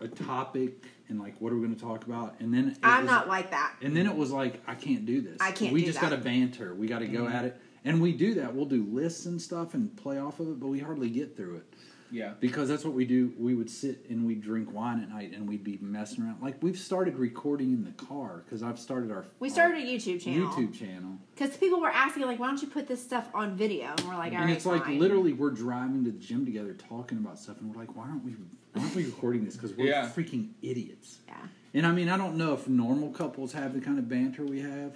[0.00, 3.10] a topic and like what are we going to talk about, and then I'm was-
[3.10, 3.74] not like that.
[3.82, 5.36] And then it was like I can't do this.
[5.40, 6.74] I can't We do just got to banter.
[6.74, 7.36] We got to go mm-hmm.
[7.36, 8.54] at it, and we do that.
[8.54, 11.56] We'll do lists and stuff and play off of it, but we hardly get through
[11.56, 11.74] it
[12.10, 12.32] Yeah.
[12.40, 13.32] because that's what we do.
[13.38, 16.42] We would sit and we'd drink wine at night, and we'd be messing around.
[16.42, 19.86] Like we've started recording in the car because I've started our We our started a
[19.86, 20.48] YouTube channel.
[20.48, 21.18] YouTube channel.
[21.34, 23.88] Because people were asking, like, why don't you put this stuff on video?
[23.98, 26.72] And we're like, all and right, it's like literally we're driving to the gym together
[26.74, 28.34] talking about stuff and we're like why aren't we
[28.76, 30.10] why aren't we recording this because we're Yeah.
[30.14, 31.34] freaking idiots Yeah.
[31.74, 34.60] and i mean i don't know if normal couples have the kind of banter we
[34.60, 34.92] have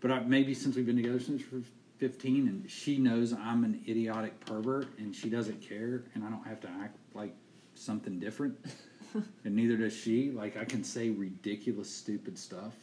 [0.00, 1.62] but I, maybe since we've been together since we're
[1.98, 6.46] 15 and she knows i'm an idiotic pervert and she doesn't care and i don't
[6.46, 7.34] have to act like
[7.74, 8.56] something different
[9.44, 12.74] and neither does she like i can say ridiculous stupid stuff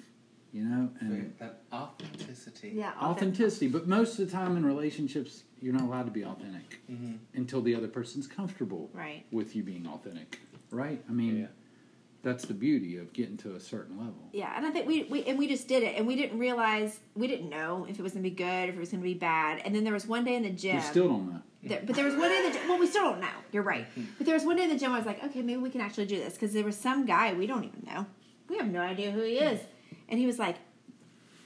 [0.53, 2.69] you know and That authenticity.
[2.75, 2.93] Yeah.
[3.01, 7.15] authenticity but most of the time in relationships you're not allowed to be authentic hmm
[7.33, 9.25] until the other person's comfortable Right.
[9.31, 10.39] with you being authentic
[10.71, 11.47] right i mean Yeah.
[12.23, 15.23] that's the beauty of getting to a certain level Yeah, and I think we, we
[15.25, 18.11] and we just did it, and we didn't realize we didn't know if it was
[18.13, 19.61] gonna be good, if it was gonna be bad.
[19.63, 20.75] And then there was one day in the gym.
[20.75, 22.67] we still don't know There, but there was one day in the gym.
[22.67, 23.37] Well, we still don't know.
[23.53, 23.85] You're right.
[24.17, 24.91] But there was one day in the gym.
[24.91, 27.33] I was like, okay, maybe we can actually do this because there was some guy
[27.33, 28.05] we don't even know.
[28.49, 29.59] We have no idea who he is,
[30.09, 30.57] and he was like,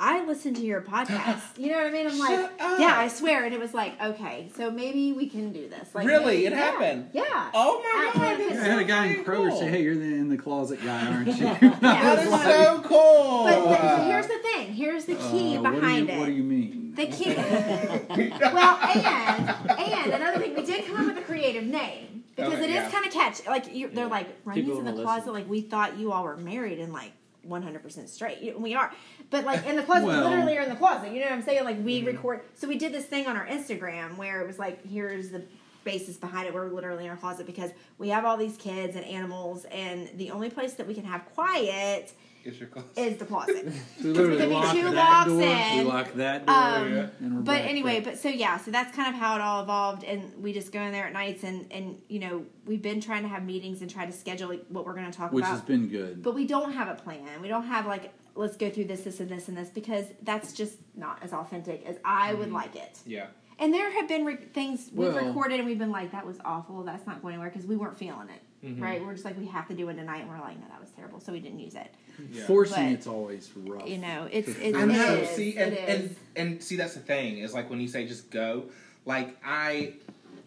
[0.04, 1.58] I listened to your podcast.
[1.60, 2.08] You know what I mean?
[2.08, 2.80] I'm like, up.
[2.80, 3.46] yeah, I swear.
[3.46, 5.94] And it was like, okay, so maybe we can do this.
[5.94, 6.26] Like, Really?
[6.38, 7.10] maybe- It yeah, happened?
[7.14, 7.52] Yeah.
[7.54, 8.38] Oh my At god!
[8.38, 9.60] Planet I had a guy in fucking Kroger cool.
[9.60, 11.78] say, "Hey, you're the in the closet guy, aren't you?" Yeah.
[11.82, 13.44] That is so cool.
[13.44, 14.74] But, but, but here's the thing.
[14.74, 16.94] Here's the key Uh, what you- behind What do you mean?
[16.96, 17.34] The key.
[17.36, 22.64] well, and and another thing, we did come up with a creative name because Okay,
[22.64, 22.92] it is yeah.
[22.92, 23.44] kind of catchy.
[23.48, 24.12] Like you, they're Yeah.
[24.12, 25.20] like Ronnie's People in the closet.
[25.28, 25.34] listen.
[25.34, 27.12] Like we thought you all were married and like
[27.44, 28.40] 100 percent straight.
[28.40, 28.92] You- We are,
[29.30, 31.12] but like in the closet, Well- literally are in the closet.
[31.12, 31.64] You know what I'm saying?
[31.66, 32.08] Like we Mm-hmm.
[32.08, 32.42] record.
[32.56, 35.44] So we did this thing on our Instagram where it was like, here's the
[35.84, 36.54] basis behind it.
[36.54, 40.30] We're literally in our closet because we have all these kids and animals, and the
[40.32, 42.14] only place that we can have quiet
[42.44, 42.90] It's your closet.
[42.98, 43.72] is the closet.
[44.02, 45.42] So we literally could be lock two that locks door.
[45.42, 45.78] in.
[45.78, 46.56] We lock that door.
[46.56, 48.14] Um, and we're but anyway, there.
[48.14, 50.82] but so yeah, so that's kind of how it all evolved, and we just go
[50.82, 53.90] in there at nights, and and you know we've been trying to have meetings and
[53.90, 56.24] try to schedule like, what we're going to talk which about, Which has been good.
[56.24, 57.42] but we don't have a plan.
[57.42, 60.54] We don't have like let's go through this, this, and this, and this because that's
[60.54, 63.00] just not as authentic as I would like it.
[63.06, 63.28] yeah.
[63.60, 66.38] And there have been re- things we've Well- recorded and we've been like, that was
[66.44, 66.82] awful.
[66.84, 68.42] That's not going anywhere because we weren't feeling it.
[68.64, 68.82] Mm-hmm.
[68.84, 69.04] Right?
[69.04, 70.22] We're just like, we have to do it tonight.
[70.22, 71.20] And we're like, no, that was terrible.
[71.20, 71.94] So we didn't use it.
[72.32, 72.44] Yeah.
[72.46, 73.88] Forcing But, it's always rough.
[73.88, 75.14] You know, it's, it's, I know.
[75.16, 76.18] is, see, and, it and is.
[76.36, 78.66] and see, that's the thing is like when you say just go,
[79.06, 79.94] like I,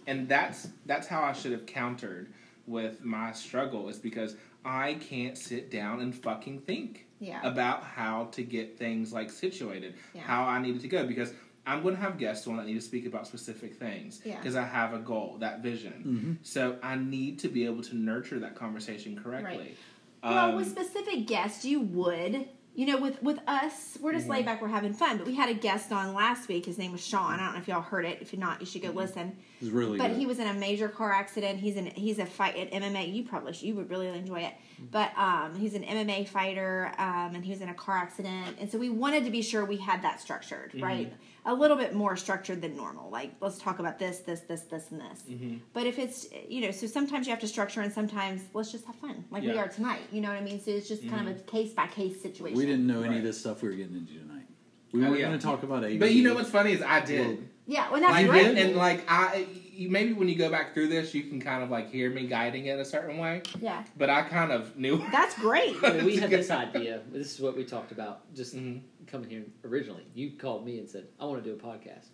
[0.07, 2.33] and that's that's how I should have countered
[2.69, 7.41] with my struggle is because I can't sit down and fucking think Yeah.
[7.43, 10.23] about how to get things like situated, Yeah.
[10.23, 11.33] how I needed to go because.
[11.67, 14.37] I'm going to have guests on that need to speak about specific things Yeah.
[14.37, 16.39] because I have a goal, that vision.
[16.43, 19.75] So I need to be able to nurture that conversation correctly.
[20.23, 22.49] Well, Um, with specific guests, you would.
[22.77, 24.33] You know, with with us, we're just Mm-hmm.
[24.33, 24.61] laid back.
[24.61, 25.17] We're having fun.
[25.19, 26.67] But we had a guest on last week.
[26.67, 27.35] His name was Sean.
[27.39, 28.19] I don't know if y'all heard it.
[28.21, 28.99] If you're not, you should go Mm-hmm.
[28.99, 29.37] listen.
[29.61, 30.17] It's really But good.
[30.17, 31.61] he was in a major car accident.
[31.61, 33.15] He's an he's a fight at MMA.
[33.15, 34.55] You probably should, you would really enjoy it.
[34.91, 38.57] But um, he's an MMA fighter, um, and he was in a car accident.
[38.61, 40.83] And so we wanted to be sure we had that structured, Mm-hmm.
[40.85, 41.13] right?
[41.47, 43.11] A little bit more structured than normal.
[43.11, 45.23] Like let's talk about this, this, this, this, and this.
[45.31, 45.57] Mm-hmm.
[45.75, 48.87] But if it's you know, so sometimes you have to structure, and sometimes let's just
[48.87, 50.01] have fun, like we are tonight.
[50.11, 50.59] You know what I mean?
[50.61, 52.57] So it's just kind of a case by case situation.
[52.57, 53.17] we didn't know any Right.
[53.19, 54.47] of this stuff we were getting into tonight.
[54.93, 55.27] We Oh, weren't yeah.
[55.27, 55.99] going to talk about AD.
[55.99, 57.27] but you know what's funny is I did.
[57.27, 58.57] Well, Yeah, well, that's like great.
[58.59, 59.47] and like I
[59.77, 62.27] you, maybe when you go back through this you can kind of like hear me
[62.29, 65.75] guiding it a certain way yeah, but i kind of knew that's great.
[65.83, 67.01] I mean, we had this idea.
[67.11, 68.83] This is what we talked about just Mhm.
[69.07, 70.05] Coming here originally.
[70.15, 72.07] You called me and said, "I want to do a podcast,"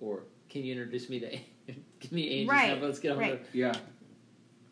[0.00, 1.38] or "Can you introduce me to
[2.00, 2.86] give me Angie's Right, number?
[2.86, 3.44] Let's get on right.
[3.52, 3.72] yeah.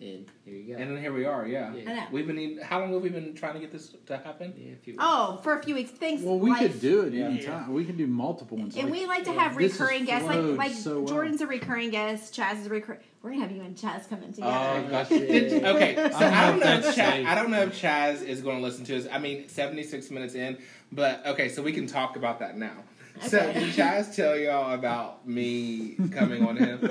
[0.00, 0.82] And here you go.
[0.82, 1.88] and then here we are yeah, Yeah.
[1.88, 2.06] I know.
[2.10, 4.72] we've been need- how long have we been trying to get this to happen yeah,
[4.72, 5.92] if you Oh, for a few weeks.
[5.92, 6.24] Thanks.
[6.24, 6.58] Well, we life.
[6.72, 7.26] could do it Yeah.
[7.26, 7.72] anytime.
[7.72, 8.74] We can do multiple ones.
[8.74, 11.06] And like- we like to have this recurring guests, like like so well.
[11.06, 12.98] Jordan's a recurring guest, Chaz is a recurring.
[13.22, 14.50] We're gonna have you and Chaz coming together.
[14.52, 17.50] oh gosh okay so I i don't don't know know if if chaz, i don't
[17.52, 20.58] know if chaz is going to listen to us i mean 76 minutes in
[20.92, 22.84] but okay so we can talk about that now.
[23.22, 26.78] So did chaz tell y'all about me coming on him?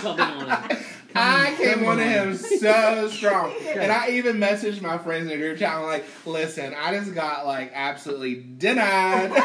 [0.00, 0.78] Coming on it.
[1.20, 3.54] I came on to him so strong.
[3.70, 5.74] And I even messaged my friends in the group chat.
[5.74, 9.30] I'm like, listen, I just got like absolutely denied.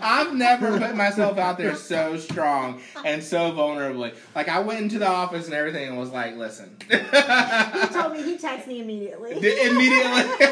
[0.00, 4.14] I've never put myself out there so strong and so vulnerably.
[4.34, 6.76] Like I went into the office and everything and was like, listen.
[6.88, 9.32] He told me he texted me immediately.
[9.32, 10.46] Immediately.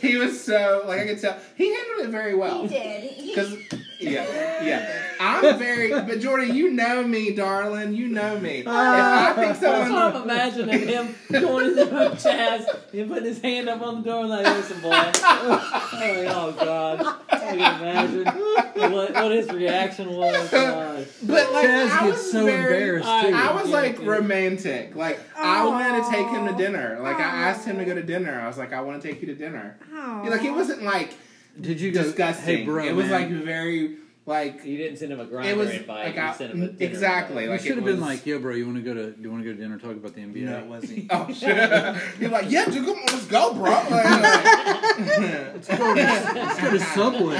[0.00, 2.62] he was so like I could tell he handled it very well.
[2.62, 3.26] He did.
[3.26, 3.56] Because
[4.02, 5.90] yeah, yeah, I'm very.
[5.90, 7.94] But Jordan, you know me, darling.
[7.94, 8.58] You know me.
[8.58, 13.24] If I uh, think That's what I'm imagining him going into the Chaz and putting
[13.24, 14.90] his hand up on the door like, listen, boy.
[14.92, 17.16] oh, oh, God.
[17.30, 18.26] I can imagine
[18.92, 20.50] what, what his reaction was.
[20.50, 21.06] God.
[21.22, 23.36] but like Chaz I gets was so very, embarrassed I- too.
[23.36, 24.06] I was Yeah, like dude.
[24.06, 24.94] romantic.
[24.96, 26.98] Like I wanted to take him to dinner.
[27.00, 28.40] Like I asked him to go to dinner.
[28.40, 29.76] I was like, I want to take you to dinner.
[29.94, 30.22] Aw.
[30.28, 31.14] Like it wasn't like
[31.60, 32.02] Did you go?
[32.02, 32.58] disgusting.
[32.58, 33.30] Hey, bro, it was man.
[33.32, 36.06] like very like You didn't send him a it Grindr was invite.
[36.06, 38.38] like you I, sent him a dinner exactly You like should have been like, "Yo,
[38.38, 39.10] bro, you want to go to?
[39.10, 39.78] Do you want to go to dinner?
[39.78, 41.06] Talk about the NBA?" No, it wasn't.
[41.10, 41.56] Oh shit!
[42.20, 43.70] You're like, yeah, dude, come on, let's go, bro.
[43.70, 43.90] Like,
[45.54, 47.36] Let's go to, let's go to Subway.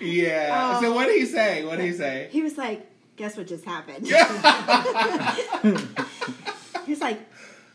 [0.00, 0.80] yeah.
[0.80, 1.64] So what did he say?
[1.64, 2.28] What did he say?
[2.30, 4.12] He was like, "Guess what just happened?" he
[6.90, 7.20] was like,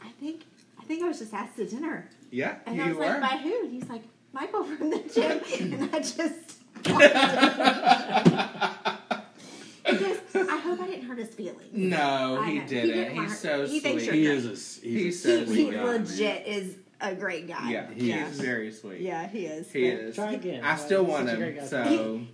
[0.04, 0.42] "I think,
[0.80, 3.04] I think I was just asked to dinner." Yeah, And you I was were.
[3.06, 3.62] like, by who?
[3.66, 4.04] And he's like,
[4.34, 5.42] Michael from the gym.
[5.74, 6.58] And I just.
[9.86, 9.96] he
[10.40, 11.70] I hope I didn't hurt his feelings.
[11.74, 12.68] no, I he know.
[12.68, 12.90] Didn't.
[12.96, 14.14] didn't he's so he thinks sweet.
[14.16, 15.86] He is a he's, He's a so He, sweet he guy, man.
[16.06, 17.72] legit is a great guy.
[17.72, 18.40] Yeah, He he's is.
[18.40, 19.02] very sweet.
[19.02, 19.72] Yeah, he is.
[19.72, 20.16] He But is.
[20.16, 20.64] Try again.
[20.64, 21.68] I still He's want such a him.
[21.68, 21.84] So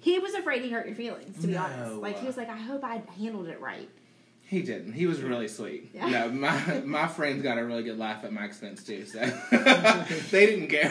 [0.02, 1.62] He, he was afraid he hurt your feelings, to be No.
[1.64, 1.94] honest.
[2.02, 3.90] Like, he was like, I hope I handled it right.
[4.48, 4.94] He didn't.
[4.94, 5.90] He was really sweet.
[5.94, 6.08] Yeah.
[6.08, 9.20] No, my my friends got a really good laugh at my expense too, so
[10.32, 10.90] they didn't care.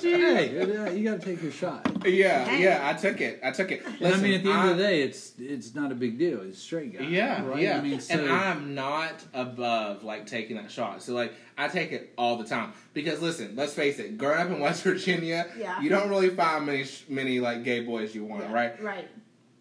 [0.00, 1.84] Hey, uh, you got to take your shot.
[2.06, 2.62] yeah, Hey.
[2.62, 3.40] yeah, I took it.
[3.42, 3.82] I took it.
[4.00, 6.18] And I mean, at the end I- of the day, it's it's not a big
[6.18, 6.42] deal.
[6.42, 7.04] It's a straight guy.
[7.06, 7.60] Yeah, right?
[7.60, 7.78] yeah.
[7.78, 11.02] I mean, so and I'm not above like taking that shot.
[11.02, 14.16] So like I take it all the time because listen, let's face it.
[14.18, 15.80] Growing up in West Virginia, Yeah.
[15.80, 18.80] you don't really find many many like gay boys you want, right?
[18.82, 19.08] Right.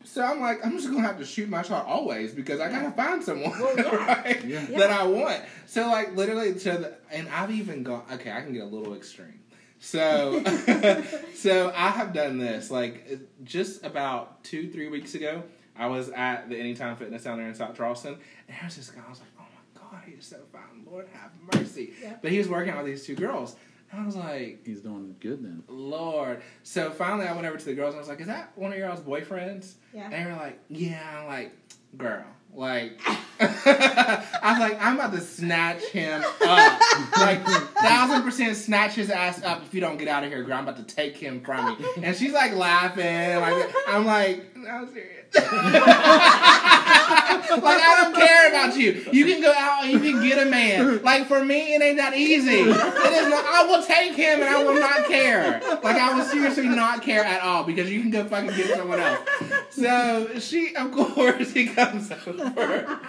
[0.06, 2.92] So I'm like, I'm just gonna have to shoot my shot always because I gotta
[2.92, 3.96] find someone Well, yeah.
[4.24, 4.66] right Yeah.
[4.78, 5.42] that I want.
[5.66, 8.96] So like literally to the and I've even gone okay, I can get a little
[8.96, 9.40] extreme.
[9.80, 10.42] So
[11.36, 15.44] so I have done this like just about two, three weeks ago,
[15.76, 18.90] I was at the Anytime Fitness down there in South Charleston, and there was this
[18.90, 21.94] guy, I was like, Oh my god, he's so fine, Lord have mercy.
[22.02, 22.16] Yeah.
[22.22, 23.56] But he was working out with these two girls.
[23.92, 25.64] And I was like, he's doing good then.
[25.68, 26.42] Lord.
[26.64, 28.72] So finally, I went over to the girls and I was like, "Is that one
[28.72, 30.06] of your all's boyfriends?" Yeah.
[30.06, 31.52] And they were like, "Yeah." I'm like,
[31.98, 33.00] "Girl, like."
[33.40, 36.82] I was like, "I'm about to snatch him up,
[37.18, 40.58] like thousand percent snatch his ass up if you don't get out of here, girl.
[40.58, 44.70] I'm about to take him from you." And she's like laughing, like I'm like, "No,
[44.70, 45.26] I'm serious."
[47.30, 49.06] like I don't care about you.
[49.12, 51.02] You can go out and you can get a man.
[51.04, 52.52] Like for me, it ain't that easy.
[52.52, 53.46] It is not.
[53.46, 55.62] I will take him and I will not care.
[55.84, 59.00] Like I will seriously not care at all because you can go fucking get someone
[59.00, 59.20] else.
[59.72, 63.00] So she, of course, he comes over.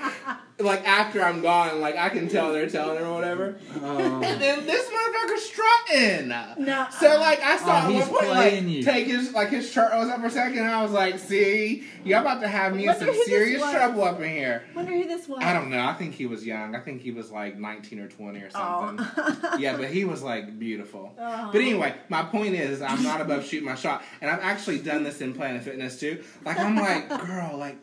[0.59, 3.59] Like after I'm gone, like I can tell they're telling her or whatever.
[3.83, 6.29] Oh, And then this motherfucker's strutting.
[6.65, 6.87] No.
[6.99, 8.83] So like I saw Oh, at one point like you.
[8.83, 10.61] take his like his shirt was up for a second.
[10.61, 14.19] And I was like, see, you're about to have me in some serious trouble up
[14.21, 14.65] in here.
[14.75, 15.41] Wonder who this was.
[15.43, 15.85] I don't know.
[15.85, 16.75] I think he was young.
[16.75, 18.87] I think he was like 19 or 20 or oh.
[18.87, 19.07] something.
[19.19, 19.57] Oh.
[19.59, 21.13] yeah, but he was like beautiful.
[21.19, 21.51] Oh.
[21.53, 25.03] But anyway, my point is, I'm not above shooting my shot, and I've actually done
[25.03, 26.23] this in Planet Fitness too.
[26.45, 27.77] Like I'm like, girl, like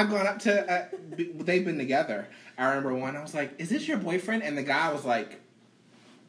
[0.00, 0.72] I've gone up to.
[0.72, 0.84] Uh,
[1.16, 2.26] they've been together.
[2.56, 3.16] I remember one.
[3.16, 5.40] I was like, "Is this your boyfriend?" And the guy was like.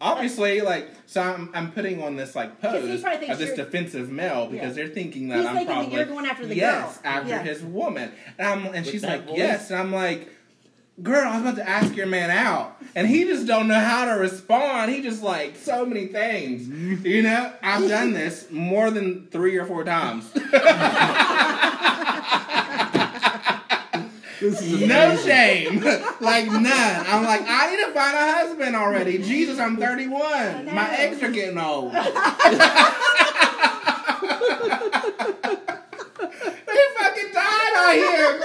[0.04, 4.76] Obviously, like so, I'm, I'm putting on this like, pose of this defensive male because
[4.76, 4.86] Yeah.
[4.86, 7.12] they're thinking that He's I'm thinking that probably you're going after the yes girl.
[7.14, 7.44] after Yeah.
[7.44, 9.38] his woman, and I'm and With she's like voice?
[9.38, 10.28] yes, and I'm like,
[11.04, 14.06] girl, I was about to ask your man out, and he just don't know how
[14.06, 14.92] to respond.
[14.92, 16.68] He just like so many things,
[17.06, 17.54] you know.
[17.62, 20.28] I've done this more than three or four times.
[24.42, 25.84] this is no shame,
[26.20, 26.66] like none.
[26.66, 29.20] I'm like, I need to find a husband already.
[29.20, 30.66] Jesus, I'm 31.
[30.74, 31.92] My eggs are getting old.
[31.94, 32.00] they
[36.98, 38.40] fucking died out here.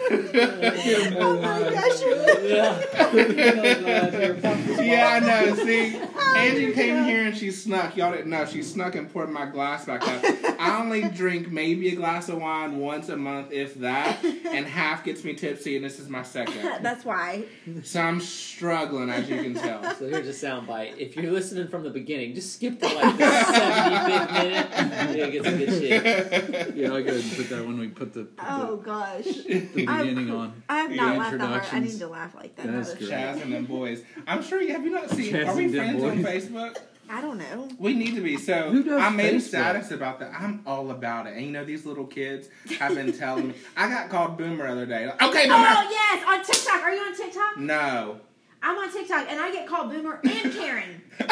[0.10, 2.00] Oh my gosh,
[2.44, 2.80] Yeah.
[4.82, 5.54] yeah, I know.
[5.56, 7.96] See, oh, Angie came here and she snuck.
[7.96, 8.44] Y'all didn't know.
[8.46, 10.22] She snuck and poured my glass back up.
[10.60, 15.04] I only drink maybe a glass of wine once a month, if that, and half
[15.04, 16.62] gets me tipsy, and this is my second.
[16.82, 17.44] That's why.
[17.82, 19.82] So I'm struggling, as you can tell.
[19.94, 20.98] So here's a soundbite.
[20.98, 25.16] If you're listening from the beginning, just skip to like the 75th minute.
[25.16, 26.74] You'll get some good shit.
[26.74, 29.24] Yeah, I'll go ahead and put that when we put the, Oh gosh.
[29.24, 30.62] the, the I'm- beginning on.
[30.68, 31.62] I have The not laughed that hard.
[31.72, 32.66] I need to laugh like that.
[32.72, 33.10] That's great.
[33.10, 34.02] Chaz and them boys.
[34.26, 35.32] I'm sure you have you not seen.
[35.32, 36.18] Chaz are we and them friends on.
[36.24, 36.78] Facebook?
[37.10, 37.68] I don't know.
[37.78, 38.38] We need to be.
[38.38, 40.32] So Who does I made a status about that.
[40.38, 41.34] I'm all about it.
[41.36, 42.48] And you know these little kids
[42.78, 43.54] have been telling me.
[43.76, 45.06] I got called boomer the other day.
[45.06, 45.66] Like, okay, boomer.
[45.68, 46.82] Oh yes, on TikTok.
[46.82, 47.56] Are you on TikTok?
[47.58, 48.20] No.
[48.62, 51.02] I'm on TikTok, and I get called Boomer and Karen.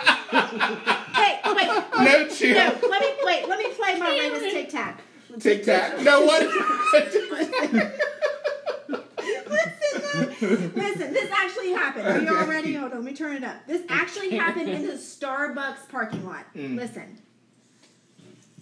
[0.00, 1.84] Hey, wait, wait.
[1.98, 2.54] No chill.
[2.54, 3.48] No, let me wait.
[3.48, 5.00] Let me play my latest TikTok.
[5.38, 6.00] Tic Tac.
[6.00, 6.42] No what?
[9.50, 11.12] Listen, listen.
[11.12, 12.06] This actually happened.
[12.06, 12.74] Are you all ready?
[12.74, 12.98] Hold on.
[12.98, 13.66] Let me turn it up.
[13.66, 16.46] This actually happened in the Starbucks parking lot.
[16.54, 16.76] Mm.
[16.76, 17.18] Listen.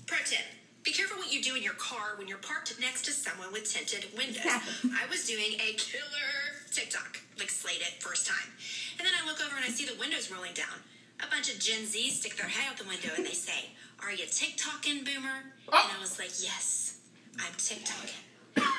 [0.06, 0.44] Pro tip.
[0.82, 3.70] Be careful what you do in your car when you're parked next to someone with
[3.70, 4.36] tinted windows.
[4.38, 4.90] Exactly.
[4.94, 6.32] I was doing a killer
[6.72, 8.52] TikTok, like slayed it first time.
[8.98, 10.80] And then I look over and I see the windows rolling down.
[11.20, 13.70] A bunch of Gen Zs stick their head out the window and they say,
[14.02, 15.44] Are you TikToking, Boomer?
[15.72, 15.82] Oh.
[15.84, 16.98] And I was like, Yes,
[17.38, 18.22] I'm TikToking.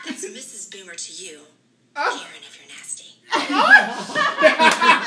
[0.06, 0.70] That's Mrs.
[0.72, 1.40] Boomer to you,
[1.96, 2.20] oh.
[2.20, 3.06] Karen, if you're nasty.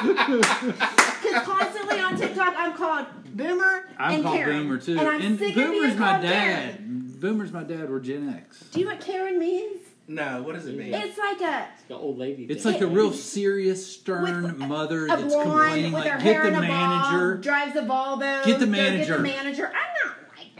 [0.00, 3.06] Because constantly on TikTok, I'm called
[3.36, 4.62] Boomer I'm and called Karen.
[4.62, 4.98] Boomer too.
[4.98, 6.76] And I'm sick of being Boomer's my called dad.
[6.78, 7.14] Karen.
[7.20, 7.90] Boomer's my dad.
[7.90, 8.64] We're Gen X.
[8.72, 9.80] Do you know what Karen means?
[10.10, 10.42] No.
[10.42, 10.92] What does it mean?
[10.92, 12.44] It's like a The old lady.
[12.50, 12.72] It's thing.
[12.72, 16.42] like a real serious, stern With mother a that's blonde complaining, with her like, hair
[16.44, 17.34] get the a manager.
[17.36, 18.44] bob, drives a Volvo.
[18.44, 19.06] Get the go manager.
[19.06, 19.66] Get the manager.
[19.68, 20.56] I'm not like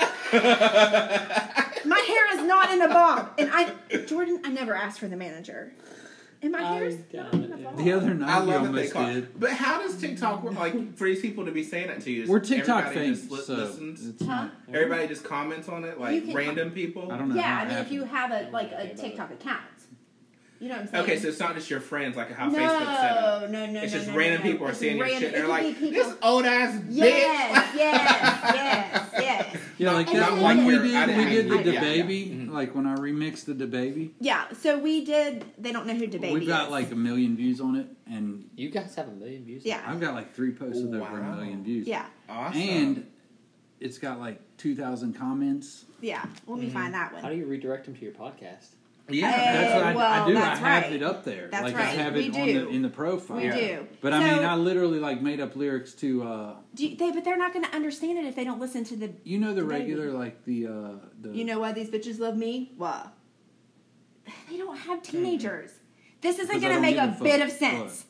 [0.00, 1.82] that.
[1.84, 3.72] My hair is not in a bob, and I,
[4.06, 5.72] Jordan, I never asked for the manager.
[6.44, 8.66] And my I hair's not it, gonna The other I night you love that they
[8.68, 9.06] almost call.
[9.06, 9.40] did.
[9.40, 10.54] But how does TikTok work?
[10.58, 13.30] Like for these people to be saying it to you, We're TikTok everybody famous, just
[13.32, 14.06] li- so listens.
[14.08, 14.26] it's Huh?
[14.44, 14.52] not.
[14.68, 17.10] Everybody just comments on it, like can- random people.
[17.10, 17.34] I don't know.
[17.36, 17.94] Yeah, how I it mean, if happened.
[17.94, 19.62] you have a like a TikTok account,
[20.64, 21.04] you know what I'm saying?
[21.04, 23.50] Okay, so it's not just your friends, like how no, Facebook's set up.
[23.50, 24.52] no, no, It's no, just no, random no, no.
[24.52, 25.22] people are It's seeing your shit.
[25.24, 27.76] it They're like, people- this old ass Yes, bitch.
[27.76, 29.56] yes, yes, yes.
[29.78, 30.82] Yeah, like And that then one we did.
[30.82, 32.26] We did the I- yeah, DaBaby.
[32.28, 32.34] yeah.
[32.34, 32.50] Mhm.
[32.50, 34.14] Like when I remixed the baby.
[34.20, 35.44] Yeah, so we did.
[35.58, 36.70] They don't know who DaBaby We've got is.
[36.70, 39.64] like a million views on it, and You guys have a million views.
[39.66, 39.82] Yeah.
[39.86, 41.86] I've got like three posts with over a million views.
[41.86, 42.60] yeah, Awesome.
[42.62, 43.06] and
[43.80, 45.84] it's got like two thousand comments.
[46.00, 46.24] yeah.
[46.46, 46.72] Let me Mm-hmm.
[46.74, 47.22] find that one.
[47.22, 48.68] How do you redirect them to your podcast?
[49.06, 50.36] Yeah, Hey, That's what I, well, I do.
[50.38, 50.92] I have right.
[50.92, 51.48] it up there.
[51.50, 51.82] That's like right.
[51.84, 52.60] I have We it on do.
[52.60, 53.36] the, in the profile.
[53.36, 53.86] We do.
[54.00, 56.22] But I mean, I literally like made up lyrics to.
[56.22, 58.82] uh Do you, they, but they're not going to understand it if they don't listen
[58.84, 59.12] to the.
[59.24, 59.68] You know the DaBaby.
[59.68, 60.70] regular like the uh
[61.20, 61.30] the.
[61.36, 62.72] You know why these bitches love me?
[62.78, 63.06] Why?
[64.50, 65.70] They don't have teenagers.
[66.22, 67.22] This isn't going to make a a fuck.
[67.22, 68.06] bit of sense.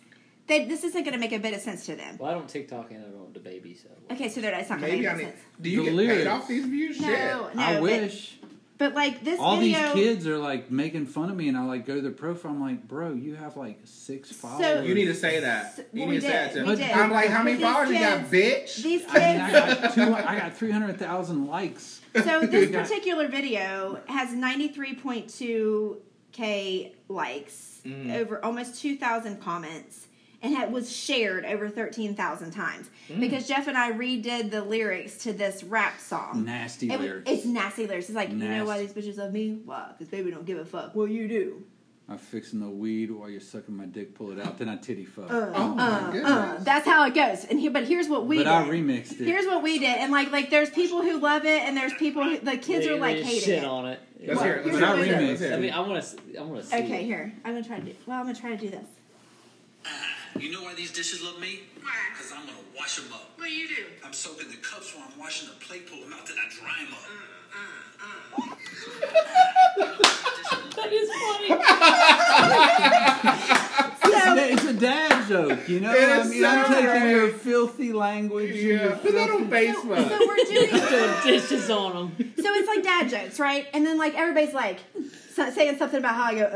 [0.46, 2.18] They, this isn't going to make a bit of sense to them.
[2.18, 3.88] Well, I don't TikTok and I don't the baby, so.
[4.12, 5.30] Okay, so that's not going to maybe make I any need.
[5.30, 5.40] sense.
[5.60, 6.18] Do you The get lyrics.
[6.18, 7.00] paid off these views?
[7.00, 7.54] No, Shit.
[7.56, 7.62] no.
[7.62, 8.38] I but- wish.
[8.76, 11.64] But, like this All video, these kids are like making fun of me, and I
[11.64, 12.50] like go to their profile.
[12.52, 14.86] I'm like, bro, you have like six followers.
[14.86, 15.78] You need to say that.
[15.92, 16.78] You Well, need we to say that to We them.
[16.78, 16.90] did.
[16.90, 18.82] I'm like, how many But these followers you got, bitch?
[18.82, 19.80] these I mean, I kids.
[19.80, 20.14] got two.
[20.14, 22.00] I got three hundred thousand likes.
[22.22, 25.96] so this particular video has 93.2
[26.32, 28.14] k likes, Mm.
[28.16, 30.06] over almost 2,000 comments,
[30.44, 33.20] and it was shared over 13,000 times Mm.
[33.20, 36.44] because Jeff and I redid the lyrics to this rap song.
[36.44, 37.30] Nasty It- lyrics.
[37.30, 38.08] It's nasty lyrics.
[38.08, 39.58] It's like, you know why these bitches love me?
[39.64, 39.88] Why?
[39.96, 40.94] Because baby don't give a fuck.
[40.94, 41.62] Well, you do.
[42.06, 44.14] I'm fixing the weed while you're sucking my dick.
[44.14, 45.30] Pull it out, then I titty fuck.
[45.32, 46.30] Uh, Oh my uh, goodness.
[46.30, 46.58] uh.
[46.62, 47.46] That's how it goes.
[47.46, 48.52] And here, but here's what we but did.
[48.52, 49.26] I remixed it.
[49.26, 52.22] Here's what we did, and like, like, there's people who love it, and there's people
[52.22, 53.64] who the kids They- are like they hating shit it.
[53.64, 54.00] on it.
[54.26, 54.64] Let's hear it.
[54.64, 55.18] Here's Let's what it.
[55.18, 56.38] we Let's hear I mean, I want to.
[56.38, 56.76] I want to see.
[56.76, 57.04] Okay, it.
[57.06, 57.32] here.
[57.42, 57.94] I'm gonna try to do.
[58.06, 58.86] Well, I'm gonna try to do this.
[60.38, 61.60] You know why these dishes love me?
[61.80, 61.90] Why?
[62.12, 63.30] Because I'm going to wash them up.
[63.36, 63.84] What do you do?
[64.04, 66.84] I'm soaking the cups while I'm washing the plate, pull them out, then I dry
[66.84, 67.00] them up.
[70.74, 71.50] That is funny.
[74.06, 75.92] It's, a, it's a dad joke, you know.
[75.92, 77.10] It I is mean, I'm taking great.
[77.10, 78.50] your filthy language.
[78.50, 80.08] and Yeah, your put that on filthy- Facebook.
[80.08, 80.68] So we're doing.
[80.88, 82.32] Throwing dishes on them.
[82.36, 83.66] so it's like dad jokes, right?
[83.74, 84.78] And then like everybody's like
[85.34, 86.46] so- saying something about how I go, uh,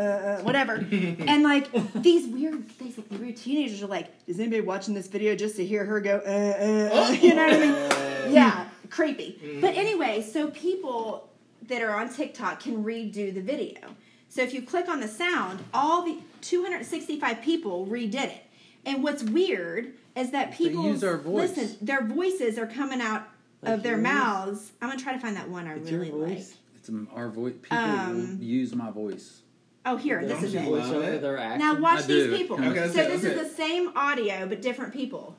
[0.41, 0.75] uh, whatever.
[0.91, 5.35] and like these weird, these like, weird teenagers are like, is anybody watching this video
[5.35, 8.33] just to hear her go, uh, uh, uh, you know what I mean?
[8.35, 9.59] Yeah, creepy.
[9.61, 11.31] But anyway, so people
[11.69, 13.79] that are on TikTok can redo the video.
[14.29, 18.45] So if you click on the sound, all the 265 people redid it.
[18.85, 21.57] And what's weird is that people use our voice.
[21.57, 23.29] listen, their voices are coming out
[23.63, 24.03] Like of their yours?
[24.03, 24.73] mouths.
[24.83, 26.45] I'm gonna try to find that one I It's really like.
[26.89, 27.09] Voice.
[27.15, 27.55] Our voice.
[27.63, 29.43] People Um, will use my voice.
[29.87, 30.69] Oh, here, this is you it.
[30.69, 31.59] love Voice it?
[31.59, 32.29] Now watch I do.
[32.29, 32.57] these people.
[32.57, 35.37] Okay, so it, this that's is the same audio but different people.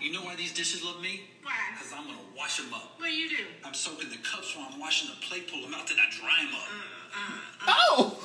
[0.00, 1.22] You know why these dishes love me?
[1.42, 1.52] Why?
[1.72, 2.94] Because I'm going to wash them up.
[2.98, 3.44] What do you do?
[3.64, 6.44] I'm soaking the cups while I'm washing the plate, pull them out, then I dry
[6.44, 6.68] them up.
[6.70, 6.80] Mm,
[7.12, 7.68] mm, mm.
[7.68, 8.20] Oh!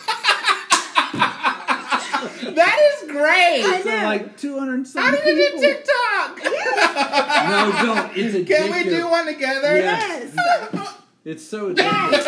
[2.55, 3.63] that is great.
[3.65, 4.03] I So know.
[4.03, 6.39] like 200 How some did you do TikTok?
[7.49, 8.17] No, don't.
[8.17, 8.47] It's addictive.
[8.47, 9.75] Can we do one together?
[9.77, 10.33] Yes.
[10.35, 10.95] Yes.
[11.29, 12.23] It's so addictive.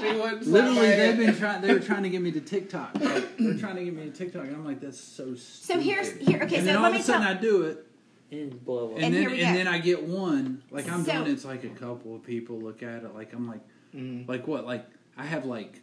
[0.00, 0.12] She
[0.50, 1.60] Literally, they've been trying.
[1.60, 2.94] They were trying to get me to TikTok.
[3.00, 5.34] Like, they're trying to get me to TikTok, and I'm like, that's so.
[5.34, 5.64] Stupid.
[5.64, 6.42] So here's here.
[6.44, 7.30] Okay, and so then all let of me a sudden, tell.
[7.36, 7.84] I do it,
[8.30, 8.96] And blow up.
[8.96, 9.64] and, And then here we and go.
[9.64, 10.62] then I get one.
[10.70, 13.12] Like I'm So- doing, it's like a couple of people look at it.
[13.14, 13.60] Like I'm like,
[13.94, 14.28] Mm.
[14.28, 14.64] like what?
[14.66, 14.86] Like
[15.16, 15.80] I have like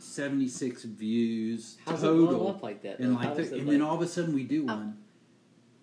[0.00, 2.26] 76 views How's it total.
[2.26, 2.98] blow up like that?
[3.00, 4.98] and like, the, does it, and then all of a sudden we do Oh, one.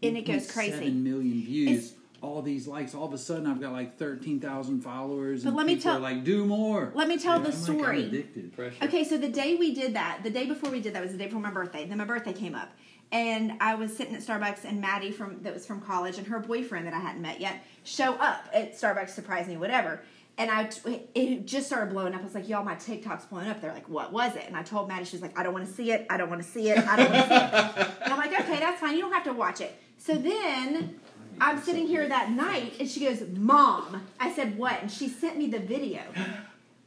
[0.04, 0.90] and it goes crazy.
[0.90, 1.70] million views.
[1.70, 2.94] It's- all these likes.
[2.95, 5.44] All of a sudden, I've got like thirteen thousand followers.
[5.44, 6.91] But and let me tell- are like, do more.
[6.95, 8.02] Let me tell Yeah, the I'm like, story.
[8.03, 8.53] I'm addicted.
[8.56, 8.84] pressure.
[8.85, 11.18] Okay, so the day we did that, the day before we did that was the
[11.18, 11.85] day before my birthday.
[11.85, 12.69] Then my birthday came up,
[13.11, 16.39] and I was sitting at Starbucks, and Maddie from that was from college, and her
[16.39, 20.02] boyfriend that I hadn't met yet show up at Starbucks, surprise me, whatever.
[20.39, 20.69] And I,
[21.15, 22.22] it just started blowing up.
[22.22, 24.61] I was like, "Y'all, my TikTok's blowing up." They're like, "What was it?" And I
[24.61, 26.06] told Maddie, she was like, "I don't want to see it.
[26.11, 26.77] I don't want to see it.
[26.77, 27.35] I don't want to see
[27.81, 28.94] it." And I'm like, "Okay, that's fine.
[28.95, 30.99] You don't have to watch it." So then
[31.40, 35.38] I'm sitting here that night, and she goes, "Mom," I said, "What?" And she sent
[35.38, 36.02] me the video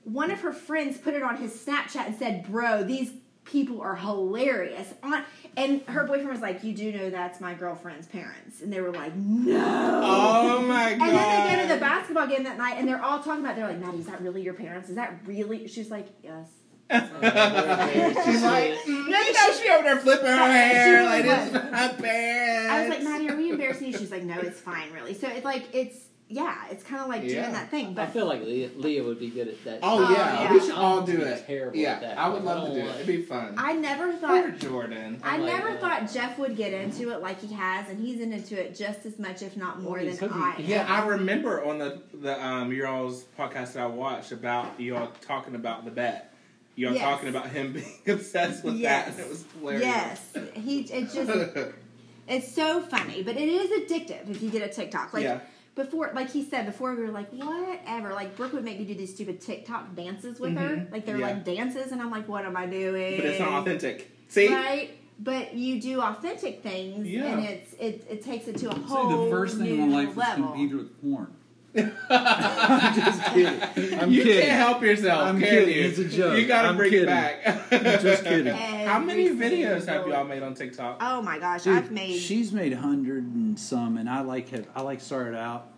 [0.05, 3.13] one of her friends put it on his Snapchat and said, "Bro, these
[3.45, 5.23] people are hilarious." On
[5.57, 8.93] and her boyfriend was like, "You do know that's my girlfriend's parents," and they were
[8.93, 11.09] like, "No." Oh my god.
[11.09, 13.57] And then they go to the basketball game that night, and they're all talking about.
[13.57, 14.89] They're like, "Maddie, is that really your parents?
[14.89, 16.49] Is that really?" She's like, "Yes."
[16.91, 21.63] She's like, No, you know, she over there flipping her hair really like this was.
[21.63, 22.73] is my parents.
[22.73, 23.93] I was like, "Maddie, are we embarrassing?
[24.01, 25.97] She's like, "No, it's fine, really." So it's like it's
[26.32, 27.41] yeah, it's kind of like Yeah.
[27.41, 27.93] doing that thing.
[27.95, 29.81] But I feel like Leah, Leah would be good at that.
[29.82, 30.53] Oh, Oh, yeah, yeah.
[30.53, 31.45] we should all do it.
[31.45, 32.19] terrible yeah, at that.
[32.19, 32.95] I would Like, love to don't it.
[32.95, 33.55] It'd be fun.
[33.59, 34.20] I never Poor
[34.53, 34.59] thought.
[34.61, 35.20] Jordan.
[35.24, 35.81] I my never God.
[35.81, 39.19] thought Jeff would get into it like he has, and he's into it just as
[39.19, 40.55] much, if not more, Well, than hooking- I.
[40.59, 40.87] Yeah.
[40.89, 45.11] I remember on the the um your all's podcast that I watched about you all
[45.23, 46.32] talking about the bet.
[46.77, 47.03] You all Yes.
[47.03, 49.07] talking about him being obsessed with Yes.
[49.07, 49.82] that, and it was hilarious.
[49.85, 50.81] Yes, he.
[50.82, 51.59] It just.
[52.31, 55.12] It's so funny, but it is addictive if you get a TikTok.
[55.12, 55.40] Like Yeah.
[55.74, 58.11] before, like he said before, we were like, whatever.
[58.15, 61.20] Like Brooke would make me do these stupid TikTok dances with her, like they're Mm-hmm.
[61.23, 61.27] Yeah.
[61.35, 63.16] like dances, and I'm like, what am I doing?
[63.16, 64.11] but it's not authentic.
[64.28, 64.90] See, right?
[65.23, 67.27] But you do authentic things, Yeah.
[67.27, 69.90] and it's it, it takes it to a Say whole the first thing new in
[69.90, 70.47] my life was level.
[70.48, 71.35] competed with porn.
[71.75, 73.99] I'm just kidding.
[74.01, 74.43] I'm you kidding.
[74.43, 75.75] can't help yourself, I'm can kidding.
[75.77, 75.83] you?
[75.85, 76.39] It's a joke.
[76.39, 77.09] You gotta I'm bring kidding.
[77.09, 77.71] it back.
[78.03, 78.53] Just kidding.
[78.87, 80.99] How many videos have y'all made on TikTok?
[81.01, 82.19] Oh my gosh, Dude, I've made.
[82.19, 85.69] She's made hundred and some, and I like have I like started out,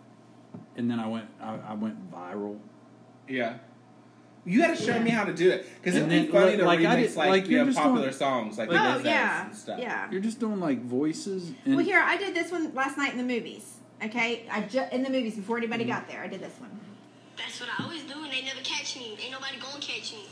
[0.75, 2.57] and then I went I, I went viral.
[3.27, 3.57] Yeah.
[4.45, 6.57] You got to show me how to do it because it'd be then, funny like-
[6.57, 9.01] to like, remix did- like, like, you you're know, popular doing- songs like like- oh
[9.07, 9.79] yeah, and stuff.
[9.79, 10.09] yeah.
[10.11, 11.51] You're just doing like voices.
[11.63, 13.77] And Well, here I did this one last night in the movies.
[14.05, 15.63] Okay, I just in the movies before Mm-hmm.
[15.73, 16.69] anybody got there, I did this one.
[17.37, 19.17] That's what I always do, and they never catch me.
[19.21, 20.25] Ain't nobody gonna catch me.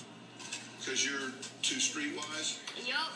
[0.80, 1.32] Because you're
[1.62, 2.58] too streetwise?
[2.88, 3.12] Yup.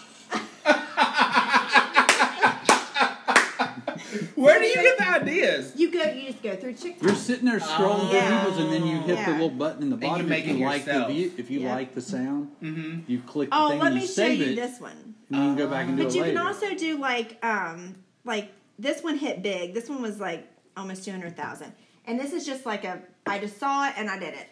[4.35, 5.73] Where do you get the ideas?
[5.75, 7.03] You go, you just go through TikTok.
[7.03, 8.45] You're sitting there scrolling through Yeah.
[8.45, 9.29] videos, and then you hit the Yeah.
[9.31, 10.29] little button in the you bottom.
[10.29, 11.73] make if you it like the view, if you Yeah.
[11.73, 13.11] like the sound, Mm-hmm.
[13.11, 15.15] you click the Oh, thing let and me you show save you it, this one.
[15.29, 16.37] and you can go back and do But it you later.
[16.37, 19.73] can also do like um like this one hit big.
[19.73, 20.47] This one was like
[20.77, 21.71] almost two hundred thousand,
[22.05, 24.47] and this is just like a I just saw it and I did it.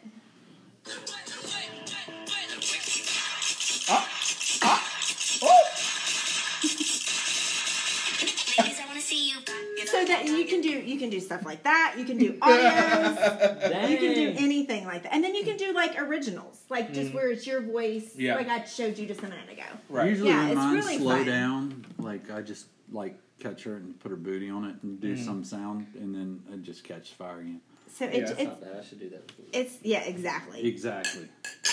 [8.59, 9.87] Ladies, I wanna you.
[9.87, 11.95] So that you can do you can do stuff like that.
[11.97, 13.89] You can do audios.
[13.89, 17.13] You can do anything like that, and then you can do like originals, like just
[17.13, 18.19] where it's your voice, Mm.
[18.19, 18.35] Yeah.
[18.35, 19.63] like I showed you just a minute ago.
[19.89, 20.09] Right.
[20.09, 21.25] Usually Yeah, when it's mine really slow fun.
[21.25, 25.15] down, like I just like catch her and put her booty on it and do
[25.15, 25.25] Mm.
[25.25, 27.61] some sound, and then I just catch fire again.
[27.93, 28.75] So Yeah, it, it's it's Not.
[28.79, 29.31] I should do that.
[29.51, 31.27] it's yeah exactly Exactly.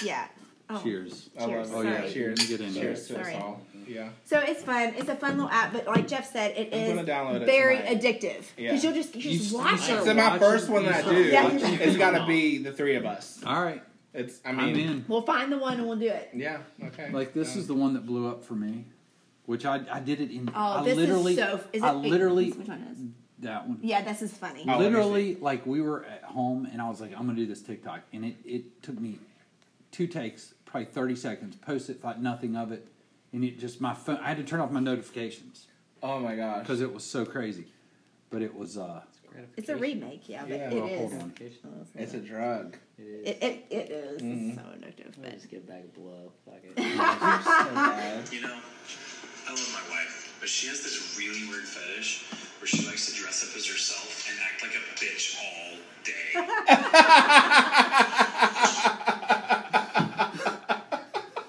[0.05, 0.27] yeah.
[0.73, 0.81] Oh.
[0.83, 1.31] Cheers.
[1.39, 2.09] I Cheers, Oh, yeah.
[2.09, 2.15] Cheers.
[2.15, 3.15] you can get into Cheers it.
[3.15, 3.61] to us all.
[3.89, 4.11] Yeah.
[4.25, 4.95] So it's fun.
[4.97, 7.79] It's a fun little app, but like Jeff said, it I'm is download it very
[7.79, 8.01] tonight.
[8.01, 8.71] addictive Yeah.
[8.71, 10.05] because you'll just you You just s- watch you her.
[10.05, 11.49] So my watching- first one that I do, Yeah.
[11.53, 13.41] it's got to be the three of us.
[13.45, 13.83] All right,
[14.15, 14.41] It's.
[14.45, 14.69] I I mean.
[14.69, 15.05] am in.
[15.09, 16.31] We'll find the one and we'll do it.
[16.35, 16.59] Yeah.
[16.85, 17.11] Okay.
[17.11, 18.85] Like this Um, is the one that blew up for me,
[19.51, 20.49] which I I did it in.
[20.55, 21.61] Oh, I this literally, is so.
[21.73, 22.99] Is it, I literally Which one is?
[23.45, 23.81] that one.
[23.83, 24.65] Yeah, this is funny.
[24.69, 27.61] Oh, literally, like we were at home, and I was like, I'm gonna do this
[27.61, 29.19] TikTok, and it it took me
[29.91, 31.57] two takes, probably 30 seconds.
[31.57, 32.87] Post it, thought nothing of it,
[33.33, 34.19] and it just my phone.
[34.19, 35.67] I had to turn off my notifications
[36.01, 36.61] Oh my gosh.
[36.61, 37.67] because it was so crazy.
[38.31, 39.01] But it was uh,
[39.57, 40.71] It's a remake, yeah, but Yeah.
[40.71, 41.11] it well, is.
[41.11, 41.35] hold on.
[41.97, 42.77] It's a drug.
[42.97, 43.29] It is.
[43.29, 44.23] It, it, it is.
[44.23, 44.49] Mhm.
[44.51, 45.17] It's so addictive.
[45.19, 46.31] I'll But just get a bag blow.
[46.45, 46.73] Fuck it.
[46.79, 48.33] You're so bad.
[48.33, 48.59] You know,
[49.51, 52.23] I love my wife, but she has this really weird fetish
[52.61, 56.31] where she likes to dress up as herself and act like a bitch all day.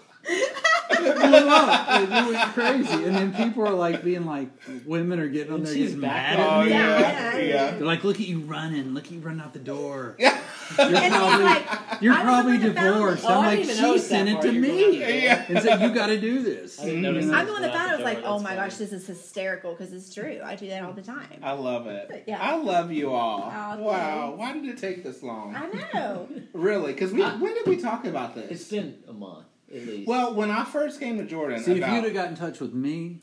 [0.23, 2.01] it blew up.
[2.01, 4.49] It went crazy, and then people are like being like,
[4.85, 6.71] women are getting on And there she's getting mad Oh at me.
[6.71, 6.99] yeah.
[6.99, 7.71] Yeah, Yeah.
[7.71, 10.15] They're like, look at you running, look at you running out the door.
[10.19, 10.39] Yeah.
[10.77, 11.67] You're And he's like,
[12.01, 13.25] you're "I probably one that found divorced.
[13.25, 15.09] I'm Oh, like, she sent it to me going out the door.
[15.09, 15.45] Yeah.
[15.49, 16.79] and said, you got to do this.
[16.79, 17.33] I didn't notice You that.
[17.35, 17.39] know?
[17.41, 17.85] I'm the one that found.
[17.93, 17.97] it.
[17.97, 20.39] the it was like, oh my gosh, this is hysterical because it's true.
[20.43, 21.39] I do that all the time.
[21.43, 22.23] I love it.
[22.27, 22.39] Yeah.
[22.41, 23.41] I love you all.
[23.53, 24.27] Oh, wow.
[24.27, 24.39] thanks.
[24.39, 25.55] Why did it take this long?
[25.55, 26.27] I know.
[26.53, 26.93] Really?
[26.93, 28.51] Because we when did we talk about this?
[28.51, 30.07] It's been a month at least.
[30.07, 32.73] well, when I first came to Jordan, See, if you'd have got in touch with
[32.73, 33.21] me,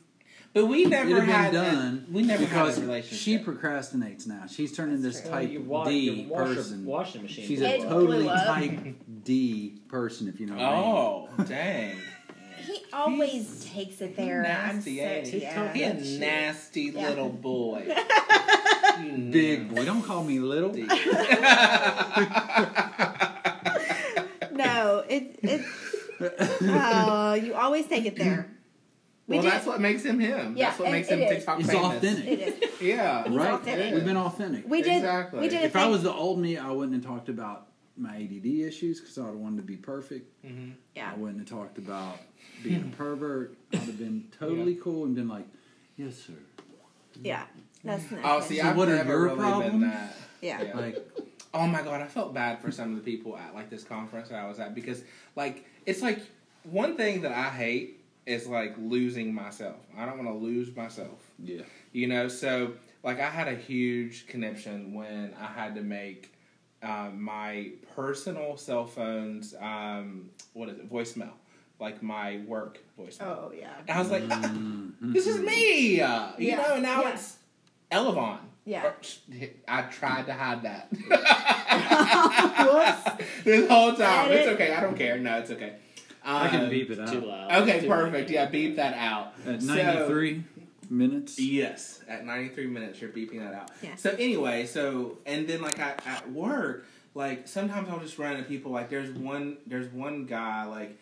[0.53, 2.05] but we never it'd have had been a- done.
[2.11, 3.19] we never because had a relationship.
[3.19, 4.45] she procrastinates now.
[4.47, 6.85] She's turning this Well, type your wa- D your washer- person.
[6.85, 7.47] washing machine.
[7.47, 10.85] She's blew a totally type D person, if you know what I mean.
[11.39, 11.95] oh, dang!
[12.65, 14.41] He always takes it there.
[14.43, 15.41] nasty, I'm ain't so, he?
[15.41, 15.73] yeah.
[15.73, 17.09] He a nasty Yeah.
[17.09, 17.95] little boy.
[19.03, 19.85] You Big boy.
[19.85, 20.71] Don't call me little.
[24.51, 25.61] No, it it.
[26.61, 28.49] Oh, you always take it there.
[29.29, 30.57] We well, did- that's what makes him him.
[30.57, 31.29] Yeah, that's what and makes him is.
[31.29, 31.85] TikTok It's famous.
[31.97, 32.25] authentic.
[32.27, 32.69] It is.
[32.81, 33.51] Yeah, He's right?
[33.53, 33.93] authentic.
[33.93, 34.67] We've been authentic.
[34.67, 34.97] We did.
[34.97, 35.39] Exactly.
[35.41, 35.61] We did.
[35.61, 38.99] A if I was the old me, I wouldn't have talked about my ADD issues
[39.01, 40.43] because I would have wanted to be perfect.
[40.45, 40.73] Mhm.
[40.95, 41.11] yeah.
[41.13, 42.17] I wouldn't have talked about
[42.63, 43.55] being a pervert.
[43.73, 45.45] I'd have been totally cool and been like,
[45.97, 46.33] "Yes, sir."
[47.21, 47.43] Yeah.
[47.83, 48.21] That's nice.
[48.23, 48.47] Oh, nice.
[48.47, 50.15] see, So I've what are never your really been that.
[50.41, 50.61] yeah.
[50.63, 50.75] Yeah.
[50.77, 50.97] Like,
[51.53, 54.29] Oh my god, I felt bad for some of the people at like this conference
[54.29, 55.03] that I was at because
[55.35, 56.19] like it's like
[56.63, 57.98] one thing that I hate
[58.29, 59.77] is like losing myself.
[59.97, 61.31] I don't want to lose myself.
[61.43, 61.61] yeah.
[61.91, 62.73] You know, so
[63.03, 66.33] like I had a huge conniption when I had to make
[66.83, 71.31] um, my personal cell phone's um, what is it voicemail,
[71.79, 73.21] like my work voicemail.
[73.21, 73.71] Oh yeah.
[73.87, 75.13] And I was like, "Ah, Mhm.
[75.13, 76.73] this is me, uh, you Yeah, know.
[76.75, 77.13] And now yeah.
[77.13, 77.37] it's
[77.91, 78.37] Elevon.
[78.65, 78.91] Yeah.
[79.67, 80.89] I tried to hide that
[83.43, 84.27] this whole time.
[84.27, 84.39] Edit.
[84.39, 84.73] It's okay.
[84.73, 85.17] I don't care.
[85.17, 85.75] No, it's okay.
[86.37, 87.11] I can Um, beep it out.
[87.11, 87.51] Too loud.
[87.63, 88.29] Okay, Too perfect.
[88.29, 88.33] loud.
[88.33, 89.33] Yeah, beep that out.
[89.45, 90.43] At So- 93
[90.89, 91.39] minutes.
[91.39, 93.71] Yes, at 93 minutes, you're beeping that out.
[93.81, 93.95] Yeah.
[93.95, 96.85] So anyway, so and then like I, at work,
[97.15, 98.71] like sometimes I'll just run into people.
[98.71, 100.97] Like there's one, there's one guy, like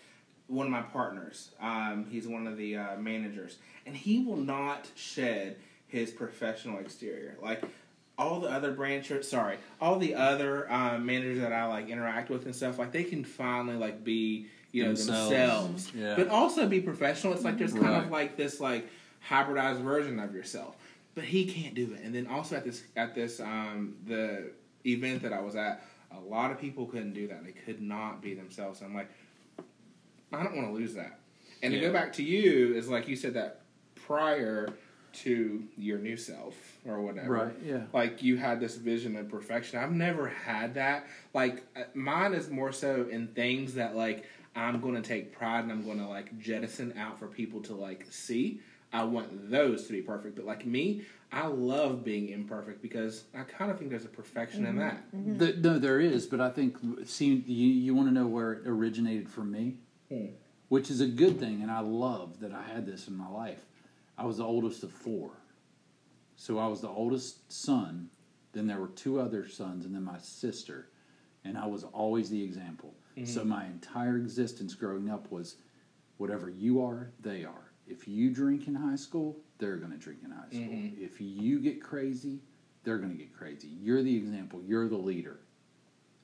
[0.48, 1.52] one of my partners.
[1.60, 7.38] Um, he's one of the uh, managers, and he will not shed his professional exterior.
[7.42, 7.64] Like
[8.18, 12.46] all the other branches, sorry, all the other um, managers that I like interact with
[12.46, 14.48] and stuff, like they can finally like be
[14.78, 15.30] you know Themselves.
[15.30, 16.16] themselves, Yeah.
[16.16, 17.34] but also be professional.
[17.34, 18.88] It's like there's kind of like this like
[19.28, 20.76] hybridized version of yourself,
[21.16, 22.02] but he can't do it.
[22.04, 24.52] And then also at this at this um, the
[24.86, 27.44] event that I was at, a lot of people couldn't do that.
[27.46, 28.82] They could not be themselves.
[28.82, 29.10] And I'm like,
[30.32, 31.20] I don't want to lose that.
[31.64, 33.62] And to go back to you is like you said that
[33.96, 34.70] prior
[35.14, 36.54] to your new self
[36.86, 37.34] or whatever.
[37.34, 37.82] Right, yeah.
[37.94, 39.80] Like you had this vision of perfection.
[39.80, 41.08] I've never had that.
[41.34, 44.26] Like uh, mine is more so in things that like
[44.58, 47.76] I'm going to take pride and I'm going to like jettison out for people to
[47.76, 48.60] like see.
[48.92, 50.36] I want those to be perfect.
[50.36, 54.66] But like me, I love being imperfect because I kind of think there's a perfection
[54.66, 55.04] in that.
[55.14, 58.62] The, no, there is, but I think see you, you want to know where it
[58.68, 59.76] originated for me,
[60.10, 60.28] Hmm.
[60.70, 63.66] which is a good thing, and I love that I had this in my life.
[64.18, 65.32] I was the oldest of four,
[66.38, 68.10] so I was the oldest son.
[68.54, 70.88] Then there were two other sons, and then my sister,
[71.44, 72.96] and I was always the example.
[73.26, 75.56] So my entire existence growing up was,
[76.18, 77.72] whatever you are, they are.
[77.88, 80.92] If you drink in high school, they're going to drink in high school.
[81.00, 82.40] If you get crazy,
[82.84, 83.70] they're going to get crazy.
[83.82, 84.62] You're the example.
[84.66, 85.40] You're the leader.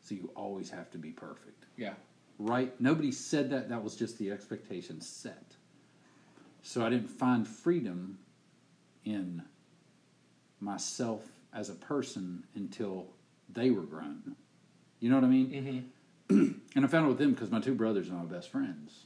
[0.01, 1.65] So you always have to be perfect.
[1.77, 1.93] Yeah.
[2.37, 2.79] Right?
[2.81, 3.69] Nobody said that.
[3.69, 5.55] That was just the expectation set.
[6.61, 8.17] So I didn't find freedom
[9.05, 9.43] in
[10.59, 13.07] myself as a person until
[13.49, 14.35] they were grown.
[14.99, 15.49] You know what I mean?
[15.49, 15.79] Mm-hmm.
[16.75, 19.05] and I found it with them because my two brothers are my best friends,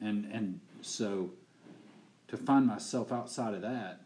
[0.00, 1.30] and and so
[2.28, 4.00] to find myself outside of that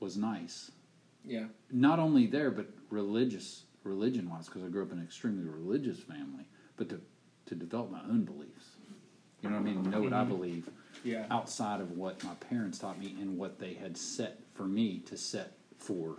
[0.00, 0.70] was nice.
[1.24, 1.46] Yeah.
[1.72, 5.98] Not only there, but religious, religion wise, because I grew up in an extremely religious
[5.98, 6.44] family.
[6.76, 7.00] But to
[7.46, 8.76] to develop my own beliefs,
[9.42, 9.90] you know what I mean?
[9.90, 10.28] Know what I mm-hmm.
[10.30, 10.70] believe
[11.04, 11.26] Yeah.
[11.30, 15.16] outside of what my parents taught me and what they had set for me to
[15.16, 16.16] set for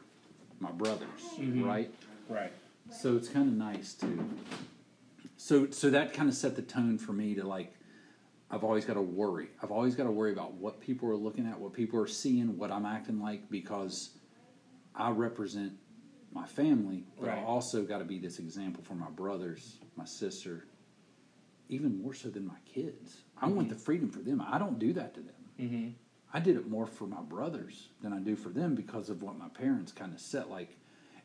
[0.59, 1.63] my brothers, mm-hmm.
[1.63, 1.93] right?
[2.29, 2.51] Right.
[2.91, 4.29] So it's kind of nice to.
[5.37, 7.73] So so that kind of set the tone for me to like.
[8.51, 9.49] I've always got to worry.
[9.61, 12.57] I've always got to worry about what people are looking at, what people are seeing,
[12.59, 14.11] what I'm acting like because
[14.93, 15.73] I represent
[16.31, 17.43] my family, but I Right.
[17.43, 20.67] also got to be this example for my brothers, my sister,
[21.69, 23.23] even more so than my kids.
[23.41, 24.39] I want the freedom for them.
[24.41, 25.35] I don't do that to them.
[25.59, 25.89] Mm-hmm.
[26.31, 29.37] I did it more for my brothers than I do for them because of what
[29.39, 30.77] my parents kind of set like,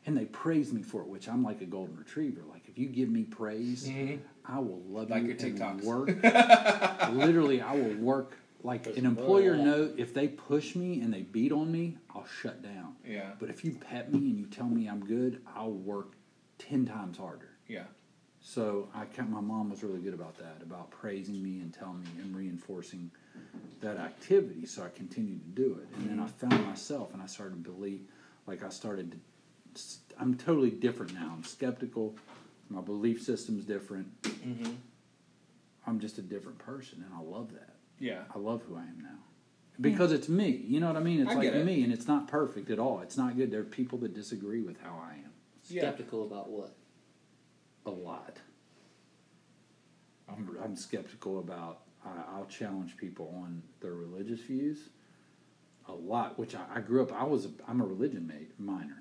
[0.05, 2.41] and they praise me for it, which I'm like a golden retriever.
[2.49, 4.17] Like if you give me praise, mm-hmm.
[4.45, 5.83] I will love Like you your and TikToks.
[5.83, 6.07] work.
[7.13, 9.55] Literally, I will work like an employer.
[9.55, 12.95] Note if they push me and they beat on me, I'll shut down.
[13.07, 13.31] Yeah.
[13.39, 16.13] But if you pet me and you tell me I'm good, I'll work
[16.57, 17.49] ten times harder.
[17.67, 17.83] Yeah.
[18.41, 22.09] So I my mom was really good about that, about praising me and telling me
[22.21, 23.11] and reinforcing
[23.81, 24.65] that activity.
[24.65, 26.49] So I continued to do it, and then I mm-hmm.
[26.49, 28.01] found myself, and I started to believe,
[28.47, 29.17] like I started to.
[30.19, 31.31] I'm totally different now.
[31.35, 32.15] I'm skeptical.
[32.69, 34.21] My belief system's different.
[34.23, 34.71] Mm-hmm.
[35.87, 37.75] I'm just a different person, and I love that.
[37.99, 38.21] Yeah.
[38.33, 39.17] I love who I am now
[39.81, 40.63] because it's me.
[40.67, 41.21] You know what I mean?
[41.21, 41.65] It's I like get it.
[41.65, 42.99] me, and it's not perfect at all.
[43.01, 43.51] It's not good.
[43.51, 45.31] There are people that disagree with how I am
[45.67, 45.81] Yeah.
[45.81, 46.75] Skeptical about what?
[47.85, 48.37] a lot.
[50.29, 51.79] I'm, I'm skeptical about.
[52.05, 54.89] I, I'll challenge people on their religious views
[55.87, 56.37] a lot.
[56.37, 57.11] Which I, I grew up.
[57.11, 57.45] I was.
[57.45, 59.00] A, I'm a religion mate, minor.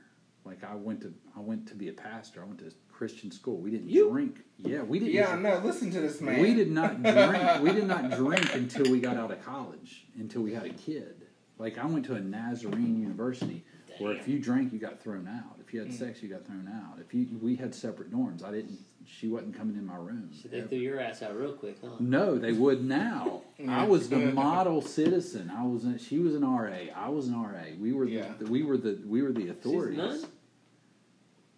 [0.50, 1.14] Like I went to.
[1.36, 2.42] I went to be a pastor.
[2.42, 3.58] I went to Christian school.
[3.58, 4.40] We didn't You- drink.
[4.58, 5.14] Yeah, we didn't.
[5.14, 5.36] Yeah.
[5.36, 5.60] No.
[5.64, 6.42] Listen to this man.
[6.42, 7.62] We did not drink.
[7.62, 10.06] we did not drink until we got out of college.
[10.18, 11.26] Until we had a kid.
[11.56, 13.64] Like I went to a Nazarene university
[13.98, 15.58] where if you drank, you got thrown out.
[15.60, 15.98] If you had mm.
[15.98, 16.98] sex, you got thrown out.
[17.00, 18.44] If you, we had separate dorms.
[18.44, 18.78] I didn't.
[19.06, 20.30] She wasn't coming in my room.
[20.32, 21.90] So they threw your ass out real quick, huh?
[22.00, 23.42] No, they would now.
[23.68, 25.50] I was the model citizen.
[25.54, 25.84] I was.
[25.84, 26.72] A, she was an RA.
[26.94, 27.64] I was an RA.
[27.78, 28.06] We were.
[28.06, 28.32] The, Yeah.
[28.48, 29.00] we were the.
[29.04, 30.26] We were the She's authorities.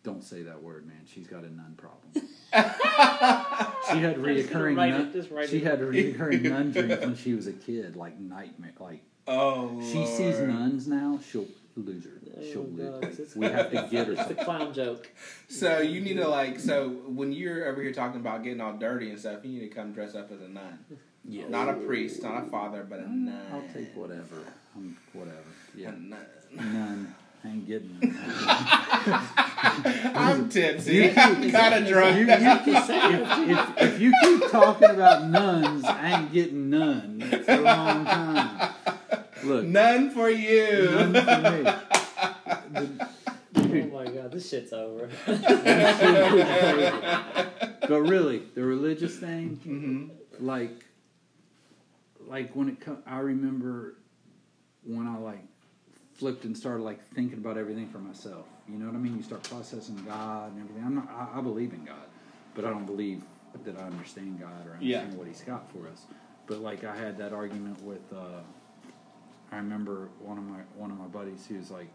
[0.05, 0.15] None?
[0.15, 1.01] Don't say that word, man.
[1.07, 2.13] She's got a nun problem.
[2.53, 5.01] she had I'm reoccurring write nun.
[5.09, 5.65] it- just write She it.
[5.65, 8.73] had reoccurring nun dreams when she was a kid, like nightmare.
[8.79, 9.81] Like Oh.
[9.81, 11.21] she sees nuns now.
[11.31, 11.47] She'll
[11.77, 12.21] loser.
[12.37, 13.17] Oh, she'll Oh, lose.
[13.19, 14.13] God, We have to get her.
[14.19, 15.09] It's a clown joke.
[15.49, 19.11] So you need to like so when you're over here talking about getting all dirty
[19.11, 20.79] and stuff, you need to come dress up as a nun,
[21.25, 21.49] Yes.
[21.49, 23.41] not a priest, not a father, but a nun.
[23.53, 24.43] I'll take whatever.
[24.75, 25.39] I'm whatever.
[25.77, 25.93] A Yeah.
[25.93, 27.15] nun.
[27.45, 27.45] None.
[27.45, 28.15] I ain't getting none.
[30.15, 30.95] I'm tipsy.
[30.97, 32.19] You- I'm kind of drunk.
[32.19, 32.91] you keep, if,
[33.49, 38.75] if, if you keep talking about nuns, I ain't getting none for a long time.
[39.45, 40.91] Look, None for you.
[40.91, 41.63] none for me.
[42.73, 43.09] The-
[43.55, 45.09] Oh my god, this shit's over.
[45.27, 45.39] but
[48.01, 50.09] really, the religious thing, hmm
[50.45, 50.71] like,
[52.27, 53.97] like when it comes, I remember
[54.85, 55.45] when I like
[56.23, 58.47] flipped and started like thinking about everything for myself.
[58.69, 59.17] You know what I mean?
[59.17, 60.85] You start processing God and everything.
[60.87, 61.11] I'm not.
[61.11, 62.07] I, I believe in God,
[62.55, 63.25] but I don't believe
[63.65, 64.99] that I understand God or Yeah.
[65.01, 66.05] understand what He's got for us.
[66.47, 68.03] But like I had that argument with.
[68.13, 68.41] Uh,
[69.51, 71.89] I remember one of my one of my buddies who was like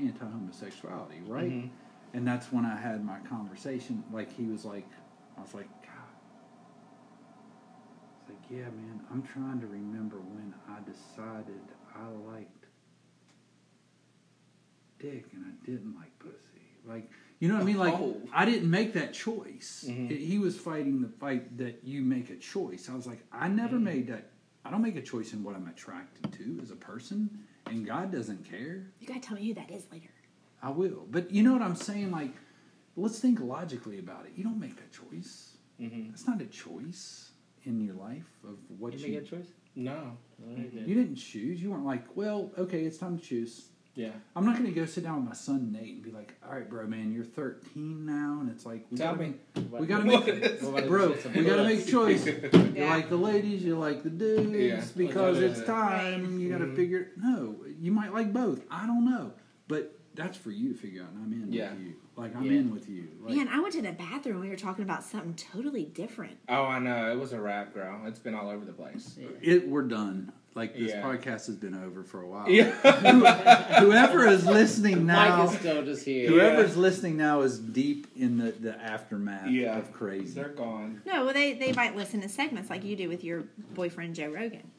[0.00, 1.50] anti-homosexuality, right?
[1.52, 1.68] Mhm.
[2.14, 4.02] And that's when I had my conversation.
[4.10, 4.88] Like he was like,
[5.36, 6.08] I was like, God.
[8.22, 9.00] It's like, yeah, man.
[9.12, 11.60] I'm trying to remember when I decided
[11.94, 12.61] I liked
[15.02, 16.38] dick and I didn't like pussy.
[16.86, 17.10] Like,
[17.40, 17.78] you know what I mean?
[17.78, 18.20] Like, Oh.
[18.32, 19.84] I didn't make that choice.
[19.88, 20.08] Mhm.
[20.10, 22.88] He- He was fighting the fight that you make a choice.
[22.88, 23.82] I was like, I never Mhm.
[23.82, 24.30] made that.
[24.64, 28.12] I don't make a choice in what I'm attracted to as a person, and God
[28.12, 28.92] doesn't care.
[29.00, 30.10] You gotta tell me who that is later.
[30.62, 31.08] I will.
[31.10, 32.12] But you know what I'm saying?
[32.12, 32.32] Like,
[32.96, 34.32] let's think logically about it.
[34.36, 35.48] You don't make that choice.
[35.78, 37.32] hmm That's not a choice
[37.64, 39.14] in your life of what You you.
[39.14, 39.52] make a choice?
[39.74, 40.16] No.
[40.38, 40.88] No, you didn't.
[40.88, 41.60] You didn't choose.
[41.60, 43.70] You weren't like, well, okay, it's time to choose.
[43.94, 44.10] Yeah.
[44.34, 46.54] I'm not going to go sit down with my son Nate and be like, all
[46.54, 49.34] right, bro, man, you're 13 now, and it's like, we Tell gotta me.
[49.54, 52.24] make- we gotta make, is- What bro, some we gotta make a bullets?
[52.24, 52.26] choice.
[52.74, 54.82] You like the ladies, you like the dudes, Yeah.
[54.96, 55.48] because Yeah.
[55.48, 56.38] it's time.
[56.40, 56.76] You got to Mhm.
[56.76, 57.10] figure.
[57.18, 58.62] No, you might like both.
[58.70, 59.32] I don't know,
[59.68, 61.10] but that's for you to figure out.
[61.12, 61.72] And I'm in Yeah.
[61.72, 61.92] with you.
[62.16, 62.52] Like I'm Yeah.
[62.60, 63.08] in with you.
[63.22, 64.40] Like, Man, I went to the bathroom.
[64.40, 66.38] We were talking about something totally different.
[66.48, 67.10] Oh, I know.
[67.12, 68.02] It was a wrap, girl.
[68.06, 69.18] It's been all over the place.
[69.42, 70.32] it, we're done.
[70.54, 71.02] Like this Yeah.
[71.02, 72.48] podcast has been over for a while.
[72.48, 72.70] Yeah.
[73.80, 76.28] Whoever is listening now, Mike is still just here.
[76.28, 79.78] whoever's listening now is deep in the, the aftermath Yeah.
[79.78, 80.34] of crazy.
[80.34, 81.00] They're gone.
[81.06, 84.28] No, well, they, they might listen to segments like you do with your boyfriend Joe
[84.28, 84.70] Rogan.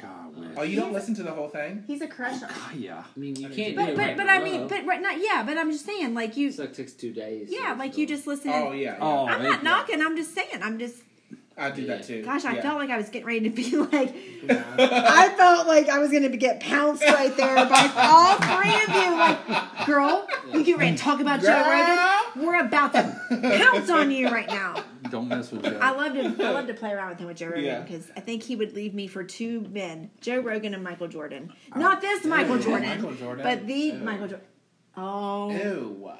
[0.00, 0.48] God, wish.
[0.58, 1.84] Oh, you don't listen to the whole thing?
[1.86, 2.52] He's a crush oh, on.
[2.52, 3.04] God, yeah.
[3.16, 4.68] I mean, you But- can't But do it but right but in a I mean,
[4.68, 5.42] but right not yeah.
[5.46, 7.48] But I'm just saying, like you, So it takes two days.
[7.50, 8.50] yeah, so like you just listen.
[8.52, 8.96] Oh, yeah.
[9.00, 10.00] Oh, I'm not knocking.
[10.02, 10.62] I'm just saying.
[10.62, 10.96] I'm just.
[11.58, 12.22] I do that too.
[12.22, 12.62] Gosh, I Yeah.
[12.62, 14.14] felt like I was getting ready to be like.
[14.78, 19.02] I felt like I was going to get pounced right there by all three of
[19.02, 19.16] you.
[19.16, 22.44] Like, girl, you get ready to talk about Joe Rogan.
[22.46, 23.18] We're about to
[23.62, 24.84] pounce on you right now.
[25.10, 25.78] Don't mess with Joe.
[25.80, 28.20] I love to I love to play around with him with Joe Rogan because I
[28.20, 31.52] think he would leave me for two men: Joe Rogan and Michael Jordan.
[31.74, 33.42] Not this Michael Ew, Jordan, Michael Jordan.
[33.44, 33.94] but the Ew.
[33.94, 34.46] Michael Jordan.
[34.96, 36.10] Oh, Ew.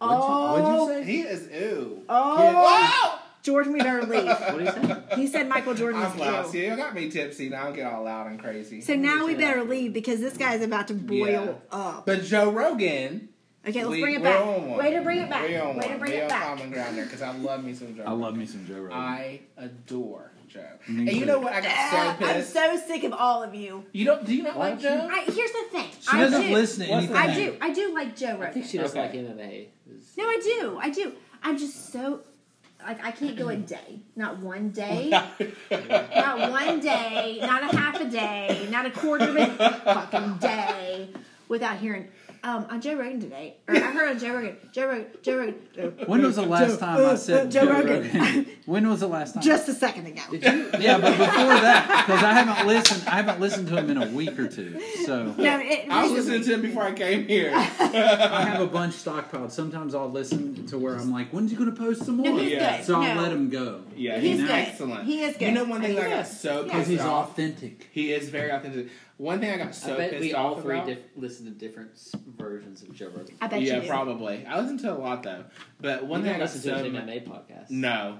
[0.00, 0.88] oh, What'd you oh.
[0.88, 1.04] say?
[1.04, 2.02] He is ew.
[2.08, 4.26] oh, Jordan, we better leave.
[4.26, 4.96] What do you say?
[5.16, 6.42] He said Michael Jordan I'm loud.
[6.42, 7.48] was See, you got me tipsy.
[7.48, 8.80] Now I get all loud and crazy.
[8.80, 12.04] So now we better leave because this guy's about to boil up.
[12.06, 13.28] But Joe Rogan.
[13.68, 14.40] Okay, let's we- bring it we're back.
[14.46, 14.78] on one.
[14.78, 15.48] Way to bring it back.
[15.48, 15.98] We're on Way to one.
[15.98, 16.42] bring We're it on back.
[16.44, 18.04] common ground there because I love me some Joe.
[18.06, 18.92] I love me some Joe Rogan.
[18.92, 20.60] I adore Joe.
[20.88, 21.26] Me and you too.
[21.26, 21.52] know what?
[21.52, 22.52] I got Ah, so I'm pissed.
[22.52, 23.84] so sick of all of you.
[23.92, 24.24] you don't?
[24.24, 25.08] Do you not like don't Joe?
[25.12, 25.88] I, here's the thing.
[26.00, 26.52] she I doesn't do.
[26.54, 27.26] listen to What's anything.
[27.26, 27.56] the I do.
[27.60, 28.36] I do like Joe Rogan.
[28.42, 28.54] I Rogan.
[28.54, 29.00] think she does Okay.
[29.02, 29.66] like MMA.
[29.96, 30.78] Is- No, I do.
[30.80, 31.12] I do.
[31.42, 32.20] I'm just so
[32.86, 38.00] like I can't go a day, not one day, not one day, not a half
[38.00, 39.46] a day, not a quarter of a
[39.84, 41.08] fucking day
[41.48, 42.08] without hearing.
[42.46, 45.54] Um, on Joe Rogan today, or I heard on Joe Rogan, Joe Rogan, Joe Rogan.
[45.74, 48.46] Joe- When was the last Joe- time I uh, said uh, Joe Rogan?
[48.66, 49.42] when was the last time?
[49.42, 50.22] Just a second ago.
[50.30, 53.02] yeah, but before that, because I haven't listened.
[53.08, 54.80] I haven't listened to him in a week or two.
[55.04, 57.50] So No, it, I was listening to him before I came here.
[57.54, 59.50] I have a bunch stockpiled.
[59.50, 62.26] Sometimes I'll listen to where I'm like, when's he going to post some more?
[62.28, 62.76] No, he's Yeah.
[62.76, 62.86] good.
[62.86, 63.22] So I'll no.
[63.22, 63.80] let him go.
[63.96, 64.50] yeah, He's he's, good.
[64.52, 65.04] excellent.
[65.04, 65.46] He is good.
[65.46, 67.30] You know one thing I that I got so Because he's off.
[67.30, 67.88] authentic.
[67.90, 68.86] He is very authentic.
[69.18, 70.86] One thing I got so I bet pissed we all off three about.
[70.88, 73.34] diff- listen to different s- versions of Joe Rogan.
[73.40, 73.88] I bet yeah, you do.
[73.88, 74.44] probably.
[74.46, 75.44] I listen to a lot though,
[75.80, 77.70] but one you thing I don't got listen so to his ma- MMA podcast.
[77.70, 78.18] no,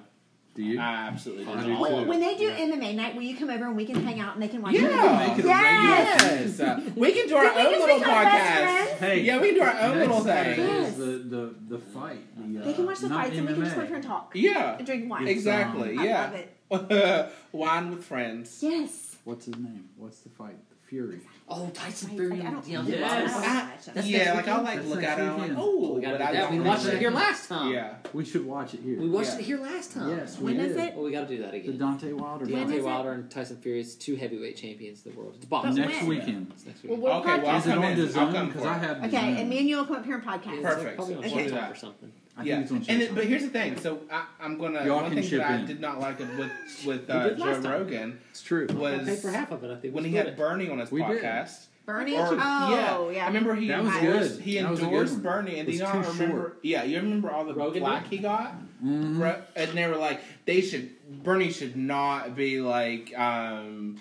[0.54, 0.80] Do you?
[0.80, 2.06] I absolutely I do do not.
[2.06, 4.42] When they do MMA night, will you come over and we can hang out and
[4.42, 4.80] they can watch it?
[4.80, 6.58] Yeah, Make it a Yes.
[6.58, 6.60] yes.
[6.60, 8.86] Uh, we can do our Then we own can little become best podcast.
[8.86, 9.00] friends.
[9.00, 10.66] Hey, Yeah, we can do our own next little Saturday thing.
[10.66, 10.88] Yes.
[10.92, 12.36] is the, the the fight.
[12.54, 13.80] The, uh, They can watch the not fights and we can just MMA.
[13.80, 15.28] sit here and talk Yeah, and drink wine.
[15.28, 15.98] Exactly.
[15.98, 16.22] I yeah,
[16.70, 17.32] love it.
[17.52, 18.60] wine with friends.
[18.62, 19.16] Yes.
[19.24, 19.90] What's his name?
[19.98, 20.56] What's the fight?
[20.86, 21.20] The Fury.
[21.48, 22.36] Oh, Tyson Right, Fury.
[22.38, 23.32] like, I don't- Deontay Yes.
[23.32, 23.46] Wilder.
[23.48, 25.22] I- That's yeah, like I'll like That's look at it.
[25.22, 26.50] I'm like, oh, we gotta but do that.
[26.52, 27.72] We watched it here last time.
[27.72, 27.94] Yeah.
[28.12, 28.98] We should watch it here.
[29.00, 29.38] We watched Yeah.
[29.38, 30.10] it here last time.
[30.16, 30.70] Yes, we When did.
[30.72, 30.94] is it?
[30.94, 31.78] Well, we got to do that again.
[31.78, 31.84] The.
[31.84, 32.44] Deontay Wilder.
[32.46, 32.76] When fight.
[32.78, 35.34] is Wilder and Tyson Fury is two heavyweight champions of the world.
[35.36, 35.74] It's boxing.
[35.76, 36.06] Next when?
[36.08, 36.52] weekend.
[36.52, 37.04] It's next Well, week.
[37.04, 37.96] we'll Okay, well, I'll Is it on in.
[37.98, 38.32] the I'll zone?
[38.32, 39.36] come Because I have Okay, zone.
[39.36, 40.52] and me and you will come up here and podcast.
[40.54, 40.96] It's Perfect.
[40.96, 41.72] Probably on We'll do Showtime that.
[41.72, 42.12] or something.
[42.36, 43.78] I think Yeah, it's on and it, but here's the thing.
[43.78, 46.50] So I, I'm gonna Y'all one can thing chip that I did not like with
[46.86, 47.72] with uh, did Joe time.
[47.72, 48.66] Rogan It's true.
[48.68, 49.70] I was paid for half of it.
[49.70, 50.36] I think when he had it.
[50.36, 51.22] Bernie on his We did.
[51.22, 51.66] podcast.
[51.86, 52.16] Bernie?
[52.16, 53.10] Or- oh, yeah.
[53.16, 54.42] yeah, I remember he That was endorsed, good.
[54.42, 55.22] he That was good endorsed.
[55.22, 56.36] Bernie, and you was not too remember?
[56.40, 56.58] short.
[56.64, 58.10] Yeah, you remember all the Rogan flack did?
[58.10, 58.54] he got,
[58.84, 59.20] Mhm.
[59.20, 60.90] Ro- and they were like, they should
[61.22, 63.98] Bernie should not be like um,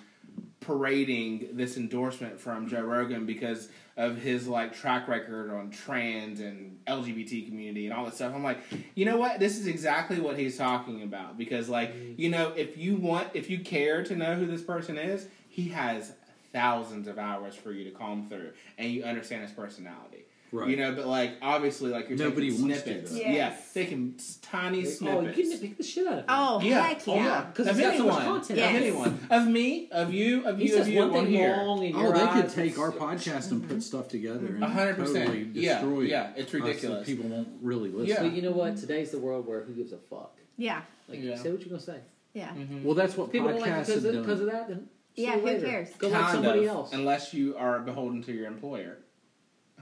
[0.61, 6.77] parading this endorsement from Joe Rogan because of his like track record on trans and
[6.85, 8.33] LGBT community and all that stuff.
[8.35, 8.59] I'm like,
[8.93, 9.39] you know what?
[9.39, 12.21] This is exactly what he's talking about because like, mm-hmm.
[12.21, 15.69] you know, if you want, if you care to know who this person is, he
[15.69, 16.13] has
[16.51, 20.24] thousands of hours for you to comb through, and you understand his personality.
[20.55, 20.69] Right.
[20.69, 23.11] You know, but like obviously, like you're Nobody taking wants to, snippets.
[23.11, 23.17] though.
[23.17, 23.73] Yeah, Yes.
[23.73, 25.49] taking s- tiny Oh, you snippets.
[25.49, 26.25] can pick the shit out of it.
[26.29, 26.81] Oh, Yeah.
[26.87, 27.13] heck yeah.
[27.13, 27.45] Oh, yeah.
[27.53, 28.39] 'Cause of it's got so much anyone.
[28.39, 28.59] content.
[28.59, 28.69] Yes.
[28.75, 29.19] Of anyone.
[29.29, 31.51] Of me, of you, of He you, says of you, one one thing here.
[31.51, 34.63] wrong in Oh, your they could eyes, take our podcast and put stuff together and
[34.63, 35.25] A hundred percent.
[35.25, 37.05] totally Yeah, destroy yeah, it's us and ridiculous.
[37.05, 38.07] People won't really listen.
[38.07, 38.23] Yeah.
[38.23, 38.77] But you know what?
[38.77, 40.37] Today's the world where who gives a fuck?
[40.57, 40.81] Yeah.
[41.09, 41.35] Like, Yeah.
[41.35, 41.99] say what you're gonna say.
[42.33, 42.47] Yeah.
[42.49, 42.83] Mm-hmm.
[42.83, 44.67] Well, that's what People don't like podcasts because have of, because of that.
[44.69, 45.65] Then see Yeah, you who later.
[45.67, 45.89] cares?
[45.97, 46.93] Go like somebody else.
[46.93, 48.97] Unless you are beholden to your employer.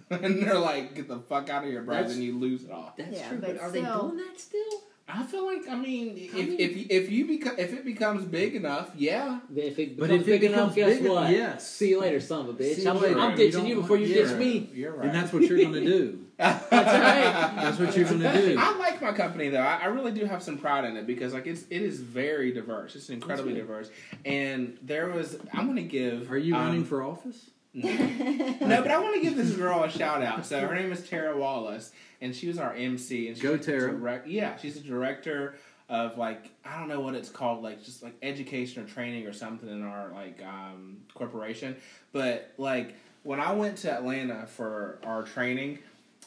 [0.10, 2.72] and they're like, get the fuck out of here, bro, That's- then you lose it
[2.72, 2.94] all.
[2.98, 3.38] That's Yeah, true.
[3.40, 4.82] but But, are they still- doing that still?
[5.06, 8.24] I feel like I mean, if I mean- if if you beco- if it becomes
[8.24, 9.40] big enough, yeah.
[9.54, 11.30] If it But becomes if it big enough, guess big- what?
[11.30, 11.70] yes.
[11.70, 12.76] See you later, son of a bitch.
[12.76, 13.20] See you I'm, later.
[13.20, 14.38] I'm ditching don't you before you ditch yeah.
[14.38, 14.70] me.
[14.74, 15.06] You're right.
[15.08, 16.20] And that's what you're going to do.
[16.38, 17.54] That's right.
[17.64, 18.56] That's what you're going to do.
[18.58, 19.60] I like my company though.
[19.60, 22.52] I, I really do have some pride in it because like it's it is very
[22.54, 22.96] diverse.
[22.96, 23.92] It's incredibly diverse.
[24.26, 26.32] And there was I'm gonna give.
[26.32, 27.50] Are you um, running for office?
[27.74, 30.46] No, but I want to give this girl a shout out.
[30.46, 31.92] So her name is Tara Wallace,
[32.22, 33.28] and she was our MC.
[33.28, 33.92] And she's Go, a Tara.
[33.92, 35.56] direct- yeah, she's a director
[35.90, 39.34] of like I don't know what it's called, like just like education or training or
[39.34, 41.76] something in our like um, corporation.
[42.12, 45.80] But like when I went to Atlanta for our training,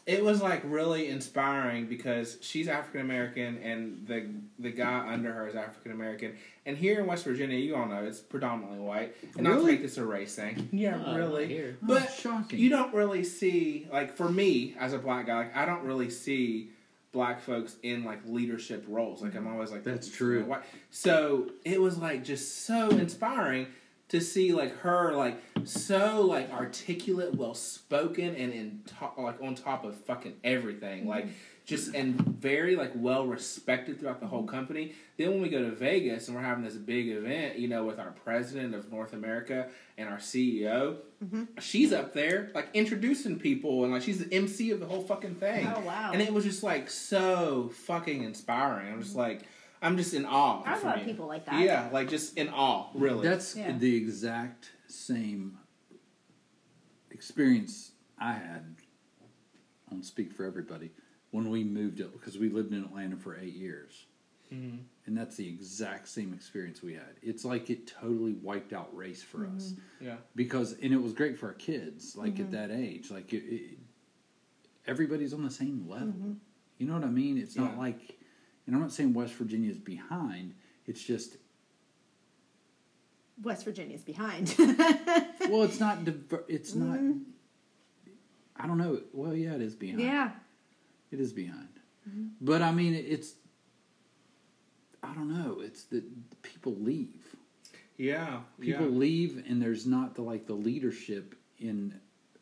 [0.07, 4.27] it was like really inspiring because she's African American and the
[4.59, 6.37] the guy under her is African American.
[6.65, 9.15] And here in West Virginia, you all know it's predominantly white.
[9.35, 9.73] And not to Really?
[9.73, 10.69] make this a race thing.
[10.73, 11.47] Yeah, Uh, really.
[11.49, 11.77] Here.
[11.83, 12.59] Oh, But shocking.
[12.59, 16.11] you don't really see like for me as a black guy, like I don't really
[16.11, 16.71] see
[17.13, 19.23] black folks in like leadership roles.
[19.23, 20.45] Like I'm always like That's true.
[20.45, 23.67] why- So it was like just so inspiring
[24.09, 29.55] to see like her like so like articulate, well spoken, and in top like on
[29.55, 31.01] top of fucking everything.
[31.01, 31.09] Mm-hmm.
[31.09, 31.27] Like
[31.65, 34.55] just and very like well respected throughout the whole mm-hmm.
[34.55, 34.93] company.
[35.19, 37.99] Then when we go to Vegas and we're having this big event, you know, with
[37.99, 39.69] our president of North America
[39.99, 41.45] and our CEO, mm-hmm.
[41.59, 45.35] she's up there like introducing people and like she's the MC of the whole fucking
[45.35, 45.67] thing.
[45.75, 46.11] Oh, wow.
[46.13, 48.93] And it was just like so fucking inspiring.
[48.93, 49.43] I'm just like
[49.83, 50.63] I'm just in awe.
[50.65, 51.61] I for love people like that.
[51.61, 53.27] Yeah, like just in awe, really.
[53.27, 53.77] That's Yeah.
[53.77, 55.59] the exact same
[57.11, 58.77] experience I had.
[59.89, 60.91] I don't speak for everybody
[61.31, 64.07] when we moved it because we lived in Atlanta for eight years,
[64.53, 64.79] Mhm.
[65.07, 67.17] and that's the exact same experience we had.
[67.23, 69.57] It's like it totally wiped out race for mm-hmm.
[69.57, 70.17] us yeah.
[70.35, 72.53] because, and it was great for our kids, like at mm-hmm.
[72.53, 73.79] that age, like it, it,
[74.87, 76.09] everybody's on the same level.
[76.09, 76.33] Mm-hmm.
[76.79, 77.39] You know what I mean?
[77.39, 78.16] It's not like,
[78.67, 80.55] and I'm not saying West Virginia is behind.
[80.87, 81.37] It's just
[83.43, 84.55] West Virginia's behind.
[84.59, 86.05] well, it's not.
[86.05, 86.99] Diver- it's not.
[88.57, 89.01] I don't know.
[89.13, 90.01] Well, yeah, it is behind.
[90.01, 90.31] yeah.
[91.11, 91.69] it is behind.
[92.41, 93.35] But I mean, it's.
[95.03, 95.61] I don't know.
[95.61, 96.05] It's that
[96.43, 97.37] people leave.
[97.97, 98.41] Yeah.
[98.61, 98.93] People yeah.
[98.93, 101.99] leave, and there's not the like the leadership in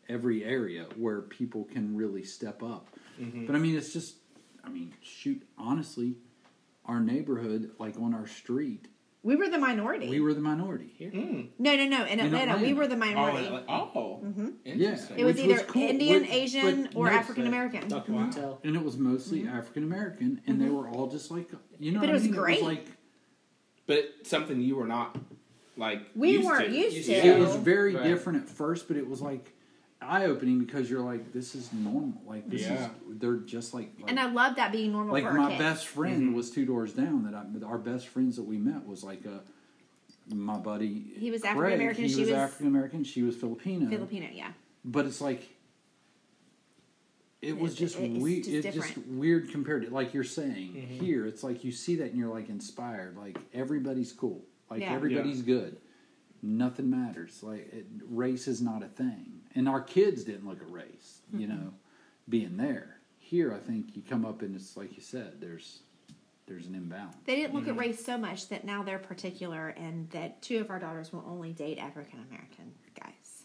[0.08, 2.90] every area where people can really step up.
[3.20, 3.46] Mm-hmm.
[3.46, 4.16] But I mean, it's just.
[4.64, 5.42] I mean, shoot.
[5.58, 6.14] Honestly,
[6.86, 8.88] our neighborhood, like on our street,
[9.22, 10.08] We were the minority.
[10.08, 10.92] we were the minority.
[11.00, 11.48] Mm.
[11.58, 12.04] no, no, no.
[12.04, 13.48] In In Atlanta, we were the Oh, minority.
[13.48, 14.20] like- oh.
[14.24, 14.48] Mm-hmm.
[14.64, 15.18] Yeah, Interesting.
[15.18, 15.82] it was which either was cool.
[15.82, 17.88] Indian, Which- Asian, or African American.
[17.88, 18.12] Dr.
[18.12, 18.30] Mm-hmm.
[18.30, 18.58] Montel.
[18.64, 19.56] and it was mostly mm-hmm.
[19.56, 22.00] African American, and they were all just like you know.
[22.00, 22.32] But what it I was mean?
[22.32, 22.62] great.
[22.62, 22.86] like
[23.86, 25.16] But something you were not
[25.76, 26.74] like We used weren't to.
[26.76, 27.12] used to.
[27.12, 28.04] it was very Right.
[28.04, 29.54] different at first, but it was like
[30.06, 32.20] eye opening because you're like, this is normal.
[32.26, 32.84] Like this Yeah.
[32.86, 32.90] is
[33.20, 35.58] they're just like, like And I love that being normal like for our my kids.
[35.58, 36.34] best friend Mm-hmm.
[36.34, 37.24] was two doors down.
[37.24, 39.40] That I, our best friends that we met was like a
[40.34, 41.12] my buddy.
[41.18, 43.04] He was African-American, He she was, was- African American.
[43.04, 43.88] She was Filipino.
[43.90, 44.52] Filipino, yeah.
[44.84, 45.48] But it's like.
[47.42, 48.46] It was It- just it's weird.
[48.46, 49.08] It's just different.
[49.18, 51.04] weird compared to like you're saying Mm-hmm.
[51.04, 51.26] here.
[51.26, 53.16] It's like you see that and you're like inspired.
[53.18, 54.44] Like everybody's cool.
[54.70, 54.94] Like Yeah.
[54.94, 55.76] everybody's good.
[56.46, 57.42] nothing matters.
[57.42, 61.20] Like it, race is not a thing, and our kids didn't look at race.
[61.32, 61.72] You know,
[62.28, 62.98] being there.
[63.18, 65.40] Here, I think you come up and it's like you said.
[65.40, 65.80] There's
[66.46, 67.16] there's an imbalance.
[67.24, 70.70] They didn't look at race so much that now they're particular, and that two of
[70.70, 73.44] our daughters will only date African American guys.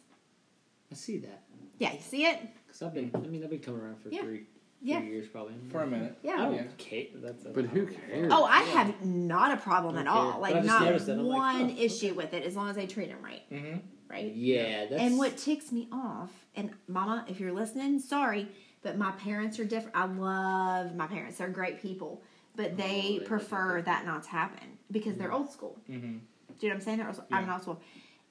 [0.92, 1.44] I see that
[1.78, 2.40] Yeah, you see it?
[2.68, 3.12] because I've been.
[3.16, 4.22] I mean, I've been coming around for Yeah.
[4.22, 4.46] three,
[4.82, 5.00] Yeah.
[5.00, 5.54] three years probably.
[5.70, 6.18] For a minute.
[6.24, 6.36] I Yeah.
[6.38, 6.64] don't Yeah.
[6.78, 7.06] care.
[7.16, 8.32] That's But who cares?
[8.36, 10.24] Oh, I have not a problem at Don't care.
[10.24, 10.32] all.
[10.34, 11.14] But Like I just not noticed that.
[11.20, 13.50] I'm like, one oh, issue with it, as long as they treat them right.
[13.50, 13.78] Mm-hmm.
[14.10, 14.34] Right.
[14.34, 18.48] Yeah, that's And what ticks me off, and Mama, if you're listening, sorry,
[18.82, 19.96] but my parents are different.
[19.96, 22.24] I love my parents; they're great people,
[22.56, 25.78] but they they prefer that not to happen because they're old school.
[25.90, 26.18] Mm-hmm.
[26.18, 26.18] Do
[26.62, 26.98] you know what I'm saying?
[26.98, 27.28] They're old school.
[27.32, 27.54] I'm Yeah.
[27.54, 27.82] old school,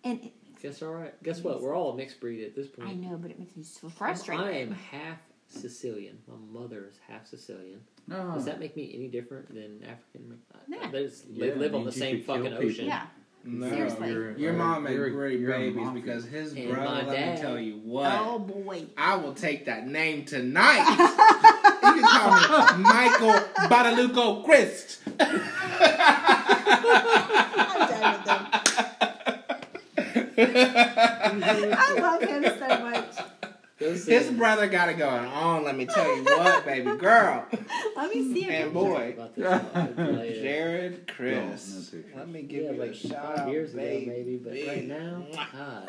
[0.05, 1.23] and it, Guess all right.
[1.23, 1.63] Guess what?
[1.63, 2.89] We're all mixed breed at this point.
[2.89, 4.45] I know, but it makes me so frustrated.
[4.45, 6.19] I am half Sicilian.
[6.27, 7.81] My mother is half Sicilian.
[8.09, 8.33] No.
[8.35, 10.41] Does that make me any different than African?
[10.69, 10.91] Yeah.
[10.91, 12.59] There's- Yeah, they it live on the same fucking people.
[12.67, 12.87] ocean.
[12.87, 13.07] yeah,
[13.45, 14.09] No, Seriously.
[14.11, 16.03] your You're- mom made you're a- great you're a babies mafia.
[16.03, 17.07] because his And brother.
[17.07, 18.13] Let dad- me tell you what.
[18.13, 20.81] oh boy, I will take that name tonight.
[21.83, 23.33] you can call me Michael
[23.69, 24.99] Badaluco Christ.
[25.21, 25.29] I'm
[27.89, 28.47] done with them.
[30.39, 32.88] I love him so much.
[33.79, 35.63] Those His brother got it going on.
[35.65, 37.47] Let me tell you what, baby girl
[37.97, 38.65] Let me see him.
[38.65, 39.45] and boy, About this
[39.97, 40.43] one later.
[40.43, 41.93] Jared Chris.
[41.93, 42.17] no pictures.
[42.17, 44.07] Let me give Yeah, you like a shout out, years ago, baby.
[44.07, 45.89] maybe, but right now, God,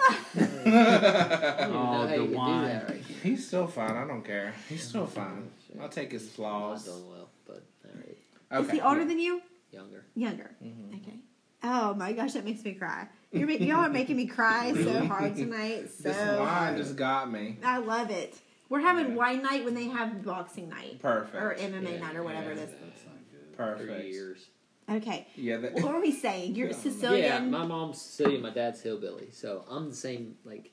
[1.72, 2.82] Oh, even the wine.
[2.88, 3.92] right He's still fine.
[3.92, 4.54] I don't care.
[4.68, 5.50] He's still fine.
[5.82, 6.28] I'll take his now.
[6.30, 6.86] Not flaws.
[6.86, 8.18] doing well, but all right,
[8.52, 8.66] Okay.
[8.66, 9.42] Is he older than you?
[9.72, 10.04] younger.
[10.16, 10.52] Younger.
[10.64, 10.96] Mhm.
[11.02, 11.20] Okay.
[11.64, 13.08] Oh my gosh, that makes me cry.
[13.32, 15.90] You're, y'all are making me cry so hard tonight.
[16.02, 17.58] So This wine just got me.
[17.64, 18.36] I love it.
[18.70, 19.16] We're having Yeah.
[19.16, 21.36] wine night when they have boxing night Perfect.
[21.36, 22.60] or MMA Yeah, night or whatever yeah.
[22.62, 22.70] it is.
[22.70, 23.58] That's not good.
[23.58, 24.02] Perfect.
[24.02, 24.46] Three years.
[24.90, 25.28] Okay.
[25.36, 25.58] Yeah.
[25.58, 26.56] That, What were we saying?
[26.56, 26.76] You're Yeah.
[26.78, 27.24] Sicilian.
[27.26, 30.36] Yeah, my mom's Sicilian, my dad's hillbilly, so I'm the same.
[30.46, 30.72] Like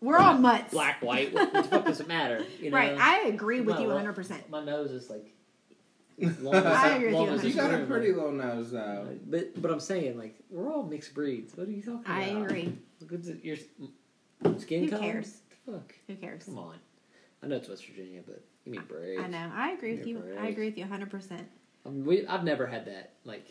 [0.00, 0.72] We're all mutts.
[0.72, 1.32] black, white.
[1.34, 2.44] What the fuck does it matter?
[2.60, 2.76] You know?
[2.76, 2.96] Right.
[2.98, 4.12] I agree with My you 100.
[4.14, 5.34] percent My nose is like.
[6.28, 9.08] as Long as, I agree with you you got a pretty like- little nose though.
[9.26, 11.56] But but I'm saying like we're all mixed breeds.
[11.56, 12.42] What are you talking I about?
[12.42, 12.78] I agree.
[13.00, 13.56] Look at the- your
[14.58, 15.02] skin Who color.
[15.02, 15.40] cares?
[15.66, 15.94] Fuck.
[16.06, 16.44] Who cares?
[16.44, 16.76] Come on.
[17.42, 19.20] I know it's West Virginia, but you mean brave.
[19.20, 19.50] I know.
[19.54, 20.36] I agree with Yeah, you.
[20.40, 21.10] I agree with you 100.
[21.10, 21.48] percent
[21.86, 23.12] I mean, we, I've never had that.
[23.24, 23.46] Like,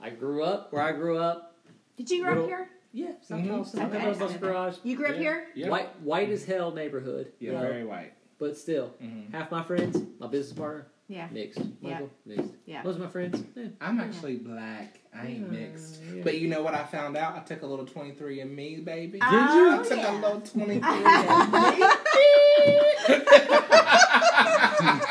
[0.00, 1.54] I grew up where I grew up.
[1.98, 2.68] Did you grow up here?
[2.94, 3.44] Yeah, South Mhm.
[3.44, 3.98] Carolina, South Okay.
[4.00, 4.76] Carolina, Los Garage.
[4.82, 5.20] You grew up Yeah.
[5.20, 5.46] here?
[5.54, 5.68] Yeah.
[5.68, 7.32] White, white as hell neighborhood.
[7.38, 8.12] Yeah, you know, very white.
[8.38, 9.30] but still, Mhm.
[9.32, 11.28] half my friends, my business partner, Yeah.
[11.30, 11.58] mixed.
[11.82, 11.90] Yeah.
[11.90, 12.50] Michael, mixed.
[12.64, 12.82] Yeah.
[12.82, 13.68] Most of my friends, eh.
[13.82, 14.98] I'm actually black.
[15.14, 16.00] I ain't Yeah, mixed.
[16.14, 16.22] yeah.
[16.24, 17.36] But you know what I found out?
[17.36, 19.12] I took a little 23 and me, baby.
[19.18, 19.84] Did I you?
[19.84, 20.10] took yeah.
[20.10, 20.82] a little 23 and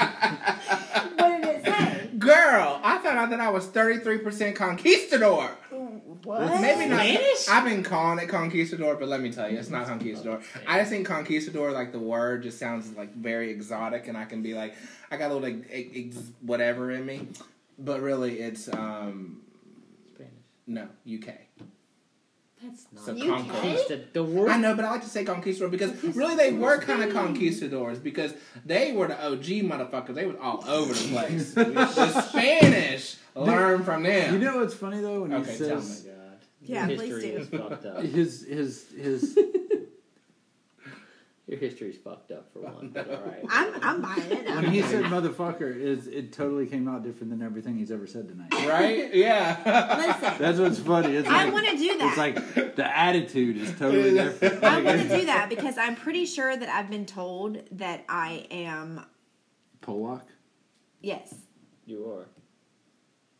[0.01, 2.07] What did it say?
[2.13, 2.17] me.
[2.19, 5.51] Girl, I found out that I was 33% conquistador.
[6.23, 6.61] What?
[6.61, 6.99] Maybe not.
[7.01, 7.47] Spanish?
[7.49, 10.41] I've been calling it conquistador, but let me tell you, it's not conquistador.
[10.67, 14.41] I just think conquistador, like the word, just sounds like very exotic, and I can
[14.41, 14.75] be like,
[15.09, 17.27] I got a little like, ex- ex- whatever in me,
[17.79, 19.41] but really, it's um
[20.15, 20.31] Spanish.
[20.67, 21.33] no UK.
[22.63, 23.47] That's not So UK?
[23.47, 24.49] conquistador.
[24.49, 27.99] I know, but I like to say conquistador because really they were kind of conquistadors
[27.99, 28.33] because
[28.65, 30.13] they were the OG motherfuckers.
[30.15, 31.53] They was all over the place.
[31.55, 34.33] the Spanish learned from them.
[34.33, 36.17] You know what's funny though when Okay, he tell Oh says my god.
[36.63, 37.37] Yeah, Your please history do.
[37.37, 38.03] is fucked up.
[38.03, 39.39] his his his
[41.51, 42.91] Your history's fucked up for one.
[42.93, 43.43] But all right.
[43.49, 44.45] I'm I'm buying it.
[44.47, 48.29] when he said motherfucker is it totally came out different than everything he's ever said
[48.29, 48.53] tonight.
[48.69, 49.13] right?
[49.13, 49.97] Yeah.
[49.97, 51.13] Listen, That's what's funny.
[51.13, 52.07] It's I like, want to do that.
[52.07, 54.63] it's like the attitude is totally different.
[54.63, 58.47] I want to do that because I'm pretty sure that I've been told that I
[58.49, 59.05] am.
[59.81, 60.25] Pollock.
[61.01, 61.35] Yes.
[61.85, 62.27] You are.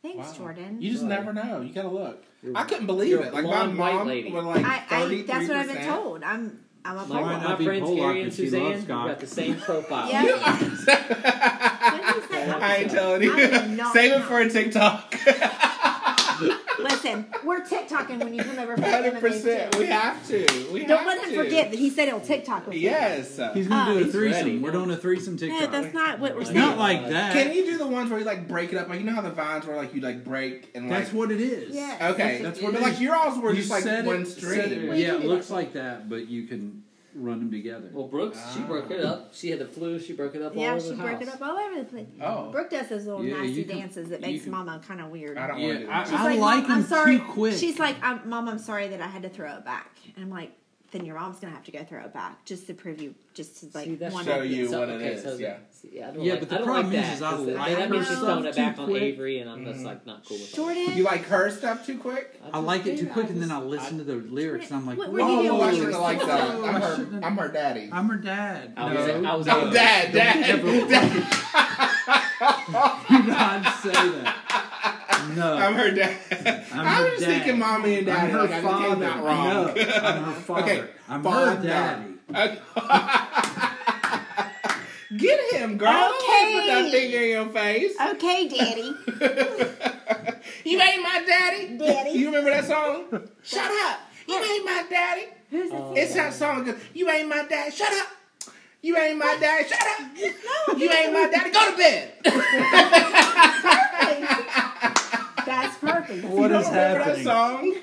[0.02, 0.34] Thanks, Wow.
[0.38, 0.82] Jordan.
[0.82, 1.62] You just never know.
[1.62, 2.26] You gotta look.
[2.44, 3.34] You're- I couldn't believe you're a it.
[3.36, 4.32] Like my blonde white mom lady.
[4.34, 6.24] was like I, I thirty that's what I've been told.
[6.24, 9.28] I'm I'm a My, Might my friends Pollock, Gary and Suzanne, loves we've got the
[9.28, 10.10] same profile.
[10.10, 10.24] Yeah.
[10.32, 12.50] You What did he say?
[12.52, 12.62] are.
[12.62, 13.32] I ain't telling you.
[13.34, 15.16] I am not Save it for a TikTok.
[16.84, 19.72] Listen, we're TikToking when you come over for Hundred MMA percent.
[19.74, 19.80] too.
[19.80, 20.70] We have to.
[20.72, 21.44] We Don't have let him to.
[21.44, 22.82] forget that he said he'll TikTok with you.
[22.82, 23.40] Yes.
[23.54, 24.46] He's gonna Uh, do a threesome.
[24.46, 24.58] ready.
[24.60, 25.72] We're doing a threesome No, TikTok.
[25.72, 26.58] that's not what we're saying.
[26.58, 27.34] not like that.
[27.34, 28.90] Can you do the ones where you like break it up?
[28.90, 31.32] Like you know how the vines where like you like break and like That's what
[31.32, 31.76] it is.
[31.76, 32.10] Yeah.
[32.14, 32.42] okay.
[32.42, 33.02] That's what but it like is.
[33.02, 34.54] your alls were You just like said one it- stream.
[34.56, 36.84] said it- Well, yeah, it looks like that, but you can
[37.16, 37.90] run them together.
[37.94, 39.10] Well, Brooks, she broke it Ah.
[39.10, 39.34] up.
[39.34, 40.00] She had the flu.
[40.00, 41.22] She broke it up all Yeah, over she the broke house.
[41.22, 42.08] it up all over the place.
[42.22, 42.52] Oh.
[42.52, 45.38] Brooke does those little Yeah, nasty can- dances that makes can- Mama kind of weird.
[45.38, 46.08] I don't Yeah, want to do I- that.
[46.08, 47.18] She's I like, like Mom, I'm them sorry.
[47.18, 47.54] too quick.
[47.56, 49.98] She's like, I'm, Mom, I'm sorry that I had to throw it back.
[50.16, 50.52] And I'm like,
[50.92, 53.60] then your mom's gonna have to go throw it back just to prove you, just
[53.62, 55.58] to like See, that's one Show up you So- what it okay, is, so yeah.
[55.72, 57.22] see, yeah, I don't Yeah, like, but the I don't problem like is, that, is
[57.22, 59.02] I 'cause like that means her she's throwing it back too on quick.
[59.04, 60.56] Avery, and I'm just like not cool with that.
[60.58, 60.98] Jordan.
[60.98, 62.40] You like her stuff too quick?
[62.52, 64.86] I like it too just- quick, and then I listen to the lyrics, and I'm
[64.86, 65.50] like, What- "Whoa, what do you do?
[65.56, 66.50] Oh, I shouldn't have liked that.
[66.52, 67.90] I'm her, I'm her daddy.
[67.92, 68.74] I'm her dad.
[68.78, 71.12] I was- no, I was- No, dad, dad, Ever- dad.
[73.08, 74.68] do not say that.
[75.36, 76.18] No, I'm her dad.
[76.74, 77.32] I'm I her was just dad.
[77.44, 78.22] thinking mommy and daddy.
[78.22, 79.06] I'm her like, I just came father.
[79.06, 79.48] out wrong.
[79.48, 80.62] No, I'm her father.
[80.64, 81.56] Okay, I'm father.
[81.56, 82.08] her daddy.
[85.18, 85.92] Get him, girl.
[85.92, 86.54] Don't Okay.
[86.54, 87.92] Put that finger in your face.
[88.00, 88.96] Okay, Daddy.
[90.64, 91.78] you ain't my daddy.
[91.78, 92.12] Daddy.
[92.12, 93.06] You remember that song?
[93.44, 94.00] Shut up.
[94.26, 95.26] You ain't my daddy.
[95.50, 95.82] Who's this?
[95.98, 96.74] It's that song.
[96.94, 97.72] You ain't my daddy.
[97.76, 98.08] Shut up.
[98.82, 99.68] You ain't my daddy.
[99.68, 100.00] Shut up.
[100.16, 101.52] No, You ain't my daddy.
[101.52, 102.14] Go to bed.
[105.46, 106.26] That's perfect.
[106.26, 107.24] What You is don't happening?
[107.24, 107.76] that song?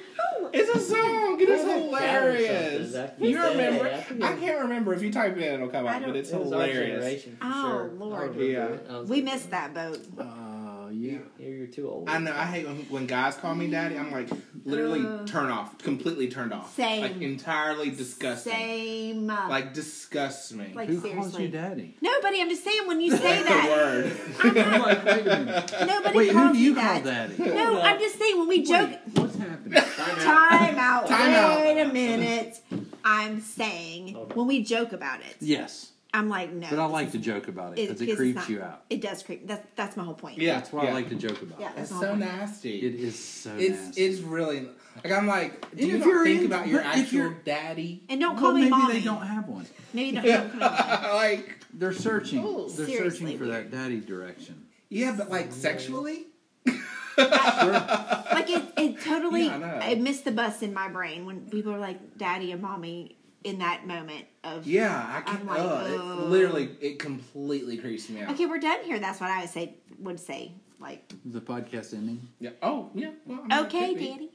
[0.52, 1.40] It's a song.
[1.40, 2.94] It is hilarious.
[3.18, 3.86] You remember?
[3.88, 4.94] I think I it- can't remember.
[4.94, 6.00] If you type it in, it'll come I out.
[6.00, 6.96] don't- But it's It was our hilarious.
[6.98, 7.90] generation for Oh, sure.
[7.98, 8.14] Lord.
[8.14, 8.66] I remember Yeah.
[8.68, 8.86] it.
[8.90, 9.98] I was We like, missed that boat.
[10.18, 11.18] Oh yeah.
[11.68, 12.08] Yeah, you're too old.
[12.08, 12.32] I know.
[12.32, 13.96] I hate when, when guys call me daddy.
[13.96, 14.28] I'm like,
[14.64, 16.74] literally Uh, turn off, completely turned off.
[16.74, 17.02] Same.
[17.02, 18.52] Like entirely disgusting.
[18.52, 19.26] Same.
[19.26, 20.72] Like disgusts me.
[20.74, 21.20] Like, Who seriously.
[21.30, 21.96] calls you daddy?
[22.00, 23.68] Nobody, I'm just saying when you say Like the that.
[23.70, 24.56] word.
[24.66, 25.74] I'm like, wait a minute.
[25.86, 27.04] Nobody Wait, calls who do you me call that.
[27.38, 27.50] daddy?
[27.54, 28.90] No, I'm just saying when we joke.
[28.90, 29.82] Wait, what's happening?
[29.96, 31.06] Time out.
[31.08, 31.60] Time out.
[31.60, 32.60] Wait a minute.
[33.04, 34.34] I'm saying Okay.
[34.34, 36.66] when we joke about it, Yes, I'm like, no.
[36.70, 38.48] but I like is- to joke about it it- because it, this is creeps not-
[38.48, 38.82] you out.
[38.88, 39.46] It does creep.
[39.46, 40.38] That's that's my whole point.
[40.38, 40.90] Yeah, That's why yeah.
[40.90, 41.80] I like to joke about Yeah, it.
[41.80, 42.20] It's that's my so point.
[42.20, 42.78] nasty.
[42.80, 44.02] It is so it's nasty.
[44.04, 44.68] it's really
[45.04, 48.02] like I'm like, do And you if not think in- about your actual daddy?
[48.08, 48.92] And don't well, call me maybe mommy.
[48.94, 49.66] they don't have one.
[49.92, 51.12] Maybe don't, don't call me mommy.
[51.14, 52.42] like, They're searching.
[52.44, 53.70] Oh, They're searching for weird.
[53.70, 54.66] that daddy direction.
[54.88, 56.26] yeah, but like sexually.
[57.18, 59.46] Like it, it totally.
[59.46, 59.90] Yeah, I.
[59.90, 63.58] I missed the bus in my brain when people are like daddy and mommy in
[63.58, 64.26] that moment
[64.56, 64.66] of.
[64.66, 65.46] Yeah, I can.
[65.46, 68.30] Like, uh, it literally, it completely creeps me out.
[68.30, 68.98] Okay, we're done here.
[68.98, 69.74] That's what I would say.
[70.00, 72.28] Would say like, The podcast ending.
[72.40, 72.50] Yeah.
[72.62, 73.10] Oh, yeah.
[73.26, 74.28] Well, I mean, okay,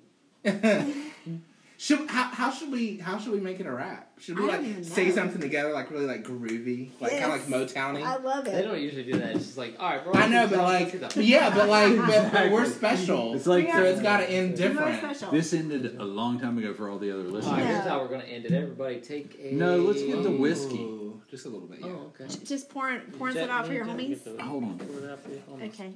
[0.44, 0.95] daddy.
[1.84, 4.07] Should how, how should we how should we make it a rap?
[4.18, 5.15] Should we I like don't even say know.
[5.15, 7.73] something together like really like groovy, like kind of like Yes.
[7.73, 8.03] Motowny?
[8.05, 8.51] I love it.
[8.53, 8.64] They it.
[8.64, 9.35] don't usually do that.
[9.35, 10.14] It's just like, all right, bro.
[10.14, 13.34] I know, but like yeah, but like but, but we're special.
[13.34, 14.97] It's like so it's got to end You are different.
[14.99, 15.31] special.
[15.31, 17.65] this ended a long time ago for all the other All right, listeners.
[17.68, 18.53] here's how we're gonna end it.
[18.53, 19.51] Everybody take a.
[19.53, 20.80] No, let's get the Ooh, whiskey.
[20.80, 21.80] Oh, just a little bit.
[21.81, 21.88] Yeah.
[21.88, 22.34] Oh, okay.
[22.45, 24.23] Just pouring pouring Jack- some out for your homies.
[24.39, 24.77] Hold on.
[24.80, 25.68] pour it out for your homies.
[25.73, 25.91] Okay.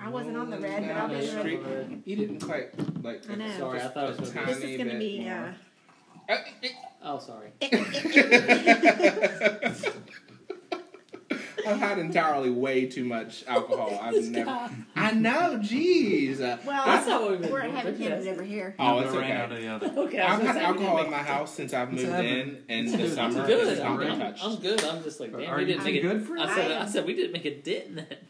[0.00, 1.56] I wasn't on the red, but I'll be Down the ready.
[1.58, 2.02] street.
[2.04, 3.28] You didn't quite like.
[3.30, 3.58] I know.
[3.58, 4.52] Sorry, I thought it was gonna be.
[4.54, 5.20] This is gonna be.
[5.24, 5.54] more.
[6.28, 6.38] Uh, Uh,
[7.04, 7.50] Oh, sorry.
[11.66, 13.98] I've had entirely way too much alcohol.
[14.02, 14.70] I've never.
[14.96, 15.58] I know.
[15.62, 16.40] Jeez.
[16.40, 17.74] Uh, well, That's not what we've been we're doing.
[17.76, 18.74] heavy-handed over here.
[18.78, 19.32] Oh, it's They okay.
[19.32, 19.92] out of the other.
[19.98, 21.92] Okay, I I've was had gonna say, we alcohol didn't in my house since I've
[21.92, 22.38] It's moved happening.
[22.38, 23.06] in in It's the good.
[23.06, 23.46] It's summer.
[23.46, 23.68] Good.
[23.68, 24.44] It's not I'm, been I'm, touched.
[24.44, 24.84] I'm good.
[24.84, 26.02] I'm just like, damn, Are we you didn't make it.
[26.02, 28.22] good for I said, I said we didn't make a dent in that.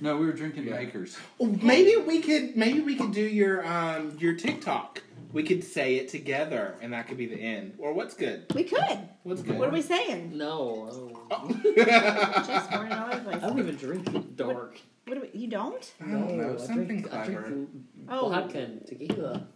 [0.00, 0.74] No, we were drinking Yeah.
[0.76, 1.16] Makers.
[1.40, 5.02] Oh, maybe we could maybe we could do your um your TikTok.
[5.32, 7.74] We could say it together, and that could be the end.
[7.78, 8.46] Or what's good?
[8.54, 8.98] We could.
[9.24, 9.58] What's good?
[9.58, 10.36] What are we saying?
[10.36, 11.48] No, I don't- Oh.
[12.46, 14.78] Just pouring all over I don't even drink dark.
[15.06, 15.92] What do we, you don't?
[16.00, 16.54] I don't know.
[16.54, 17.40] I Something drink, I clever.
[17.48, 17.68] drink
[18.08, 18.28] Oh.
[18.30, 19.46] vodka and tequila.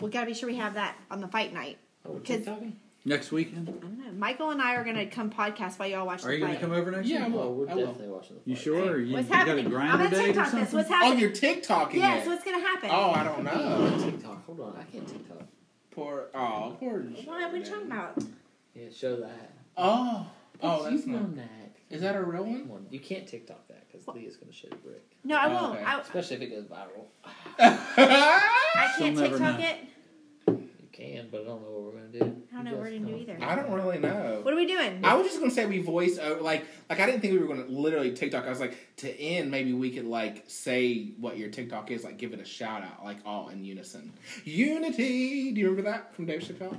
[0.00, 1.78] We gotta be sure we have that on the fight night.
[2.06, 2.72] Oh, we're Kids- TikToking?
[3.08, 3.68] Next weekend?
[3.68, 4.12] I don't know.
[4.12, 6.60] Michael and I are gonna come podcast while y'all watch Are the you going fight.
[6.60, 7.34] to come over next Yeah, I week?
[7.34, 7.40] will.
[7.42, 7.86] Oh, we're I will.
[7.86, 8.90] definitely watching the You sure?
[8.92, 9.66] Or you, What's you got a happening?
[9.66, 10.64] I'm Grindr gonna date or TikTok something?
[10.64, 10.72] this.
[10.74, 11.18] What's Oh, happening?
[11.20, 12.28] you're TikToking yes, it.
[12.28, 12.90] what's gonna happen?
[12.92, 14.10] Oh, I don't know.
[14.10, 14.44] TikTok.
[14.44, 15.38] Hold on, I can't TikTok.
[15.92, 16.28] Poor.
[16.34, 17.00] Oh, poor.
[17.00, 18.22] What are we talking about?
[18.74, 19.52] Yeah, show that.
[19.76, 20.26] Oh.
[20.62, 21.22] Oh, But that's you've not.
[21.22, 21.76] known that.
[21.90, 22.86] Is that a real Come one?
[22.90, 25.02] you can't TikTok that because Leah's gonna show you brick.
[25.24, 25.76] No, I Oh, won't.
[25.76, 25.84] okay.
[25.84, 27.06] I, Especially if it goes viral.
[27.58, 29.64] I can't TikTok know.
[29.66, 29.76] it.
[30.98, 32.42] You can, but I don't know what we're gonna do.
[32.52, 33.38] I don't know what we're gonna do either.
[33.40, 34.40] I don't really know.
[34.42, 35.04] What are we doing?
[35.04, 37.46] I was just gonna say we voice over like like I didn't think we were
[37.46, 38.44] gonna literally TikTok.
[38.46, 42.18] I was like to end maybe we could like say what your TikTok is, like
[42.18, 44.12] give it a shout out, like all in unison.
[44.44, 45.52] Unity.
[45.52, 46.76] Do you remember that from Dave Chappelle?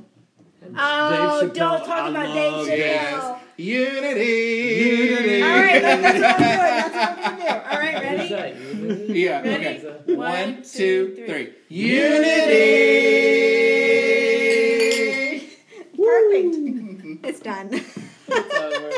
[0.78, 2.78] Oh, Dave Chappelle, don't talk I about Dave Chappelle.
[2.78, 3.41] Yes.
[3.58, 4.22] Unity.
[5.00, 5.41] Unity.
[5.41, 6.22] All right, that's what we're doing.
[6.22, 7.48] That's what we're gonna do.
[7.72, 8.32] All right, What is
[9.08, 9.20] ready?
[9.22, 9.41] Yeah.
[9.41, 9.66] Ready?
[9.66, 10.16] Okay.
[10.16, 11.26] One, One, two, two, three.
[11.28, 11.54] three.
[11.70, 13.48] Unity.
[16.10, 17.26] Perfect.
[17.26, 17.69] it's done.
[17.72, 18.91] It's over.